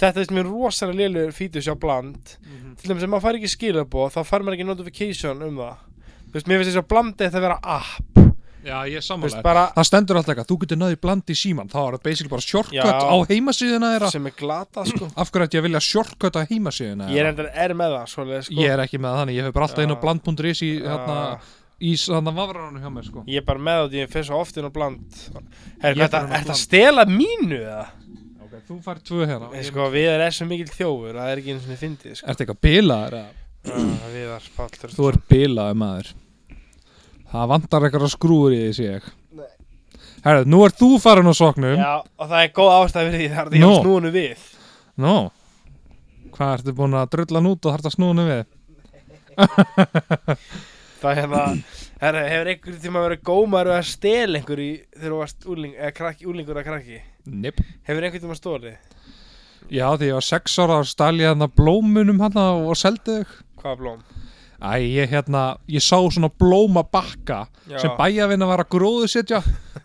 Þetta 0.00 0.22
veist 0.22 0.34
mér 0.36 0.48
rosalega 0.48 1.02
lélugur 1.02 1.36
fítus 1.36 1.68
á 1.68 1.74
bland. 1.76 2.36
Til 2.80 2.92
dæmis 2.92 3.04
ef 3.04 3.10
maður 3.12 3.26
fær 3.26 3.40
ekki 3.40 3.54
skilabóð 3.56 4.14
þá 4.16 4.20
fær 4.24 4.46
maður 4.46 4.58
ekki 4.58 4.68
notification 4.70 5.46
um 5.48 5.60
það. 5.60 5.86
Veist 6.34 6.46
mér 6.46 6.62
finnst 6.62 6.72
þess 6.72 6.84
að 6.84 6.90
blandi 6.94 7.26
þetta 7.26 7.40
að 7.40 7.46
vera 7.48 7.60
app 7.78 8.29
já, 8.64 8.76
ég 8.90 8.96
er 9.00 9.04
sammála. 9.04 9.42
bara 9.44 9.62
það 9.76 9.86
stendur 9.88 10.18
alltaf 10.20 10.32
eitthvað, 10.34 10.48
þú 10.50 10.56
getur 10.64 10.80
náðið 10.80 10.98
bland 11.04 11.32
í 11.32 11.36
síman 11.40 11.70
þá 11.72 11.78
er 11.82 11.96
það 11.96 12.02
basically 12.08 12.32
bara 12.32 12.46
shortcut 12.46 13.06
á 13.06 13.16
heimasíðuna 13.30 13.92
þeirra. 13.94 14.10
Sem 14.14 14.26
er 14.30 14.34
glata 14.40 14.84
sko. 14.88 15.08
Af 15.20 15.30
hverju 15.32 15.48
ætti 15.48 15.58
ég 15.58 15.62
að 15.64 15.68
vilja 15.68 15.82
shortcut 15.86 16.36
á 16.36 16.40
heimasíðuna 16.50 17.08
Ég 17.10 17.16
er 17.16 17.30
þeirra? 17.30 17.32
endur 17.34 17.50
er 17.64 17.74
með 17.80 17.96
það 17.96 18.12
svoleið, 18.14 18.44
sko. 18.48 18.58
ég 18.60 18.74
er 18.76 18.84
ekki 18.84 19.00
með 19.00 19.10
það 19.14 19.22
þannig, 19.22 19.40
ég 19.40 19.48
hef 19.48 19.56
bara 19.56 19.68
alltaf 19.70 19.86
inn 19.86 19.96
á 19.96 19.98
bland.is 20.04 20.62
í 20.66 20.70
hérna, 20.84 21.18
í 21.80 21.94
þarna 22.04 22.36
vafranum 22.36 22.84
hjá 22.84 22.92
mér 22.92 23.08
sko. 23.08 23.24
Ég 23.30 23.40
er 23.40 23.48
bara 23.48 23.64
með 23.70 23.82
það, 23.84 23.98
ég 24.00 24.14
fyrir 24.14 24.28
svo 24.28 24.40
oft 24.44 24.60
inn 24.60 24.68
á 24.68 24.72
bland. 24.74 25.20
Er 25.80 26.00
þetta? 26.00 26.24
er 26.40 26.56
stela 26.60 27.06
mínu 27.08 27.60
eða? 27.64 27.84
ok, 28.44 28.56
þú 28.68 28.80
fær 28.84 29.00
tvö 29.06 29.26
hérna. 29.30 29.52
Ég, 29.56 29.68
sko, 29.70 29.86
við 29.94 30.08
erum 30.12 30.34
svo 30.36 30.48
mikil 30.50 30.72
þjófur, 30.74 31.14
það 31.16 31.30
er 31.32 31.40
ekki 31.42 31.54
einu 31.54 31.62
svona 31.64 31.80
fyndið, 31.80 32.16
sko. 32.18 32.28
Ertu 32.32 32.44
eitthvað 32.44 32.60
bilaður 32.66 33.16
eða? 33.20 33.36
Já, 33.60 33.76
Við 34.10 34.22
erum 34.24 34.50
Páll 34.56 34.92
þú 34.96 35.08
er 35.10 35.18
bilaður 35.30 35.80
maður 35.80 36.12
það 37.30 37.50
vantar 37.54 37.86
eitthvað 37.86 38.12
skrúur 38.14 38.54
í 38.56 38.60
því 38.66 38.70
sé 38.78 38.86
ég 38.88 39.08
Nei. 39.38 39.50
herðu, 40.26 40.48
nú 40.52 40.62
er 40.66 40.74
þú 40.80 40.88
farin 41.02 41.30
á 41.30 41.34
soknum 41.36 41.76
Já, 41.78 41.92
og 42.02 42.30
það 42.30 42.40
er 42.44 42.54
góð 42.56 42.72
ástæð 42.78 43.10
fyrir 43.10 43.20
því 43.22 43.28
þar 43.36 43.52
því 43.52 43.62
Nú. 43.62 43.70
að 43.70 43.82
snúinu 43.84 44.14
við 44.16 44.48
Nó, 45.00 45.14
hvað 46.34 46.54
ertu 46.58 46.76
búin 46.76 46.98
að 46.98 47.12
drulla 47.14 47.40
nút 47.46 47.64
og 47.64 47.72
þarft 47.76 47.88
að 47.90 47.96
snúna 47.96 48.26
við? 48.28 48.42
Það 51.00 51.10
er 51.14 51.16
hérna, 51.22 51.42
herri, 52.02 52.22
hefur 52.28 52.48
einhvern 52.52 52.80
tíma 52.82 53.02
verið 53.06 53.20
gómar 53.24 53.70
að 53.72 53.86
stela 53.88 54.36
einhver 54.36 54.60
í 54.60 54.66
þegar 54.92 55.14
þú 55.14 55.20
varst 55.22 55.46
úling, 55.48 55.70
eða 55.78 55.92
krakki, 55.96 56.26
úlingur 56.28 56.58
eða 56.60 56.66
krakki 56.66 56.98
Nipp. 57.30 57.62
Hefur 57.88 58.04
einhvern 58.04 58.24
tíma 58.26 58.36
stólið? 58.36 58.74
Já, 59.70 59.86
því 59.96 60.10
ég 60.10 60.16
var 60.18 60.26
sex 60.26 60.58
ára 60.60 60.76
og 60.82 60.88
stali 60.90 61.24
hérna 61.24 61.48
blómunum 61.48 62.20
hérna 62.20 62.44
og 62.66 62.76
seldi 62.76 63.20
þau. 63.22 63.32
Hvaða 63.62 63.78
blóm? 63.80 64.02
Æ, 64.60 64.76
ég 64.84 65.08
hérna, 65.08 65.56
ég 65.72 65.80
sá 65.80 65.96
svona 66.12 66.28
blóma 66.28 66.82
bakka 66.84 67.46
Já. 67.64 67.78
sem 67.80 67.94
bæjavinna 67.96 68.44
var 68.48 68.60
að 68.60 68.74
gróðu 68.74 69.06
setja. 69.08 69.38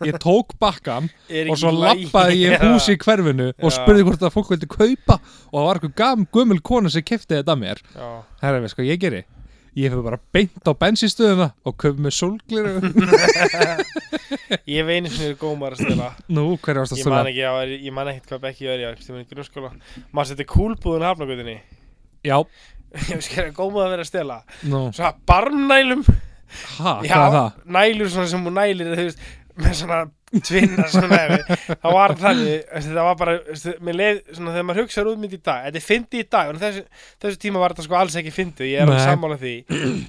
Ég 0.04 0.18
tók 0.20 0.52
bakkan 0.60 1.06
Er 1.32 1.48
og 1.48 1.54
ekki 1.54 1.62
svo 1.62 1.70
í 1.72 1.78
lappaði 1.80 2.42
ég 2.42 2.58
Já. 2.58 2.66
húsi 2.66 2.96
í 2.96 3.00
hverfinu 3.00 3.46
og 3.54 3.70
Já. 3.70 3.76
spurði 3.78 4.04
hvort 4.04 4.26
að 4.26 4.34
fólk 4.34 4.50
vildi 4.52 4.68
kaupa 4.68 5.16
og 5.16 5.56
það 5.56 5.64
var 5.68 5.80
eitthvað 5.80 5.94
gam, 6.02 6.26
gömul 6.36 6.60
kona 6.60 6.92
sem 6.92 7.06
kefti 7.08 7.38
þetta 7.38 7.56
að 7.56 7.62
mér. 7.62 7.80
Já, 7.96 8.10
Herra, 8.42 8.60
veist 8.66 8.76
hvað 8.76 8.90
ég 8.90 9.00
geri? 9.06 9.22
Ég 9.76 9.92
hef 9.92 10.04
bara 10.04 10.20
beint 10.32 10.68
á 10.68 10.72
bensinstöðuna 10.72 11.48
og 11.68 11.74
köp 11.80 11.98
með 12.00 12.14
sólgliru. 12.16 12.76
ég 14.68 14.80
hef 14.80 14.92
einu 14.92 15.10
sem 15.12 15.30
eru 15.30 15.38
gómar 15.40 15.76
að 15.76 15.86
stela 15.86 16.10
Nú, 16.32 16.46
hver 16.60 16.80
varst 16.82 16.96
að 16.96 17.00
Ég 17.00 17.10
man 17.12 17.28
ekki, 17.32 17.44
á, 17.48 17.52
ég 17.64 17.96
man 17.96 18.12
ekkert 18.12 18.32
hvað 18.34 18.44
Becky 18.46 18.68
var 18.68 18.80
í 18.84 18.86
að 18.88 19.00
ég 19.00 19.28
grunnskóla 19.32 19.72
maður 20.12 20.30
setja 20.32 20.48
kúlbúðun 20.52 21.06
hafnagutinni 21.06 21.58
Já, 22.26 22.40
ég 23.10 23.16
veist 23.18 23.30
ekki 23.32 23.42
að 23.46 23.54
góma 23.58 23.84
að 23.86 23.90
vera 23.96 24.04
að 24.06 24.10
stela 24.12 24.38
nú, 24.70 24.84
svona 24.96 25.14
barmnælum. 25.28 26.04
Ha, 26.78 26.92
hvað 27.02 27.24
er 27.26 27.34
það? 27.34 27.58
nælur 27.76 28.12
svona 28.12 28.30
sem 28.30 28.44
hún 28.46 28.54
nælir 28.56 28.92
veist, 28.96 29.22
með 29.56 29.72
svona 29.80 29.98
tvinna 30.46 30.84
svona 30.90 31.18
það 31.80 31.94
var 31.94 32.12
þannig, 32.20 32.64
það 32.86 32.98
var 33.06 33.16
bara 33.20 33.34
mér 33.86 33.96
leið, 33.98 34.18
svona 34.36 34.52
þegar 34.54 34.66
maður 34.68 34.80
hugsaður 34.82 35.10
út 35.12 35.20
mynd 35.22 35.36
í 35.36 35.40
dag 35.48 35.64
þetta 35.68 35.80
er 35.80 35.84
fyndi 35.86 36.20
í 36.22 36.26
dag, 36.34 36.50
en 36.52 36.60
þessu, 36.60 36.82
þessu 37.24 37.40
tíma 37.46 37.62
var 37.62 37.74
þetta 37.74 37.86
sko 37.86 37.98
alls 38.00 38.16
ekki 38.20 38.32
fyndi, 38.34 38.68
ég 38.72 38.82
er 38.82 38.86
alveg 38.90 39.02
sammála 39.06 39.38
því. 39.40 39.54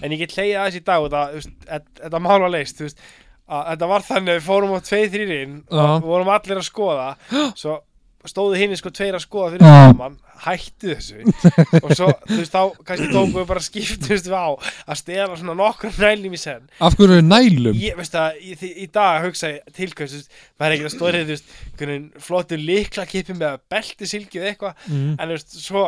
En 0.03 0.13
ég 0.15 0.21
get 0.23 0.35
hleyið 0.37 0.57
aðeins 0.61 0.79
í 0.79 0.83
dag 0.89 1.07
það, 1.15 1.37
þetta- 1.67 2.01
þetta 2.03 2.21
mál 2.27 2.37
var 2.43 2.53
leist 2.57 2.81
þú 2.81 2.87
veist, 2.89 3.03
að 3.47 3.69
þetta 3.71 3.89
var 3.93 4.07
þannig 4.11 4.33
að 4.33 4.39
við 4.41 4.47
fórum 4.49 4.75
á 4.75 4.79
tveið 4.89 5.13
þrýrin 5.15 5.55
og 5.69 5.79
Já. 5.79 5.87
við 5.95 6.09
vorum 6.11 6.33
allir 6.35 6.61
að 6.61 6.67
skoða 6.67 7.07
svo 7.61 7.77
stóðu 8.25 8.57
hinn 8.57 8.73
sko 8.79 8.89
tveir 8.91 9.15
að 9.15 9.23
skoða 9.23 9.51
fyrir 9.53 9.67
saman 9.69 10.15
hættu 10.43 10.89
þessu 10.95 11.21
og 11.85 11.91
svo, 11.95 12.07
þú 12.27 12.39
veist, 12.41 12.55
þá 12.55 12.61
kannski 12.87 13.07
tókum 13.13 13.35
við 13.37 13.45
bara 13.51 13.63
skiptumst 13.63 14.27
við 14.27 14.35
á 14.37 14.47
að 14.89 14.99
stela 15.03 15.37
svona 15.37 15.55
nokkur 15.61 15.93
nælum 16.01 16.33
í 16.35 16.41
senn 16.41 16.65
Af 16.81 16.97
hverju 16.97 17.19
er 17.21 17.27
nælum? 17.29 17.77
ég, 17.77 17.95
veist 17.99 18.17
að, 18.17 18.41
í, 18.41 18.57
í, 18.83 18.87
dag 18.93 19.21
hugsa 19.27 19.53
ég 19.53 19.71
tilkvæmst, 19.77 20.33
maður 20.59 20.67
er 20.73 20.75
ekki 20.79 20.89
að 20.89 20.95
stórið, 20.97 21.29
þú 21.29 21.37
veist, 21.37 22.19
flottur 22.27 22.61
likla 22.61 23.05
kipi 23.09 23.37
með 23.37 23.57
belti 23.71 24.09
silki 24.09 24.41
eða 24.41 24.51
eitthvað, 24.53 24.83
Mm. 24.87 25.15
en 25.19 25.27
þú 25.27 25.33
veist, 25.37 25.57
svo 25.63 25.85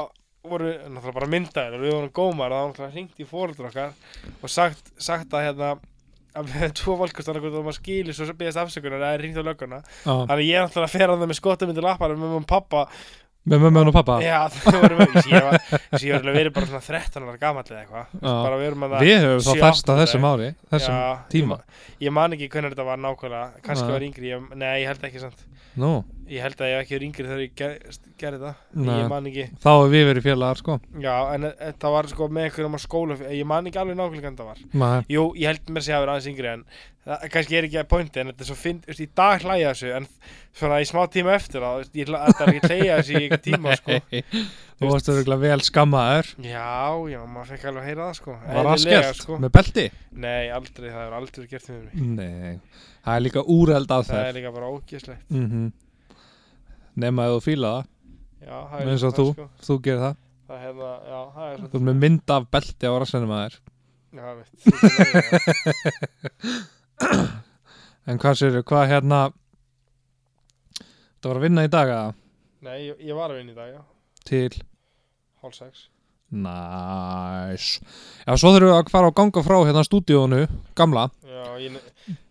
voru, 0.50 0.70
náttúrulega 0.88 1.14
bara 1.20 1.28
myndaðir 1.34 1.76
og 1.78 1.82
við 1.84 1.94
vorum 1.94 2.12
gómar 2.16 2.54
og 2.56 2.60
þá 2.60 2.68
náttúrulega 2.72 2.94
hringt 2.96 3.20
í 3.20 3.26
fóröldur 3.28 3.68
okkar 3.70 3.92
og 4.42 4.50
sagt, 4.50 4.94
sagt 4.98 5.34
að 5.36 5.46
hérna 5.50 5.72
að 6.38 6.50
við 6.50 6.58
hefum 6.60 6.76
tvo 6.80 6.98
volkastar 7.00 7.40
og 7.40 7.66
maður 7.66 7.78
skilir 7.80 8.18
svo 8.18 8.28
afsökunar 8.64 9.00
að 9.00 9.06
það 9.06 9.16
er 9.16 9.24
hringt 9.24 9.40
á 9.42 9.44
lögguna. 9.48 9.80
Já, 10.06 10.14
þannig 10.30 10.50
ég 10.50 10.64
náttúrulega 10.66 10.94
fer 10.94 11.08
að 11.08 11.24
það 11.24 11.32
með 11.32 11.40
skottamindi 11.40 11.86
lappar 11.86 12.14
með 12.16 12.36
mjög 12.36 12.48
pappa 12.50 12.86
með 13.50 13.62
mömmu 13.64 13.84
og 13.88 13.96
pappa 13.96 14.18
já, 14.22 14.38
það 14.54 14.80
voru 14.84 14.98
með, 15.00 15.16
ég 15.32 15.46
var, 15.46 15.60
var 16.26 16.36
verið 16.36 16.54
bara 16.58 16.70
svona 16.70 16.82
13 16.86 17.24
ára 17.30 17.38
gamall 17.42 17.64
eða 17.70 17.80
eitthvað. 17.86 18.18
Bara 18.26 18.58
við 18.60 18.68
erum 18.70 18.86
að 18.90 18.96
Við 19.06 19.22
höfum 19.24 19.46
þá 19.48 19.64
færst 19.64 19.92
að 19.94 20.02
þessum 20.04 20.28
ári 20.30 20.50
Þessum 20.74 20.98
Já, 21.00 21.08
tíma. 21.32 21.40
ég, 21.40 21.48
ma- 21.54 22.04
ég 22.10 22.16
man 22.20 22.36
ekki 22.38 22.50
hvernig 22.52 22.76
þetta 22.76 22.88
var 22.90 23.02
nákvæmlega. 23.06 23.64
Kannski 23.66 23.88
Nei. 23.88 23.94
var 23.96 24.08
yngri, 24.10 24.34
ég, 24.34 24.50
nei 24.60 24.74
ég 24.84 24.92
held 24.92 25.08
ekki 25.10 25.24
sant 25.24 25.46
Nú, 25.80 25.90
ég 26.28 26.42
held 26.44 26.60
að 26.60 26.68
ég 26.72 26.80
hef 26.80 26.86
ekki 26.90 26.98
yngri 27.08 27.26
þegar 27.30 27.42
ég 27.46 27.52
ger, 27.56 27.76
gerði 28.20 28.40
það. 28.42 28.56
Nei. 28.84 28.96
ég 29.00 29.10
man 29.14 29.28
ekki, 29.30 29.46
þá 29.64 29.70
hefur 29.70 29.92
við 29.94 30.06
verið 30.10 30.26
félagar 30.26 30.60
sko. 30.60 30.76
Já 31.00 31.14
en 31.36 31.46
þetta 31.62 31.92
var 31.94 32.10
sko 32.12 32.28
með 32.28 32.48
einhverjum 32.50 32.76
á 32.76 32.80
skóla 32.84 33.18
ég 33.32 33.48
man 33.48 33.70
ekki 33.70 33.80
alveg 33.80 34.00
nákvæmlega 34.00 34.26
hvernig 34.26 34.42
það 34.42 34.50
var. 34.50 34.64
Nei, 34.82 35.06
jú, 35.14 35.24
ég 35.40 35.54
held 35.54 35.70
mér 35.70 35.84
að 35.84 35.88
segja 35.88 36.00
að 36.00 36.04
vera 36.04 36.16
aðeins 36.18 36.32
yngri 36.34 36.52
en 36.52 36.66
það 37.10 37.26
kannski 37.34 37.58
er 37.58 37.66
ekki 37.68 37.80
að 37.82 37.88
pointi 37.90 38.22
en 38.22 38.30
þetta 38.30 38.44
er 38.44 38.50
svo 38.50 38.56
finn, 38.60 38.80
veist, 38.86 39.02
í 39.02 39.08
dag 39.18 39.44
hlæja 39.44 39.72
þessu 39.74 39.92
en 39.98 40.08
svona 40.60 40.80
í 40.84 40.88
smá 40.90 41.02
tíma 41.12 41.34
eftir 41.36 41.66
á 41.66 41.72
þetta 41.82 42.46
er 42.46 42.52
ekki 42.54 42.70
hlæja 42.70 42.98
þessu 43.00 43.16
í 43.16 43.22
eitthvað 43.24 43.44
tíma 43.48 43.78
sko. 43.80 43.98
Þú 44.80 44.92
varst 44.94 45.12
örugglega 45.12 45.44
vel 45.44 45.66
skammaður. 45.68 46.32
Já, 46.46 46.70
já, 47.12 47.20
maður 47.26 47.52
fekk 47.54 47.66
alveg 47.72 47.82
að 47.82 47.90
heyra 47.90 48.06
það 48.06 48.16
sko. 48.22 48.36
Var 48.46 48.70
það 48.70 48.82
skellt 48.86 49.22
sko. 49.24 49.40
með 49.44 49.54
belti? 49.58 49.86
nei, 50.26 50.44
aldrei, 50.56 50.88
það 50.88 51.02
hefur 51.02 51.18
aldrei 51.20 51.50
gert 51.52 51.70
með 51.74 51.82
mig. 51.84 51.94
Nei, 52.16 52.88
það 53.04 53.18
er 53.18 53.26
líka 53.26 53.46
úreld 53.58 53.96
að 53.98 54.08
það 54.08 54.16
það 54.16 54.30
er 54.30 54.40
líka 54.40 54.56
bara 54.56 54.74
ógeðslegt. 54.76 55.30
Mm 55.34 55.70
Nema 57.00 57.30
ef 57.30 57.36
þú 57.38 57.44
fíla 57.46 57.70
það. 57.76 57.92
Já, 58.40 58.56
það 58.70 58.80
er 58.80 58.90
eins 58.92 59.04
og 59.04 59.12
líka 59.12 59.20
þú, 59.20 59.28
það, 59.30 59.36
sko. 59.36 59.66
þú 59.68 59.76
gerir 59.86 60.02
það. 60.04 60.16
Það 60.50 60.56
er 60.56 60.64
hérna, 60.66 60.90
já, 61.06 61.20
það 61.36 61.52
er 61.52 61.62
Þú 61.70 61.80
er 61.80 61.84
með 61.86 62.00
mynd 62.04 62.34
af 62.36 62.48
belti 62.56 62.90
á 62.90 62.94
rassinum 63.00 63.36
að 63.38 63.44
já, 64.10 64.26
veit, 64.34 64.50
þú 64.64 64.72
veist, 64.80 66.70
En 68.10 68.18
hvað 68.22 68.40
sér, 68.40 68.58
hvað 68.66 68.90
hérna 68.90 69.20
Það 71.20 71.30
var 71.30 71.38
að 71.40 71.46
vinna 71.46 71.64
í 71.68 71.72
dag 71.72 71.94
að 71.94 72.12
nei, 72.64 72.76
ég, 72.88 73.00
ég 73.10 73.18
var 73.18 73.32
að 73.32 73.42
vinna 73.42 73.54
í 73.54 73.58
dag, 73.58 73.72
já. 73.74 73.82
Til? 74.30 74.62
Hálf 75.44 75.56
sex. 75.56 75.88
Næs. 76.30 77.80
Já, 78.24 78.34
svo 78.38 78.52
þurfum 78.54 78.70
við 78.70 78.76
að 78.76 78.92
fara 78.94 79.10
að 79.10 79.16
ganga 79.18 79.44
frá 79.44 79.56
hérna 79.64 79.84
stúdíónu 79.88 80.44
Gamla. 80.78 81.08
Já, 81.26 81.46
ég, 81.64 81.80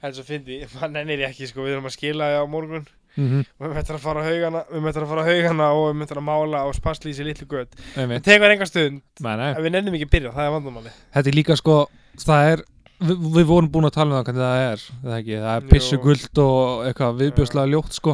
helst 0.05 0.23
að 0.23 0.29
fyndi, 0.29 0.61
maður 0.77 0.95
nennir 0.95 1.25
ég 1.25 1.33
ekki 1.33 1.49
sko, 1.51 1.64
við 1.66 1.77
erum 1.77 1.89
að 1.91 1.97
skila 1.97 2.31
því 2.31 2.39
á 2.39 2.45
morgun. 2.53 2.87
Mm 3.19 3.43
og 3.59 3.64
við 3.64 3.73
möttum 3.75 3.97
að 3.97 4.03
fara 4.05 4.21
á 4.23 4.29
haugana 4.29 4.61
við 4.69 4.83
möttum 4.85 5.03
að 5.03 5.11
fara 5.11 5.23
á 5.25 5.29
haugana 5.29 5.69
og 5.75 5.87
við 5.89 5.97
möttum 5.99 6.21
að 6.21 6.27
mála 6.29 6.61
og 6.69 6.75
spasslýsi 6.77 7.25
litlu 7.27 7.47
gött 7.51 7.73
það 7.75 8.05
-hmm. 8.05 8.23
tekur 8.23 8.53
enga 8.53 8.66
stund. 8.66 9.03
Nei, 9.21 9.37
nei. 9.37 9.55
Við 9.59 9.73
nennum 9.73 9.95
ekki 9.95 10.07
að 10.07 10.14
byrja, 10.14 10.33
það 10.37 10.45
er 10.45 10.53
vandamáli 10.55 10.91
Þetta 11.14 11.29
er 11.29 11.35
líka 11.35 11.57
sko, 11.57 11.89
það 12.14 12.53
er 12.53 12.62
Við, 12.99 13.14
við 13.36 13.44
vorum 13.46 13.68
búin 13.70 13.86
að 13.86 13.94
tala 13.94 14.11
um 14.11 14.16
það 14.18 14.24
hvernig 14.26 14.42
það 14.42 14.59
er 14.64 14.80
Það 14.88 15.12
er, 15.12 15.18
ekki, 15.20 15.36
það 15.38 15.55
er 15.55 15.62
Jú. 15.62 15.68
pissugult 15.72 16.36
og 16.42 16.59
eitthvað 16.88 17.18
viðbjörslega 17.22 17.70
ljótt 17.72 17.92
sko. 17.99 18.12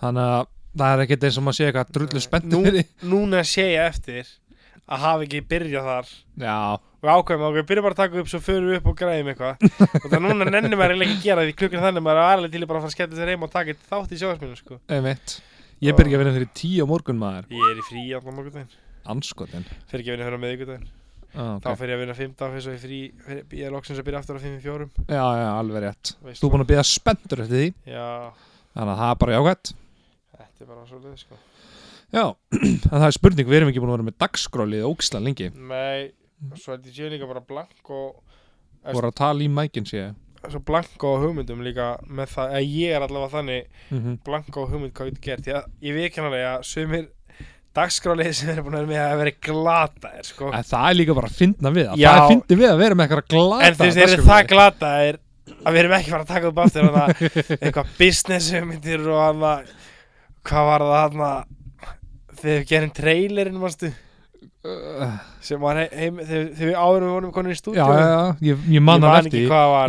Þannig 0.00 0.24
að 0.32 0.42
það 0.76 0.90
er 0.94 1.00
ekkert 1.06 1.24
eins 1.28 1.38
og 1.40 1.44
maður 1.46 1.58
sé 1.58 1.64
eitthvað 1.68 1.92
drullu 1.96 2.20
spenntið 2.24 2.52
Nú- 2.56 2.64
fyrir 2.66 2.80
því. 2.80 2.84
núna 3.12 3.38
sé 3.44 3.64
ég 3.74 3.84
eftir 3.90 4.24
að 4.86 4.98
hafa 5.02 5.22
ekki 5.26 5.40
byrjað 5.50 5.84
þar. 5.90 6.06
Já, 6.40 6.56
og 6.76 7.06
ákveðum 7.12 7.46
að 7.48 7.56
við 7.58 7.66
byrjum 7.70 7.84
bara 7.86 7.94
að 7.96 8.02
taka 8.02 8.18
upp 8.22 8.28
svo 8.30 8.40
förum 8.40 8.68
við 8.70 8.76
upp 8.80 8.86
og 8.86 8.96
græðum 9.00 9.28
eitthvað. 9.32 9.54
Og 10.04 10.08
það 10.10 10.20
núna 10.26 10.44
nennum 10.50 10.78
maður 10.78 11.02
ekki 11.02 11.16
að 11.16 11.24
gera 11.26 11.42
því 11.46 11.52
klukkan 11.60 11.84
þannig 11.86 12.02
maður 12.06 12.20
er 12.22 12.30
alveg 12.36 12.50
til 12.52 12.62
í 12.62 12.66
bara 12.70 12.78
að 12.78 12.82
fara 12.86 12.92
að 12.92 12.96
skella 12.96 13.16
sér 13.18 13.30
heim 13.32 13.42
og 13.42 13.50
taka 13.52 13.70
þátt 13.90 14.12
í 14.12 14.20
sjóðarsminu 14.20 14.56
sko. 14.56 14.74
Ég 15.82 15.92
byrja 15.92 16.06
ekki 16.06 16.16
að 16.16 16.22
vinna 16.24 16.36
á 21.36 21.44
ég 21.44 21.44
er 21.44 21.46
á 21.46 21.54
ah, 21.54 21.56
þá 21.62 21.70
okay. 21.70 21.80
fyrir 21.80 21.92
ég 21.92 21.96
að 21.96 22.02
vinna 22.02 22.18
15 22.18 22.54
fyrir 22.56 22.72
ég 22.72 22.84
frí 22.84 23.00
ég 23.60 23.64
er 23.68 23.74
loksins 23.74 24.00
að 24.00 24.08
byrja 24.08 24.22
aftur 24.22 24.40
á 24.40 24.44
5 24.44 24.60
fjórum. 24.64 24.92
Já, 25.06 25.24
já, 25.36 25.48
alveg 25.52 25.84
rétt. 25.84 26.14
Veist 26.24 26.40
Þú 26.40 26.48
er 26.48 26.54
búin 26.54 26.64
að 26.64 26.70
byrja 26.72 26.86
spenntur 26.90 27.42
eftir 27.44 27.62
því. 27.62 27.72
Já, 27.92 28.08
Þannig 28.76 28.92
að 28.92 29.02
það 29.02 29.12
er 29.12 29.20
bara 29.22 29.36
jákvæmt 29.36 29.76
þetta 30.56 30.64
er 30.64 30.70
bara 30.72 30.86
svo 30.88 31.00
leið 31.02 31.16
sko. 31.20 31.38
Já, 32.14 32.24
en 32.66 33.00
það 33.00 33.08
er 33.08 33.16
spurning, 33.16 33.48
við 33.48 33.58
erum 33.58 33.72
ekki 33.72 33.82
búin 33.82 33.92
að 33.92 33.98
vera 33.98 34.08
með 34.08 34.20
dagskrólið 34.22 34.86
ógislan 34.88 35.26
lengi. 35.26 35.48
Nei, 35.56 36.12
svo 36.60 36.76
ég 36.76 36.94
sé 36.94 37.10
líka 37.12 37.28
bara 37.28 37.42
blank 37.44 37.90
og 37.90 38.22
voru 38.86 39.10
að 39.10 39.18
tala 39.18 39.44
í 39.44 39.50
mækin 39.50 39.88
sé 39.88 40.12
svo 40.46 40.60
blank 40.62 41.02
og 41.02 41.24
hugmyndum 41.24 41.62
líka 41.64 41.96
með 42.06 42.28
það, 42.36 42.52
að 42.54 42.66
ég 42.70 42.92
er 42.94 43.02
allavega 43.02 43.32
þannig 43.32 43.80
mm 43.90 44.18
blanka 44.28 44.60
og 44.62 44.68
hugmynd 44.70 44.92
hvað 44.94 45.08
við 45.08 45.16
getum 45.16 45.24
gert. 45.26 45.48
Að 45.58 45.88
ég 45.88 45.96
veit 45.96 46.14
kannar 46.14 46.36
að 46.38 46.66
sumir 46.68 47.08
dagskrálið 47.76 48.32
sem 48.38 48.50
er 48.54 48.62
búin 48.64 48.76
að 48.78 48.86
vera 48.86 48.90
með 48.90 49.12
að 49.12 49.20
vera 49.22 49.34
glata 49.48 50.10
er 50.16 50.26
sko. 50.30 50.50
En 50.56 50.66
það 50.66 50.88
er 50.90 50.98
líka 51.00 51.16
bara 51.18 51.30
að 51.30 51.38
finna 51.42 51.72
við 51.76 51.86
það. 51.90 52.00
Já. 52.00 52.08
Það 52.10 52.22
er 52.22 52.30
fyndið 52.32 52.60
við 52.62 52.70
að 52.72 52.80
vera 52.82 52.98
með 53.00 53.06
eitthvað 53.06 53.28
glata 53.34 53.66
en 53.66 53.78
þeir 53.80 54.02
eru 54.06 54.26
það 54.30 54.48
glata 54.52 54.92
er 55.10 55.18
að 55.66 55.76
við 55.76 55.80
erum 55.82 55.94
ekki 55.96 56.12
fara 56.14 56.24
að 56.26 56.32
taka 56.32 56.48
upp 56.50 56.58
aftur 56.64 56.88
eitthvað 57.60 57.92
business 58.00 58.48
hugmyndir 58.54 59.04
og 59.12 59.20
hana 59.22 59.52
hvað 60.46 60.66
var 60.70 60.84
það 60.86 61.04
hana 61.04 61.30
þegar 62.36 62.56
við 62.60 62.66
gerum 62.70 62.90
trailerinn 62.96 63.60
manstu, 63.62 63.88
uh, 64.66 65.14
sem 65.42 65.60
var 65.62 65.78
he- 65.80 65.88
heim 66.02 66.18
þegar, 66.20 66.48
við 66.60 66.74
áður 66.76 67.06
við 67.06 67.12
vonum 67.16 67.32
konur 67.34 67.54
í 67.54 67.58
stúdíu 67.58 67.86
ég, 68.50 68.66
ég 68.76 68.82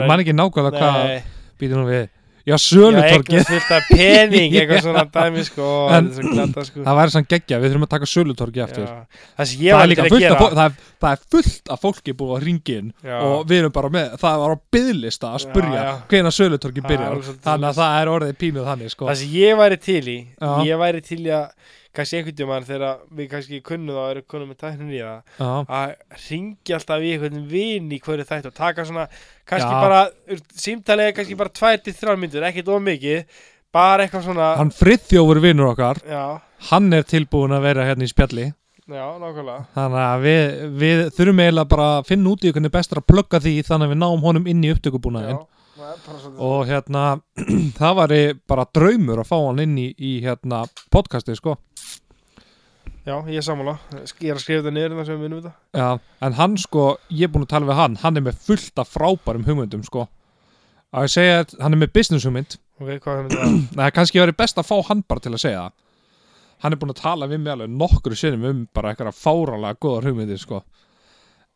man 0.07 0.23
ekki 0.23 0.35
nákvæmlega 0.37 0.77
hvað 0.77 1.01
nú 1.81 1.87
við 1.89 2.05
Já, 2.47 2.55
fullt 3.49 3.71
af 3.75 3.87
pening 3.91 4.53
eitthvað 4.57 4.81
svona 4.85 5.03
dæmi 5.11 5.41
sko 5.43 5.65
En- 5.97 6.05
svo 6.15 6.29
glata 6.31 6.63
sko. 6.63 6.83
Það 6.85 6.97
væri 7.01 7.13
sann 7.15 7.27
geggja, 7.33 7.57
við 7.59 7.73
þurfum 7.73 7.85
að 7.87 7.91
taka 7.93 8.07
sölutorkið 8.13 8.63
eftir 8.63 8.85
Já. 8.85 8.93
það 9.37 9.49
það, 9.75 9.81
er 9.83 9.89
að 10.31 10.41
fólk- 10.43 10.55
það, 10.57 10.69
er, 10.71 10.93
það 11.03 11.11
er 11.17 11.25
fullt 11.35 11.73
af 11.75 11.81
fólki 11.83 12.15
búið 12.21 12.35
að 12.37 12.45
ringin 12.47 12.93
Já. 13.03 13.17
og 13.27 13.43
við 13.51 13.59
erum 13.63 13.75
bara 13.75 13.91
með, 13.97 14.15
það 14.23 14.39
var 14.45 14.55
á 14.55 14.57
byðlista 14.77 15.33
að 15.35 15.43
spurja 15.47 15.81
Það 15.81 16.05
er 16.87 16.87
byrjar. 16.93 17.19
þannig 17.49 17.67
að 17.73 17.81
það 17.81 17.99
er 18.01 18.13
orðið 18.15 18.37
pínuð 18.45 18.69
þannig 18.71 18.95
sko. 18.95 19.09
það 19.11 19.19
sem 19.25 19.35
ég 19.35 19.59
væri 19.59 19.77
til 19.89 20.05
í 20.07 20.17
ég 20.71 20.81
væri 20.85 21.03
til 21.11 21.19
í 21.27 21.33
að 21.35 21.49
kannski 21.97 22.19
einhvern 22.19 22.37
tímann 22.39 22.67
þegar 22.67 23.01
við 23.17 23.29
kannski 23.33 23.59
kunnum 23.65 23.97
og 23.97 24.09
erum 24.13 24.27
kunnum 24.29 24.51
með 24.53 24.61
tæknin 24.63 24.93
í 24.93 25.01
það 25.01 25.41
Já, 25.41 25.51
að 25.79 26.21
ringi 26.27 26.77
alltaf 26.77 27.05
í 27.05 27.11
einhvern 27.15 27.43
vin 27.51 27.91
í 27.91 27.99
hverju 28.05 28.27
þætt 28.29 28.49
og 28.51 28.57
taka 28.57 28.85
svona 28.87 29.07
kannski 29.49 29.73
Já. 29.73 29.81
bara, 29.83 30.01
símtalið 30.67 31.09
er 31.11 31.17
kannski 31.17 31.39
bara 31.39 31.55
2-3 31.61 32.17
myndur, 32.21 32.47
ekkert 32.51 32.71
of 32.75 32.83
mikið 32.85 33.41
bara 33.75 34.05
eitthvað 34.05 34.29
svona 34.29 34.53
hann 34.61 34.71
friðþjófur 34.73 35.41
vinnur 35.43 35.73
okkar 35.73 35.99
já, 36.07 36.23
hann 36.71 36.93
er 36.95 37.03
tilbúin 37.07 37.53
að 37.57 37.67
vera 37.67 37.85
hérna 37.89 38.07
í 38.07 38.09
spjalli. 38.11 38.47
Já, 38.87 39.03
nákvæmlega. 39.19 39.65
Þannig 39.75 39.99
að 39.99 40.21
við, 40.23 40.43
við 40.79 40.99
þurfum 41.17 41.41
eiginlega 41.43 41.69
bara 41.73 41.87
að 41.97 42.05
finna 42.07 42.31
út 42.31 42.45
í 42.47 42.51
hvernig 42.55 42.71
best 42.71 42.93
er 42.93 43.01
að 43.01 43.07
plugga 43.11 43.41
því 43.43 43.53
þannig 43.67 43.89
að 43.89 43.91
við 43.91 43.99
náum 43.99 44.23
honum 44.23 44.47
inn 44.47 44.61
í 44.63 44.71
upptökubúnaðin 44.71 45.41
og 46.39 46.61
hérna 46.69 47.03
það 47.79 47.97
væri 47.99 48.21
bara 48.49 48.65
draumur 48.73 49.21
að 49.21 49.27
fá 49.29 49.35
hann 49.37 49.59
inn 49.65 49.75
í, 49.81 49.89
í 49.91 50.13
hérna 50.23 50.63
podcasti 50.93 51.35
sko 51.37 51.57
já, 53.07 53.15
ég 53.31 53.39
er 53.39 53.45
sammála, 53.47 53.73
ég 53.95 54.29
er 54.29 54.35
að 54.37 54.43
skrifa 54.43 54.61
þetta 54.61 54.73
niður 54.75 54.93
en 54.93 54.99
það 54.99 55.09
sem 55.09 55.17
við 55.17 55.25
vinnum 55.25 55.41
þetta 55.45 55.81
Já, 55.81 55.89
en 56.27 56.37
hann 56.37 56.55
sko, 56.61 56.85
ég 57.09 57.27
er 57.27 57.33
búin 57.33 57.47
að 57.47 57.51
tala 57.55 57.69
við 57.69 57.79
hann. 57.81 57.97
Hann 58.03 58.19
er 58.19 58.25
með 58.27 58.39
fullt 58.47 58.81
af 58.83 58.93
frábærum 58.93 59.47
hugmyndum 59.47 59.83
sko. 59.87 60.07
Að 60.91 61.07
ég 61.07 61.13
segja 61.15 61.41
að 61.41 61.57
hann 61.63 61.77
er 61.77 61.81
með 61.83 61.93
business 61.97 62.27
hugmynd. 62.27 62.57
Ok, 62.77 62.89
hvað 63.03 63.19
er 63.21 63.27
þetta 63.27 63.43
það? 63.43 63.59
Er 63.87 63.93
kannski 63.95 64.21
verið 64.21 64.39
best 64.43 64.59
að 64.61 64.69
fá 64.69 64.75
hann 64.91 65.03
bara 65.07 65.23
til 65.23 65.33
að 65.33 65.43
segja 65.43 65.63
það. 65.65 65.77
Hann 66.63 66.73
er 66.73 66.81
búin 66.81 66.93
að 66.93 67.01
tala 67.03 67.29
við 67.29 67.41
mig 67.43 67.53
alveg 67.53 67.73
nokkru 67.73 68.17
sinnum 68.17 68.45
um 68.49 68.61
bara 68.73 68.91
eitthvað 68.93 69.17
fáralega 69.17 69.77
góðar 69.83 70.07
hugmyndir 70.09 70.41
sko 70.41 70.63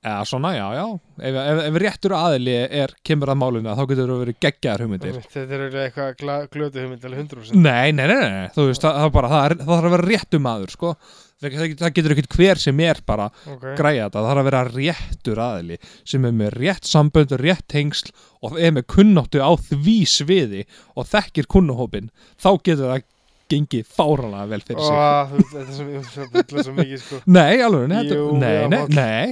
eða 0.02 0.26
svona, 0.26 0.52
já, 0.56 0.66
já. 0.74 0.86
Ef, 1.22 1.36
ef, 1.38 1.60
ef 1.68 1.76
réttur 1.84 2.14
aðili 2.18 2.54
er, 2.82 2.93
kemur 3.06 3.30
að 3.30 3.38
málinu 3.38 3.74
þá 3.78 3.82
getur 3.91 4.08
það 4.10 4.22
verið 4.24 4.38
geggjaðar 4.45 4.84
hugmyndir. 4.86 5.20
Þetta 5.30 5.58
er 5.58 5.76
eitthvað 5.84 6.47
glötu 6.56 6.82
hugmynd 6.82 7.06
alveg 7.06 7.22
100% 7.28 7.60
Nei, 7.62 7.91
nei, 7.93 8.08
nei, 8.10 8.16
nei, 8.24 8.47
þú 8.56 8.66
veist, 8.72 8.82
það, 8.82 8.97
það, 8.97 9.12
bara, 9.18 9.30
það, 9.34 9.45
er, 9.45 9.56
það 9.62 9.76
þarf 9.76 9.89
að 9.91 9.95
vera 9.95 10.10
réttum 10.10 10.43
maður 10.47 10.74
sko. 10.74 10.95
Það, 11.41 11.86
getur 11.93 12.16
ekkert 12.16 12.36
hver 12.38 12.62
sem 12.62 12.82
er 12.86 12.99
bara 13.06 13.30
ok, 13.30 13.64
græja 13.78 14.08
þetta, 14.08 14.18
það 14.18 14.28
þarf 14.32 14.41
að 14.41 14.49
vera 14.49 14.66
réttur 14.72 15.39
aðili 15.41 15.78
sem 16.12 16.28
er 16.30 16.36
með 16.38 16.52
rétt 16.58 16.89
sambönd 16.89 17.34
rétt 17.41 17.66
tengsl 17.72 18.12
og 18.45 18.60
er 18.62 18.76
með 18.78 18.86
kunnáttu 18.93 19.41
á 19.41 19.49
því 19.58 19.95
sviði 20.10 20.68
og 20.93 21.10
þekkir 21.10 21.49
kunnuhópin, 21.49 22.12
þá 22.41 22.52
getur 22.62 22.91
það 22.91 23.08
gengið 23.52 23.89
fáralega 23.89 24.45
vel 24.54 24.62
fyrir 24.66 24.86
sig. 24.86 25.02
Ó, 25.02 25.41
þetta 25.52 26.62
er 26.62 26.62
svo, 26.62 26.76
mikið 26.78 27.02
sko. 27.02 27.24
Nei, 27.34 27.58
alveg, 27.66 27.89
nei, 27.91 28.06
Jú, 28.08 28.30
nei, 28.38 28.86
nei 28.93 29.26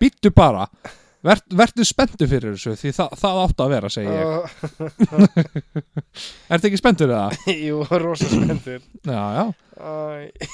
býttu 0.00 0.32
bara 0.34 0.66
Vert, 1.20 1.44
vertu 1.52 1.84
spenntu 1.84 2.24
fyrir 2.24 2.54
þessu 2.54 2.72
því 2.80 2.90
það, 2.96 3.16
það 3.20 3.38
átt 3.42 3.58
að 3.60 3.72
vera, 3.74 3.88
segi 3.92 4.08
ég 4.08 4.28
Ertu 6.56 6.70
ekki 6.70 6.80
spenntur 6.80 7.12
eða? 7.12 7.26
Jú, 7.68 7.82
rosa 8.00 8.30
spenntur 8.30 8.80
Já, 9.04 9.24
já 9.36 9.44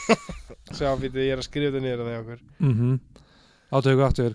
Sjá, 0.76 0.90
býttu, 0.98 1.22
ég 1.22 1.36
er 1.36 1.42
að 1.42 1.46
skrifa 1.46 1.70
þetta 1.70 1.84
niður 1.84 2.02
að 2.02 2.10
það 2.10 2.18
okkur 2.24 2.42
mm 2.58 2.98
Átöku 3.76 4.04
aftur. 4.06 4.34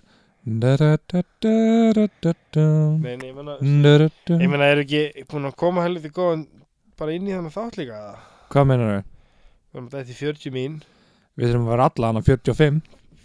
Nei, 3.00 3.14
nei, 3.16 3.28
ég 3.30 3.36
menna. 3.36 3.54
Ég 3.62 4.50
menna, 4.50 4.66
eru 4.74 4.82
ekki 4.84 5.24
búin 5.30 5.48
að 5.48 5.54
koma 5.62 5.84
helviti 5.86 6.10
góðan 6.12 6.42
bara 7.00 7.14
inn 7.16 7.28
í 7.30 7.32
þannig 7.32 7.54
þátt 7.54 7.78
líka? 7.80 8.00
Hvað 8.52 8.68
meinar 8.68 8.90
þau? 8.90 9.06
Við 9.72 9.78
erum 9.80 9.88
þetta 9.94 10.12
í 10.12 10.18
40 10.18 10.52
mín 10.52 10.74
Við 11.40 11.48
þurfum 11.48 11.64
að 11.64 11.72
vera 11.72 11.86
alla 11.88 12.10
hana 12.10 12.24
45 12.26 12.82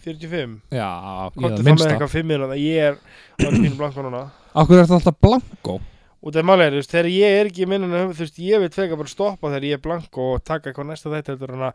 45 0.08 0.56
Já, 0.74 0.88
Hvort 1.36 1.38
ég 1.38 1.52
er 1.52 1.52
það 1.52 1.58
það 1.58 1.62
með 1.62 1.70
minnsta. 1.70 1.92
eitthvað 1.94 2.16
5 2.16 2.28
minúna 2.32 2.58
Ég 2.62 2.88
er 2.88 2.98
á 2.98 3.50
pínu 3.54 3.76
blanko 3.80 4.06
núna. 4.08 4.24
Akkur 4.58 4.80
er 4.80 4.88
þetta 4.88 4.98
alltaf 5.02 5.20
blanko? 5.28 5.76
Og 6.18 6.34
það 6.34 6.40
er 6.42 6.48
málega, 6.50 6.72
þú 6.74 6.80
veist, 6.82 6.94
þegar 6.96 7.10
ég 7.14 7.36
er 7.42 7.50
ekki 7.52 7.68
minnuna 7.70 8.00
Þú 8.10 8.24
veist, 8.24 8.40
ég 8.42 8.64
vil 8.64 8.72
tveka 8.74 8.98
bara 9.00 9.12
stoppa 9.14 9.52
þegar 9.54 9.68
ég 9.70 9.78
er 9.78 9.84
blanko 9.84 10.30
Og 10.34 10.42
taka 10.48 10.72
eitthvað 10.72 10.90
næsta 10.90 11.12
þetta 11.14 11.36
Þetta 11.36 11.48
er 11.48 11.54
reyna, 11.54 11.72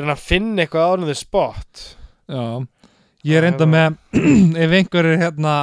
reyna 0.00 0.16
að 0.16 0.24
finna 0.24 0.64
eitthvað 0.64 0.96
ánum 0.96 1.14
spot. 1.20 1.84
Já 2.32 2.44
Ég 3.24 3.38
er 3.40 3.46
enda 3.48 3.64
með 3.70 3.94
Ef 4.66 4.74
einhver 4.80 5.06
er 5.14 5.22
hérna 5.22 5.54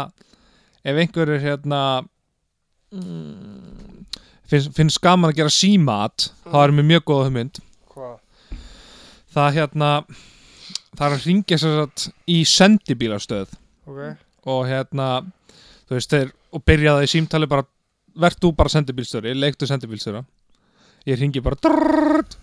Ef 0.81 0.97
einhver 1.03 1.29
er 1.35 1.43
hérna 1.43 1.81
mm, 2.89 4.05
finnst, 4.49 4.71
finnst 4.75 5.01
gaman 5.03 5.29
að 5.31 5.41
gera 5.41 5.53
símat 5.53 6.31
þá 6.47 6.57
er 6.63 6.73
mér 6.75 6.87
mjög 6.89 7.03
góða 7.11 7.27
hugmynd. 7.27 7.59
Hvað? 7.91 8.15
Það 9.35 9.57
hérna 9.59 9.91
Það 10.97 11.05
er 11.07 11.15
að 11.15 11.25
ringja 11.29 11.57
sér 11.61 11.77
satt 11.79 12.07
í 12.27 12.41
sendibílastöð 12.47 13.55
Ok 13.87 14.03
og 14.49 14.63
hérna 14.65 15.07
þú 15.85 15.93
veist 15.97 16.13
þeir 16.13 16.29
og 16.51 16.63
byrjaði 16.65 17.05
í 17.05 17.09
símtali 17.11 17.47
bara 17.49 17.65
verð 18.17 18.39
þú 18.41 18.49
bara 18.57 18.71
sendibílstjóri, 18.73 19.35
leiktu 19.37 19.67
sendibílstjóra 19.69 20.23
ég 21.09 21.19
ringi 21.19 21.41
bara 21.45 21.59
drrrrt. 21.61 22.37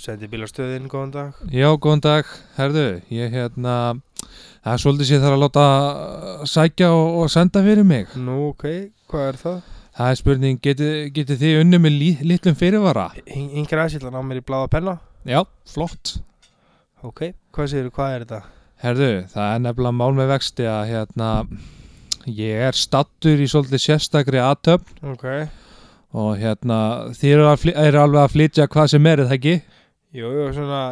Sendi 0.00 0.28
bílastöðin, 0.30 0.86
góðan 0.88 1.10
dag 1.14 1.38
já, 1.50 1.66
góðan 1.74 2.02
dag, 2.04 2.28
herðu 2.56 2.84
ég 3.10 3.32
hérna 3.34 3.74
það 4.62 4.72
er 4.72 4.82
svolítið 4.84 5.08
sér 5.08 5.22
þarf 5.24 5.36
að 5.36 5.42
láta 5.44 5.64
sækja 6.46 6.90
og, 6.94 7.08
og 7.20 7.32
senda 7.34 7.62
fyrir 7.66 7.86
mig 7.86 8.14
Nú, 8.14 8.36
ok, 8.52 8.64
hvað 9.10 9.26
er 9.32 9.40
það? 9.42 9.58
það 9.98 10.12
er 10.12 10.20
spurning, 10.22 10.60
getið 10.62 10.94
geti 11.18 11.38
þið 11.42 11.58
unni 11.64 11.82
með 11.82 11.96
lí, 11.98 12.10
litlum 12.32 12.56
fyrirvara 12.58 13.08
Yngir 13.26 13.82
aðsýtlan 13.82 14.14
á 14.14 14.22
mér 14.22 14.40
í 14.40 14.46
bláða 14.46 14.70
penna 14.72 14.96
já, 15.26 15.42
flott 15.68 16.20
Ok, 17.06 17.20
hvað 17.54 17.70
segirðu, 17.72 17.92
hvað 17.96 18.14
er 18.16 18.24
þetta? 18.26 18.40
herðu, 18.80 19.08
það 19.28 19.54
er 19.54 19.62
nefnilega 19.66 19.96
mál 20.00 20.14
með 20.16 20.30
vexti 20.34 20.64
að 20.68 20.82
hérna 20.88 21.30
ég 22.40 22.62
er 22.68 22.76
stattur 22.76 23.40
í 23.40 23.48
svolítið 23.48 23.82
sérstakri 23.84 24.40
aðtöfn 24.40 25.10
Ok, 25.12 25.26
og 26.16 26.30
hérna 26.40 26.78
þið 27.16 27.34
eru, 27.36 28.00
alveg 28.00 28.20
að 28.24 28.34
flytja 28.34 28.68
hvað 28.72 28.92
sem 28.94 29.08
er, 29.12 29.20
er 29.24 29.28
það 29.30 29.36
ekki? 29.38 29.56
jú, 30.16 30.30
svona 30.56 30.82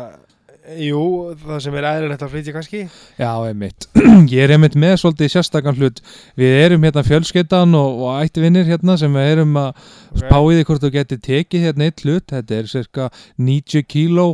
Jú, 0.68 1.00
það 1.40 1.60
sem 1.64 1.76
er 1.80 1.86
eðlilegt 1.88 2.22
að 2.26 2.32
flytja 2.34 2.52
kannski 2.52 2.80
Já, 3.16 3.30
einmitt. 3.48 3.86
Ég 4.34 4.42
er 4.44 4.52
einmitt 4.52 4.74
með 4.76 4.98
svolítið 5.00 5.30
sérstakann 5.32 5.78
hlut. 5.80 6.02
Við 6.36 6.56
erum 6.66 6.84
hérna 6.84 7.00
fjölskyttan 7.06 7.72
og, 7.78 8.02
og 8.04 8.18
ættivinnir 8.20 8.68
hérna 8.68 8.98
sem 9.00 9.16
við 9.16 9.30
erum 9.32 9.56
að 9.56 9.70
Ok. 9.70 10.18
spá 10.26 10.36
í 10.36 10.58
því 10.58 10.66
hvort 10.68 10.84
þú 10.84 10.90
getur 10.98 11.22
tekið 11.24 11.64
hérna 11.70 11.88
eitt 11.88 12.04
hlut. 12.04 12.26
Þetta 12.34 12.58
er 12.58 12.68
cirka 12.68 13.08
90 13.40 13.86
kíló 13.88 14.26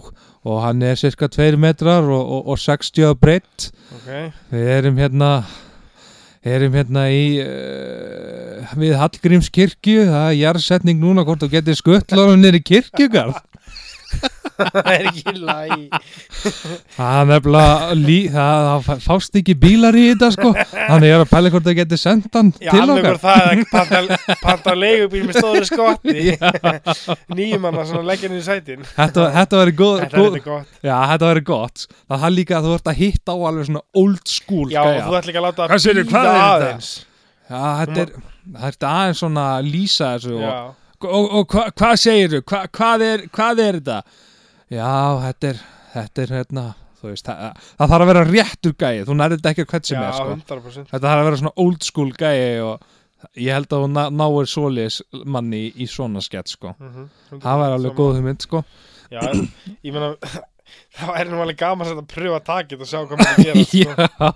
og 0.44 0.60
hann 0.60 0.82
er 0.84 0.98
cirka 1.00 1.28
2 1.32 1.56
metrar 1.60 2.04
og, 2.04 2.20
og, 2.20 2.48
og 2.52 2.60
60 2.60 3.06
að 3.08 3.20
breytt. 3.20 3.70
Ok, 3.96 4.10
Við 4.52 4.72
erum 4.78 5.00
hérna 5.00 5.30
erum 6.44 6.74
hérna 6.76 7.06
í 7.08 7.24
uh, 7.40 8.74
við 8.76 8.96
Hallgrímskirkju. 9.00 10.04
Það 10.10 10.28
er 10.28 10.38
jarðsetning 10.42 11.00
núna 11.00 11.24
hvort 11.24 11.40
þú 11.44 11.50
getur 11.56 11.78
skuttlarum 11.78 12.42
niður 12.42 12.60
í 12.60 12.64
kirkjugarð 12.68 13.40
það 14.54 14.88
er 14.92 15.06
ekki 15.10 15.32
læg 15.40 15.84
Það 16.94 17.16
er 17.20 17.28
nefnilega 17.30 17.94
lí, 17.98 18.16
það, 18.30 18.66
það 18.86 19.00
fást 19.04 19.38
ekki 19.40 19.54
bílar 19.58 19.96
í 19.98 20.04
þetta 20.12 20.28
sko. 20.34 20.52
Þannig 20.54 21.08
ég 21.08 21.14
er 21.16 21.24
að 21.24 21.30
pæla 21.32 21.52
hvort 21.54 21.66
það 21.68 21.78
geti 21.80 21.98
sendt 22.00 22.38
hann 22.38 22.52
Já, 22.62 22.70
til 22.70 22.84
okkar. 22.94 23.08
hvort 23.08 23.24
það 23.24 23.96
er 23.98 24.10
að 24.10 24.42
panta, 24.44 24.74
leigubíl 24.78 25.24
með 25.28 25.38
stóðri 25.40 25.68
skotti. 25.70 26.26
Nýjum 27.38 27.66
hann 27.68 27.80
að 27.80 27.90
svona 27.90 28.04
leggja 28.12 28.30
niður 28.30 28.44
í 28.44 28.46
sætin. 28.46 28.86
Þetta, 28.94 29.26
þetta 29.38 29.62
verður 29.62 30.04
er 30.04 30.44
gott. 30.44 30.76
Já, 30.84 30.94
þetta 31.14 31.32
verður 31.32 31.46
gott 31.48 31.86
Það 32.04 32.28
er 32.28 32.34
líka 32.36 32.58
að 32.58 32.68
þú 32.68 32.76
ert 32.78 32.92
að 32.92 33.00
hitta 33.00 33.34
á 33.34 33.38
alveg 33.48 33.68
svona 33.70 33.84
old 34.04 34.30
school 34.30 34.68
Já, 34.70 34.80
og 34.84 34.92
gæja. 34.92 35.02
þú 35.08 35.18
ætla 35.18 35.34
ekki 35.34 35.40
að 35.42 35.48
láta 35.48 35.68
er 35.74 36.00
þetta? 36.04 36.38
aðeins. 36.44 36.92
Já, 37.48 37.60
þetta 37.82 38.04
er 38.04 38.14
Það 38.44 38.66
er 38.68 38.88
aðeins 38.92 39.20
svona 39.22 39.44
að 39.56 39.68
lýsa 39.72 40.08
þessu 40.14 40.34
Já, 40.36 40.48
og, 40.52 40.74
og 41.10 41.52
hva, 41.54 41.66
hvað 41.76 41.94
segir 42.00 42.32
þú? 42.34 42.40
Hva, 42.50 42.62
hvað, 42.78 43.04
hvað 43.34 43.62
er 43.66 43.78
þetta? 43.80 43.98
Já, 44.74 44.92
þetta 45.28 45.52
er 45.52 45.62
Þetta 45.94 46.22
er 46.24 46.32
hérna 46.40 46.62
veist, 47.04 47.26
það, 47.28 47.58
það 47.78 47.90
þarf 47.92 48.02
að 48.04 48.08
vera 48.10 48.24
réttur 48.30 48.72
gæi 48.80 49.02
Þú 49.06 49.14
nærið 49.20 49.36
þetta 49.42 49.50
ekki 49.52 49.66
hvert 49.70 49.86
sem 49.90 49.98
já, 50.00 50.06
er 50.08 50.14
sko. 50.16 50.36
100% 50.40 50.88
Þetta 50.94 51.04
þarf 51.10 51.20
að 51.20 51.28
vera 51.28 51.40
svona 51.42 51.54
old 51.66 51.84
school 51.86 52.10
gæi 52.16 52.62
og 52.64 52.88
ég 53.40 53.54
held 53.56 53.70
að 53.72 53.84
hún 53.86 53.94
ná- 53.96 54.10
náir 54.12 54.48
svoleiðis 54.50 54.96
manni 55.32 55.60
í, 55.66 55.68
í 55.80 55.86
svona 55.88 56.20
skett 56.24 56.50
sko. 56.52 56.74
Mhm, 56.76 57.06
Það 57.40 57.60
var 57.62 57.76
alveg 57.78 57.94
góð 57.96 58.18
hugmynd 58.18 58.42
sko. 58.44 58.60
Já, 59.12 59.22
ég 59.80 59.94
meina 59.94 60.10
Það 60.98 61.14
er 61.20 61.30
nú 61.30 61.38
alveg 61.44 61.56
gaman 61.60 61.88
að 61.94 62.02
pröfa 62.10 62.40
að 62.40 62.44
taka 62.50 62.74
þetta 62.74 62.84
og 62.84 62.90
sjá 62.90 62.98
hvað 63.04 63.20
maður 63.22 63.46
gera 63.46 63.64
sko. 63.64 63.78
Já, 63.80 64.28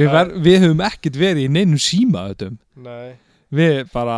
við, 0.00 0.08
ver, 0.16 0.32
við 0.48 0.58
höfum 0.64 0.82
ekkert 0.88 1.20
verið 1.20 1.44
í 1.44 1.52
neinu 1.58 1.78
síma 1.82 2.24
öllum. 2.32 2.58
Nei, 2.86 3.14
Við 3.54 3.76
bara, 3.92 4.16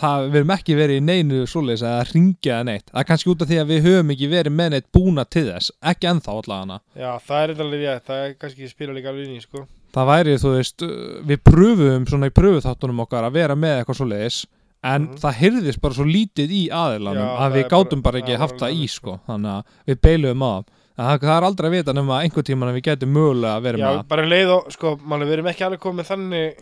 það, 0.00 0.26
við 0.30 0.38
höfum 0.40 0.52
ekki 0.54 0.76
verið 0.78 0.98
í 1.00 1.04
neinu 1.06 1.40
svoleiðis 1.50 1.82
að 1.88 2.12
ringja 2.14 2.54
eða 2.58 2.66
neitt. 2.68 2.86
Það 2.92 3.00
er 3.02 3.08
kannski 3.10 3.30
út 3.32 3.42
af 3.44 3.48
því 3.50 3.58
að 3.62 3.70
við 3.72 3.82
höfum 3.88 4.12
ekki 4.14 4.28
verið 4.30 4.54
með 4.60 4.70
neitt 4.76 4.88
búna 4.94 5.24
til 5.26 5.44
þess. 5.48 5.72
Ekki 5.92 6.10
ennþá 6.12 6.36
allavega 6.36 6.78
já, 6.94 7.10
það 7.26 7.42
er 7.42 7.52
alveg 7.64 7.84
rétt 7.86 8.06
Það 8.10 8.24
er 8.26 8.34
kannski 8.44 8.68
spila 8.70 8.94
líka 8.96 9.10
alveg 9.12 9.34
í, 9.34 9.40
sko 9.42 9.64
Það 9.90 10.06
væri, 10.12 10.34
þú 10.38 10.50
veist, 10.54 10.82
við 11.26 11.40
pröfum 11.50 12.04
svona 12.06 12.28
í 12.30 12.34
pröfuþáttunum 12.36 13.00
okkar 13.02 13.26
að 13.26 13.32
vera 13.40 13.56
með 13.58 13.80
eitthvað 13.80 13.98
svoleiðis. 14.00 14.40
En 14.86 15.02
Mhm. 15.08 15.16
það 15.20 15.34
hyrðist 15.42 15.80
bara 15.82 15.94
svo 15.94 16.04
lítið 16.08 16.52
í 16.56 16.60
aðilanum 16.72 17.20
Já, 17.26 17.30
að 17.36 17.40
það 17.42 17.56
við 17.58 17.64
gátum 17.72 18.02
bara- 18.02 18.12
bara 18.12 18.20
ekki 18.22 18.32
það 18.36 18.38
haft 18.44 18.60
það 18.62 18.70
í 18.70 18.76
þannig, 18.78 18.90
sko. 18.94 19.20
Þannig 19.28 19.50
að 19.50 19.64
við 19.90 19.98
beiluðum 20.06 20.44
á 20.46 20.50
það. 20.54 20.64
En 21.00 21.04
það, 21.06 21.20
það 21.20 21.36
er 21.36 21.46
aldrei 21.48 21.66
að 21.68 21.74
vita 21.76 21.92
nema 21.96 22.20
einhvern 22.22 22.46
tíman 22.48 22.68
að 22.70 22.76
við 22.78 22.82
getum 22.88 23.12
mögulega 23.12 23.56
að 23.56 23.62
vera 23.66 23.78
Já, 23.78 23.84
með 23.90 23.98
það. 23.98 24.08
bara 24.08 24.22
leið 24.30 24.50
og, 24.56 24.70
sko, 24.72 24.96
mann 25.04 25.20
við 25.26 25.32
erum 25.36 25.46
ekki 25.50 25.64
alveg 25.66 25.80
komið 25.80 26.06
þannig 26.10 26.54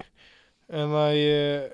en 0.73 0.89
að 0.89 1.13
ég 1.19 1.71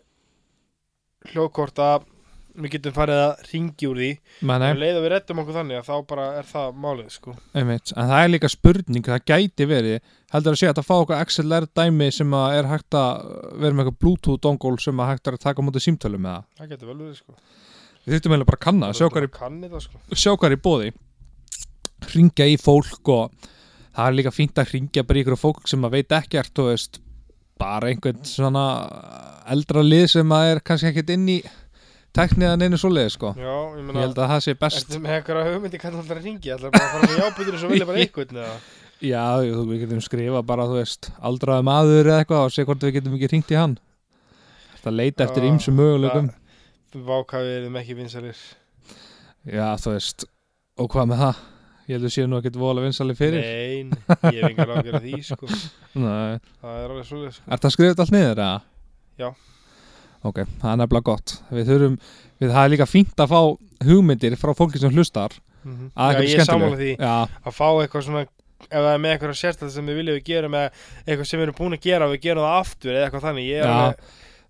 hljóðkort 1.32 1.80
að 1.84 2.10
við 2.54 2.70
getum 2.76 2.94
farið 2.94 3.18
að 3.18 3.40
ringi 3.50 3.88
úr 3.90 3.98
því. 3.98 4.08
Men, 4.46 4.62
um 4.68 4.78
leið 4.78 4.98
og 4.98 5.02
við 5.04 5.12
reddum 5.14 5.40
okkur 5.42 5.56
þannig 5.58 5.78
að 5.80 5.88
þá 5.88 5.94
bara 6.12 6.26
er 6.38 6.46
það 6.46 6.76
málið, 6.84 7.08
sko. 7.16 7.34
Einmitt, 7.58 7.92
en 7.96 8.10
það 8.12 8.20
er 8.20 8.30
líka 8.30 8.50
spurning, 8.52 9.06
það 9.08 9.24
gæti 9.32 9.66
verið 9.70 10.12
heldur 10.34 10.54
að 10.54 10.60
sé 10.60 10.68
að 10.70 10.78
það 10.78 10.86
fá 10.90 10.94
okkar 11.00 11.24
XLR 11.24 11.66
dæmi 11.80 12.10
sem 12.14 12.36
að 12.38 12.58
er 12.60 12.68
hægt 12.70 12.98
að 13.00 13.24
vera 13.58 13.74
með 13.74 13.82
eitthvað 13.84 13.98
Bluetooth 14.04 14.42
dongle 14.46 14.78
sem 14.84 15.02
að 15.02 15.10
hægt 15.10 15.32
að 15.32 15.40
taka 15.42 15.66
móti 15.66 15.82
símtölu 15.82 16.20
með 16.20 16.36
það. 16.36 16.46
Það 16.60 16.70
getur 16.74 16.92
vel 16.92 16.98
verið, 17.02 17.18
sko. 17.18 17.36
Við 18.04 18.14
þurftum 18.14 18.34
eiginlega 18.36 18.50
bara 18.52 18.60
að 18.60 18.64
kanna, 18.68 18.92
það, 18.92 19.00
sjá 19.00 19.10
hvað 19.10 19.26
er, 19.26 19.32
Kann 19.34 19.60
þetta, 19.64 19.82
sko. 19.88 20.02
sjá 20.14 20.30
hvað 20.36 20.48
er 20.50 20.56
í 20.58 20.62
bóði 20.68 20.92
ringja 22.14 22.46
í 22.50 22.56
fólk 22.60 23.10
og 23.14 23.48
það 23.94 24.06
er 24.08 24.16
líka 24.18 24.32
fínt 24.34 24.60
að 24.60 24.74
ringja 24.74 25.04
bara 25.06 25.20
í 25.20 25.24
ykkur 25.24 25.38
fólk 25.40 25.68
sem 25.70 25.86
að 25.86 25.96
veit 25.98 26.14
ekkert, 26.18 26.52
þú 26.56 26.66
veist 26.68 27.00
bara 27.60 27.90
einhvern 27.90 28.20
svona 28.28 28.64
eldra 29.52 29.82
lið 29.84 30.06
sem 30.14 30.32
að 30.36 30.50
er 30.54 30.60
kannski 30.64 30.90
ekkert 30.92 31.10
inn 31.14 31.28
í 31.28 31.38
tekniðan 32.14 32.62
einu 32.62 32.78
svoleiði 32.78 33.10
sko 33.16 33.32
Já, 33.36 33.50
ég 33.74 33.78
ég 33.80 33.84
meina 33.88 34.04
held 34.04 34.18
að 34.22 34.30
það 34.32 34.42
sé 34.46 34.54
best 34.60 34.84
Ertu 34.88 35.00
með 35.02 35.16
eitthvað 35.18 35.48
hugmyndi 35.50 35.80
ætlar 36.00 36.20
að 36.20 36.26
ringi? 36.28 36.52
Ætlar 36.54 36.74
bara 36.74 36.84
að 36.86 36.94
fara 36.94 37.10
með 37.10 37.22
og 37.58 37.62
svo 37.64 37.70
vilja 37.72 37.88
bara 37.90 38.02
eða? 38.44 38.56
Já, 39.04 39.24
þú- 39.42 39.64
við 39.68 39.80
getum 39.84 40.00
skrifa 40.04 40.42
bara, 40.46 40.64
þú 40.70 40.76
veist, 40.78 41.10
aldraði 41.20 41.66
maður 41.66 42.08
eða 42.12 42.20
eitthvað 42.22 42.44
og 42.46 42.52
sé 42.54 42.64
hvort 42.64 42.84
við 42.86 42.94
getum 42.96 43.16
ekki 43.18 43.28
ringt 43.32 43.50
í 43.52 43.58
hann. 43.58 43.74
Það 44.84 44.94
leita 45.00 45.26
eftir 45.26 45.44
Já, 45.44 45.48
ýmsum 45.50 45.76
möguleikum. 45.80 46.30
Vákaðið 46.94 47.56
erum 47.58 47.76
ekki 47.80 47.96
vinsalir 47.98 48.38
Já, 49.50 49.66
þú 49.82 49.92
veist, 49.96 50.24
og 50.80 50.88
hvað 50.94 51.10
með 51.10 51.22
það? 51.24 51.42
Ég 51.84 51.98
held 51.98 52.08
að 52.08 52.14
séu 52.14 52.28
nú 52.30 52.38
ekkert 52.38 52.54
vola 52.56 52.80
vinsali 52.86 53.16
fyrir. 53.18 53.42
Nein, 53.44 53.90
ég 54.30 54.38
hef 54.38 54.46
engar 54.54 54.70
ágjör 54.78 54.96
að 55.00 55.08
því, 55.08 55.18
sko 55.26 55.48
Nei. 56.06 56.38
Það 56.62 56.78
er 56.78 56.94
alveg 56.94 57.08
svolítið, 57.10 57.34
sko 57.36 57.50
Er 57.52 57.64
það 57.66 57.74
skrifið 57.76 58.04
allt 58.06 58.14
niður, 58.14 58.40
eða? 58.46 58.54
Já. 59.20 59.30
Ok, 60.24 60.38
það 60.60 60.70
er 60.72 60.78
nefnilega 60.80 61.04
gott. 61.10 61.34
Við 61.52 61.66
þurfum, 61.68 61.98
við, 62.40 62.52
það 62.54 62.62
er 62.64 62.72
líka 62.72 62.86
fínt 62.88 63.20
að 63.20 63.34
fá 63.34 63.40
hugmyndir 63.84 64.36
frá 64.40 64.54
fólki 64.56 64.80
sem 64.80 64.94
hlustar. 64.94 65.36
Mhm. 65.64 65.90
að 65.96 66.12
Já, 66.12 66.20
ég 66.28 66.40
er 66.40 66.44
sammála 66.44 66.76
því 66.76 66.90
Já, 67.00 67.12
að 67.48 67.54
fá 67.56 67.68
eitthvað 67.80 68.02
svona 68.04 68.24
ef 68.64 68.80
það 68.84 68.90
er 68.94 68.98
með 69.00 69.12
eitthvað 69.14 69.38
sérstæð 69.40 69.70
sem 69.72 69.86
við 69.88 69.96
viljum 70.00 70.16
við 70.18 70.24
gera 70.28 70.48
með 70.52 70.66
eitthvað 71.06 71.28
sem 71.28 71.40
við 71.40 71.44
erum 71.46 71.56
búin 71.58 71.76
að 71.76 71.80
gera 71.86 72.04
og 72.08 72.12
við 72.12 72.20
gerum 72.26 72.44
það 72.44 72.58
aftur 72.60 72.92
eða 72.92 73.06
eitthvað 73.06 73.24
þannig 73.24 73.46
Já. 73.48 73.62
alveg, 73.64 74.02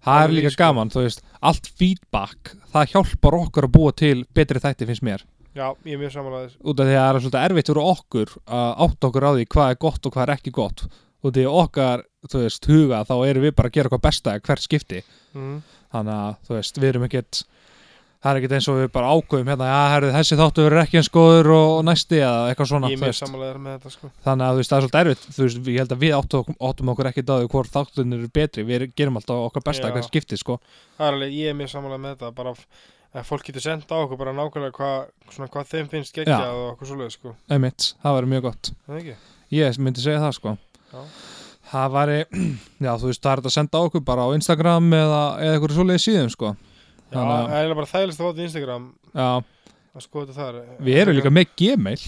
það 0.05 0.25
er 0.25 0.35
líka 0.35 0.51
sko. 0.51 0.63
gaman, 0.65 0.91
þú 0.91 1.05
veist, 1.05 1.23
allt 1.51 1.71
feedback, 1.79 2.53
það 2.75 2.91
hjálpar 2.95 3.39
okkur 3.39 3.69
að 3.69 3.75
búa 3.79 3.95
til 3.95 4.25
betri 4.35 4.63
þætti 4.67 4.89
finnst 4.91 5.07
mér. 5.07 5.23
já, 5.55 5.67
ég 5.87 5.95
er 5.95 6.03
mjög 6.03 6.13
samanlega 6.17 6.49
þess 6.49 6.59
út 6.67 6.81
af 6.83 6.87
því 6.91 6.95
að 6.99 7.05
það 7.07 7.15
er 7.15 7.23
svolítið 7.23 7.45
erfitt 7.47 7.71
fyrir 7.71 7.91
okkur 7.95 8.35
að 8.59 8.71
átta 8.89 9.07
okkur 9.09 9.27
á 9.27 9.31
því 9.39 9.45
hvað 9.55 9.71
er 9.71 9.79
gott 9.87 10.07
og 10.07 10.13
hvað 10.15 10.25
er 10.27 10.35
ekki 10.35 10.51
gott 10.51 10.87
og 11.25 11.33
að 11.33 11.59
okkar, 11.65 12.05
þú 12.29 12.45
veist, 12.45 12.69
huga 12.69 13.03
þá 13.09 13.15
erum 13.25 13.47
við 13.47 13.57
bara 13.57 13.71
að 13.71 13.79
gera 13.79 13.93
hvað 13.93 14.05
besta 14.05 14.39
hvert 14.45 14.65
skipti 14.65 15.03
mm. 15.35 15.59
þannig 15.95 16.15
að, 16.21 16.39
þú 16.47 16.57
veist, 16.59 16.81
við 16.81 16.91
erum 16.93 17.07
ekkert 17.09 17.45
það 18.25 18.31
er 18.31 18.41
ekkert 18.41 18.55
eins 18.57 18.67
og 18.73 18.79
við 18.79 18.87
bara 18.95 19.11
ákveðum 19.13 19.51
hérna, 19.53 19.67
já, 19.69 19.81
herrið, 19.93 20.15
þessi 20.15 20.39
þáttu 20.41 20.65
verður 20.65 20.81
ekki 20.81 20.99
eins 21.01 21.11
góður 21.13 21.51
og 21.53 21.75
næsti 21.85 22.21
eða 22.21 22.47
eitthvað 22.49 22.71
svona, 22.71 22.91
þetta 22.95 23.93
sko 23.93 24.11
þannig 24.25 24.47
að 24.47 24.55
þú 24.55 24.63
veist, 24.63 24.73
það 24.73 24.79
er 24.79 24.87
svolítið 24.87 25.01
erfitt, 25.03 25.27
þú 25.29 25.45
veist, 25.45 25.61
ég 25.69 25.83
held 25.83 25.95
að 25.95 26.05
við 26.05 26.17
áttum, 26.17 26.57
áttum 26.71 26.93
okkur 26.95 27.11
ekki 27.11 27.27
því 27.29 27.51
hvort 27.53 27.75
þáttunir 27.75 28.23
eru 28.23 28.33
betri, 28.41 28.65
við 28.65 28.87
gerum 28.97 29.21
alltaf 29.21 29.45
okkar 29.51 29.67
besta 29.69 29.91
Já. 29.91 29.97
hvert 29.99 30.09
skipti, 30.09 30.41
sko 30.41 30.57
alveg, 31.05 31.37
ég 31.37 31.53
er 31.53 31.59
mjög 31.59 31.75
samanlega 31.75 32.05
með 32.07 32.17
þetta 32.17 32.33
bara 32.41 32.55
að 32.55 33.29
fólk 33.29 33.45
getur 33.51 33.67
senda 33.69 34.01
á 34.01 34.03
okkur 34.07 34.23
bara 34.25 34.37
nákvæmlega 34.41 34.79
hvað, 34.79 34.97
svona, 35.29 35.53
hvað 35.53 35.73
þeim 35.75 35.93
finnst 35.93 36.17
Já. 36.17 36.23
geggjað 36.23 36.63
og 36.63 36.67
okkur 36.73 36.95
svoleið 36.95 37.17
sko 37.19 37.35
einmitt, 37.53 37.91
það 38.01 38.17
verður 38.19 38.33
mjög 38.33 38.49
gott 38.49 38.73
ég 39.53 39.83
myndi 39.85 40.03
segja 40.03 40.25
það, 40.25 40.39
sko. 40.41 40.57
Það 41.71 41.95
væri, 41.95 42.19
já, 42.87 42.93
þú 43.01 43.11
veist, 43.11 43.23
það 43.23 43.33
er 43.33 43.43
þetta 43.43 43.53
að 43.53 43.57
senda 43.57 43.81
á 43.81 43.87
okkur 43.89 44.05
bara 44.11 44.27
á 44.27 44.29
Instagram 44.37 44.93
eða, 44.99 45.23
eða 45.41 45.57
eitthvað 45.57 45.79
svoleiði 45.79 46.05
síðum, 46.05 46.35
sko. 46.35 46.53
Já, 47.15 47.19
það 47.23 47.57
er 47.61 47.75
bara 47.79 47.91
þægilegst 47.95 48.23
að 48.25 48.39
í 48.39 48.47
Instagram. 48.49 48.87
Já, 49.15 49.31
að 49.95 50.07
skoða 50.07 50.29
þetta 50.29 50.39
þar. 50.41 50.61
Við 50.89 51.01
erum 51.03 51.19
líka 51.19 51.35
með 51.35 51.57
Gmail. 51.61 51.99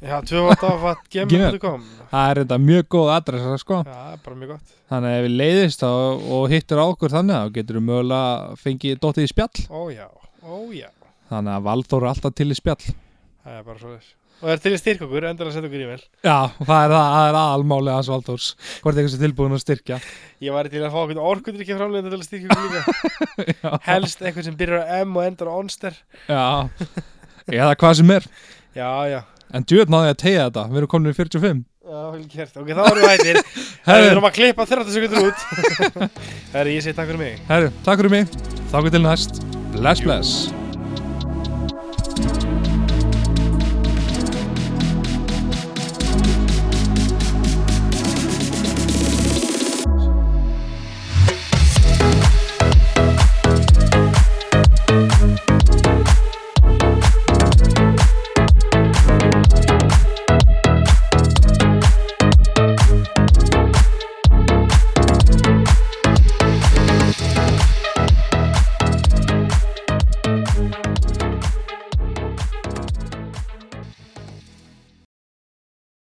Já, 0.00 0.14
tvöfaldafat.gmail.com 0.24 1.82
Það 2.08 2.30
er 2.30 2.38
þetta 2.40 2.56
mjög 2.64 2.86
góð 2.94 3.10
adressa 3.12 3.58
sko. 3.60 3.80
Já, 3.84 3.90
það 3.92 4.14
er 4.14 4.22
bara 4.24 4.38
mjög 4.40 4.52
gott. 4.54 4.70
Þannig 4.90 5.10
að 5.10 5.18
ef 5.18 5.26
við 5.26 5.34
leiðist 5.42 5.82
þá, 5.84 5.90
og 6.38 6.46
hittir 6.54 6.80
á 6.80 6.84
okkur 6.86 7.12
þannig 7.12 7.36
þá 7.36 7.58
getur 7.58 7.78
við 7.78 7.84
mögulega 7.90 8.56
fengið 8.62 9.02
dottið 9.04 9.28
í 9.28 9.32
spjall. 9.34 9.66
Ó 9.68 9.80
já, 9.92 10.06
ó 10.40 10.56
já. 10.72 10.88
Þannig 11.30 11.52
að 11.58 11.68
Valþór 11.68 12.06
er 12.06 12.12
alltaf 12.14 12.38
til 12.40 12.48
í 12.48 12.56
spjall. 12.56 12.80
Það 13.44 13.60
er 13.60 13.68
bara 13.68 13.82
svo 13.82 13.92
þess 13.92 14.16
Og 14.40 14.46
það 14.46 14.52
er 14.54 14.60
til 14.64 14.72
að 14.72 14.80
styrka 14.80 15.06
okkur, 15.06 15.26
endilega 15.28 15.54
setja 15.54 15.68
okkur 15.68 15.84
e-mail. 15.84 16.04
Já, 16.24 16.36
það 16.56 16.84
er, 16.84 16.92
það, 16.94 17.06
það 17.14 17.26
er 17.28 17.38
aðalmáli 17.40 17.92
hans 17.92 18.08
Valþórs 18.08 18.46
Hvort 18.80 18.94
eitthvað 18.96 19.12
sem 19.14 19.24
tilbúin 19.24 19.56
að 19.56 19.62
styrkja? 19.64 19.98
Ég 20.40 20.56
væri 20.56 20.72
til 20.72 20.84
að 20.84 20.94
fá 20.94 21.00
okkur 21.02 21.20
orkundur 21.30 21.64
ekki 21.66 21.76
framlegenda 21.76 22.14
til 22.14 22.20
að 22.20 22.28
styrka 22.28 22.46
okkur 22.56 22.70
líka. 22.70 23.74
Helst 23.90 24.24
eitthvað 24.24 24.48
sem 24.48 24.56
byrjar 24.60 24.86
á 24.88 25.04
M 25.04 25.18
og 25.20 25.26
endar 25.26 25.52
á 25.52 25.54
Onster. 25.60 25.98
Já, 26.24 26.44
eða 27.52 27.74
hvað 27.76 27.98
sem 28.00 28.14
er. 28.16 28.30
Já, 28.76 28.90
já. 29.12 29.20
En 29.50 29.66
djöð 29.66 29.92
náði 29.92 30.14
að 30.14 30.20
tegja 30.24 30.46
þetta, 30.48 30.64
við 30.70 30.80
erum 30.80 30.92
komin 30.94 31.12
í 31.12 31.18
45 31.18 31.60
Já, 31.90 32.10
vel 32.14 32.22
gert. 32.30 32.54
Ok, 32.54 32.68
þá 32.70 32.82
erum 32.86 33.00
við 33.02 33.10
hættir. 33.10 33.38
Herri, 33.88 34.04
við 34.04 34.12
erum 34.12 34.28
að 34.28 34.36
klippa 34.36 34.66
30 34.70 34.94
sekundur 34.94 35.26
út. 35.26 35.38
Herri, 36.54 36.76
ég 36.76 36.82
segi 36.86 36.94
takk 36.94 37.10
fyrir 37.10 37.22
mig. 37.24 37.34
Herru, 37.50 37.68
takk 37.82 37.98
fyrir 38.04 38.14
mig. 38.14 38.26
Þá 38.70 40.59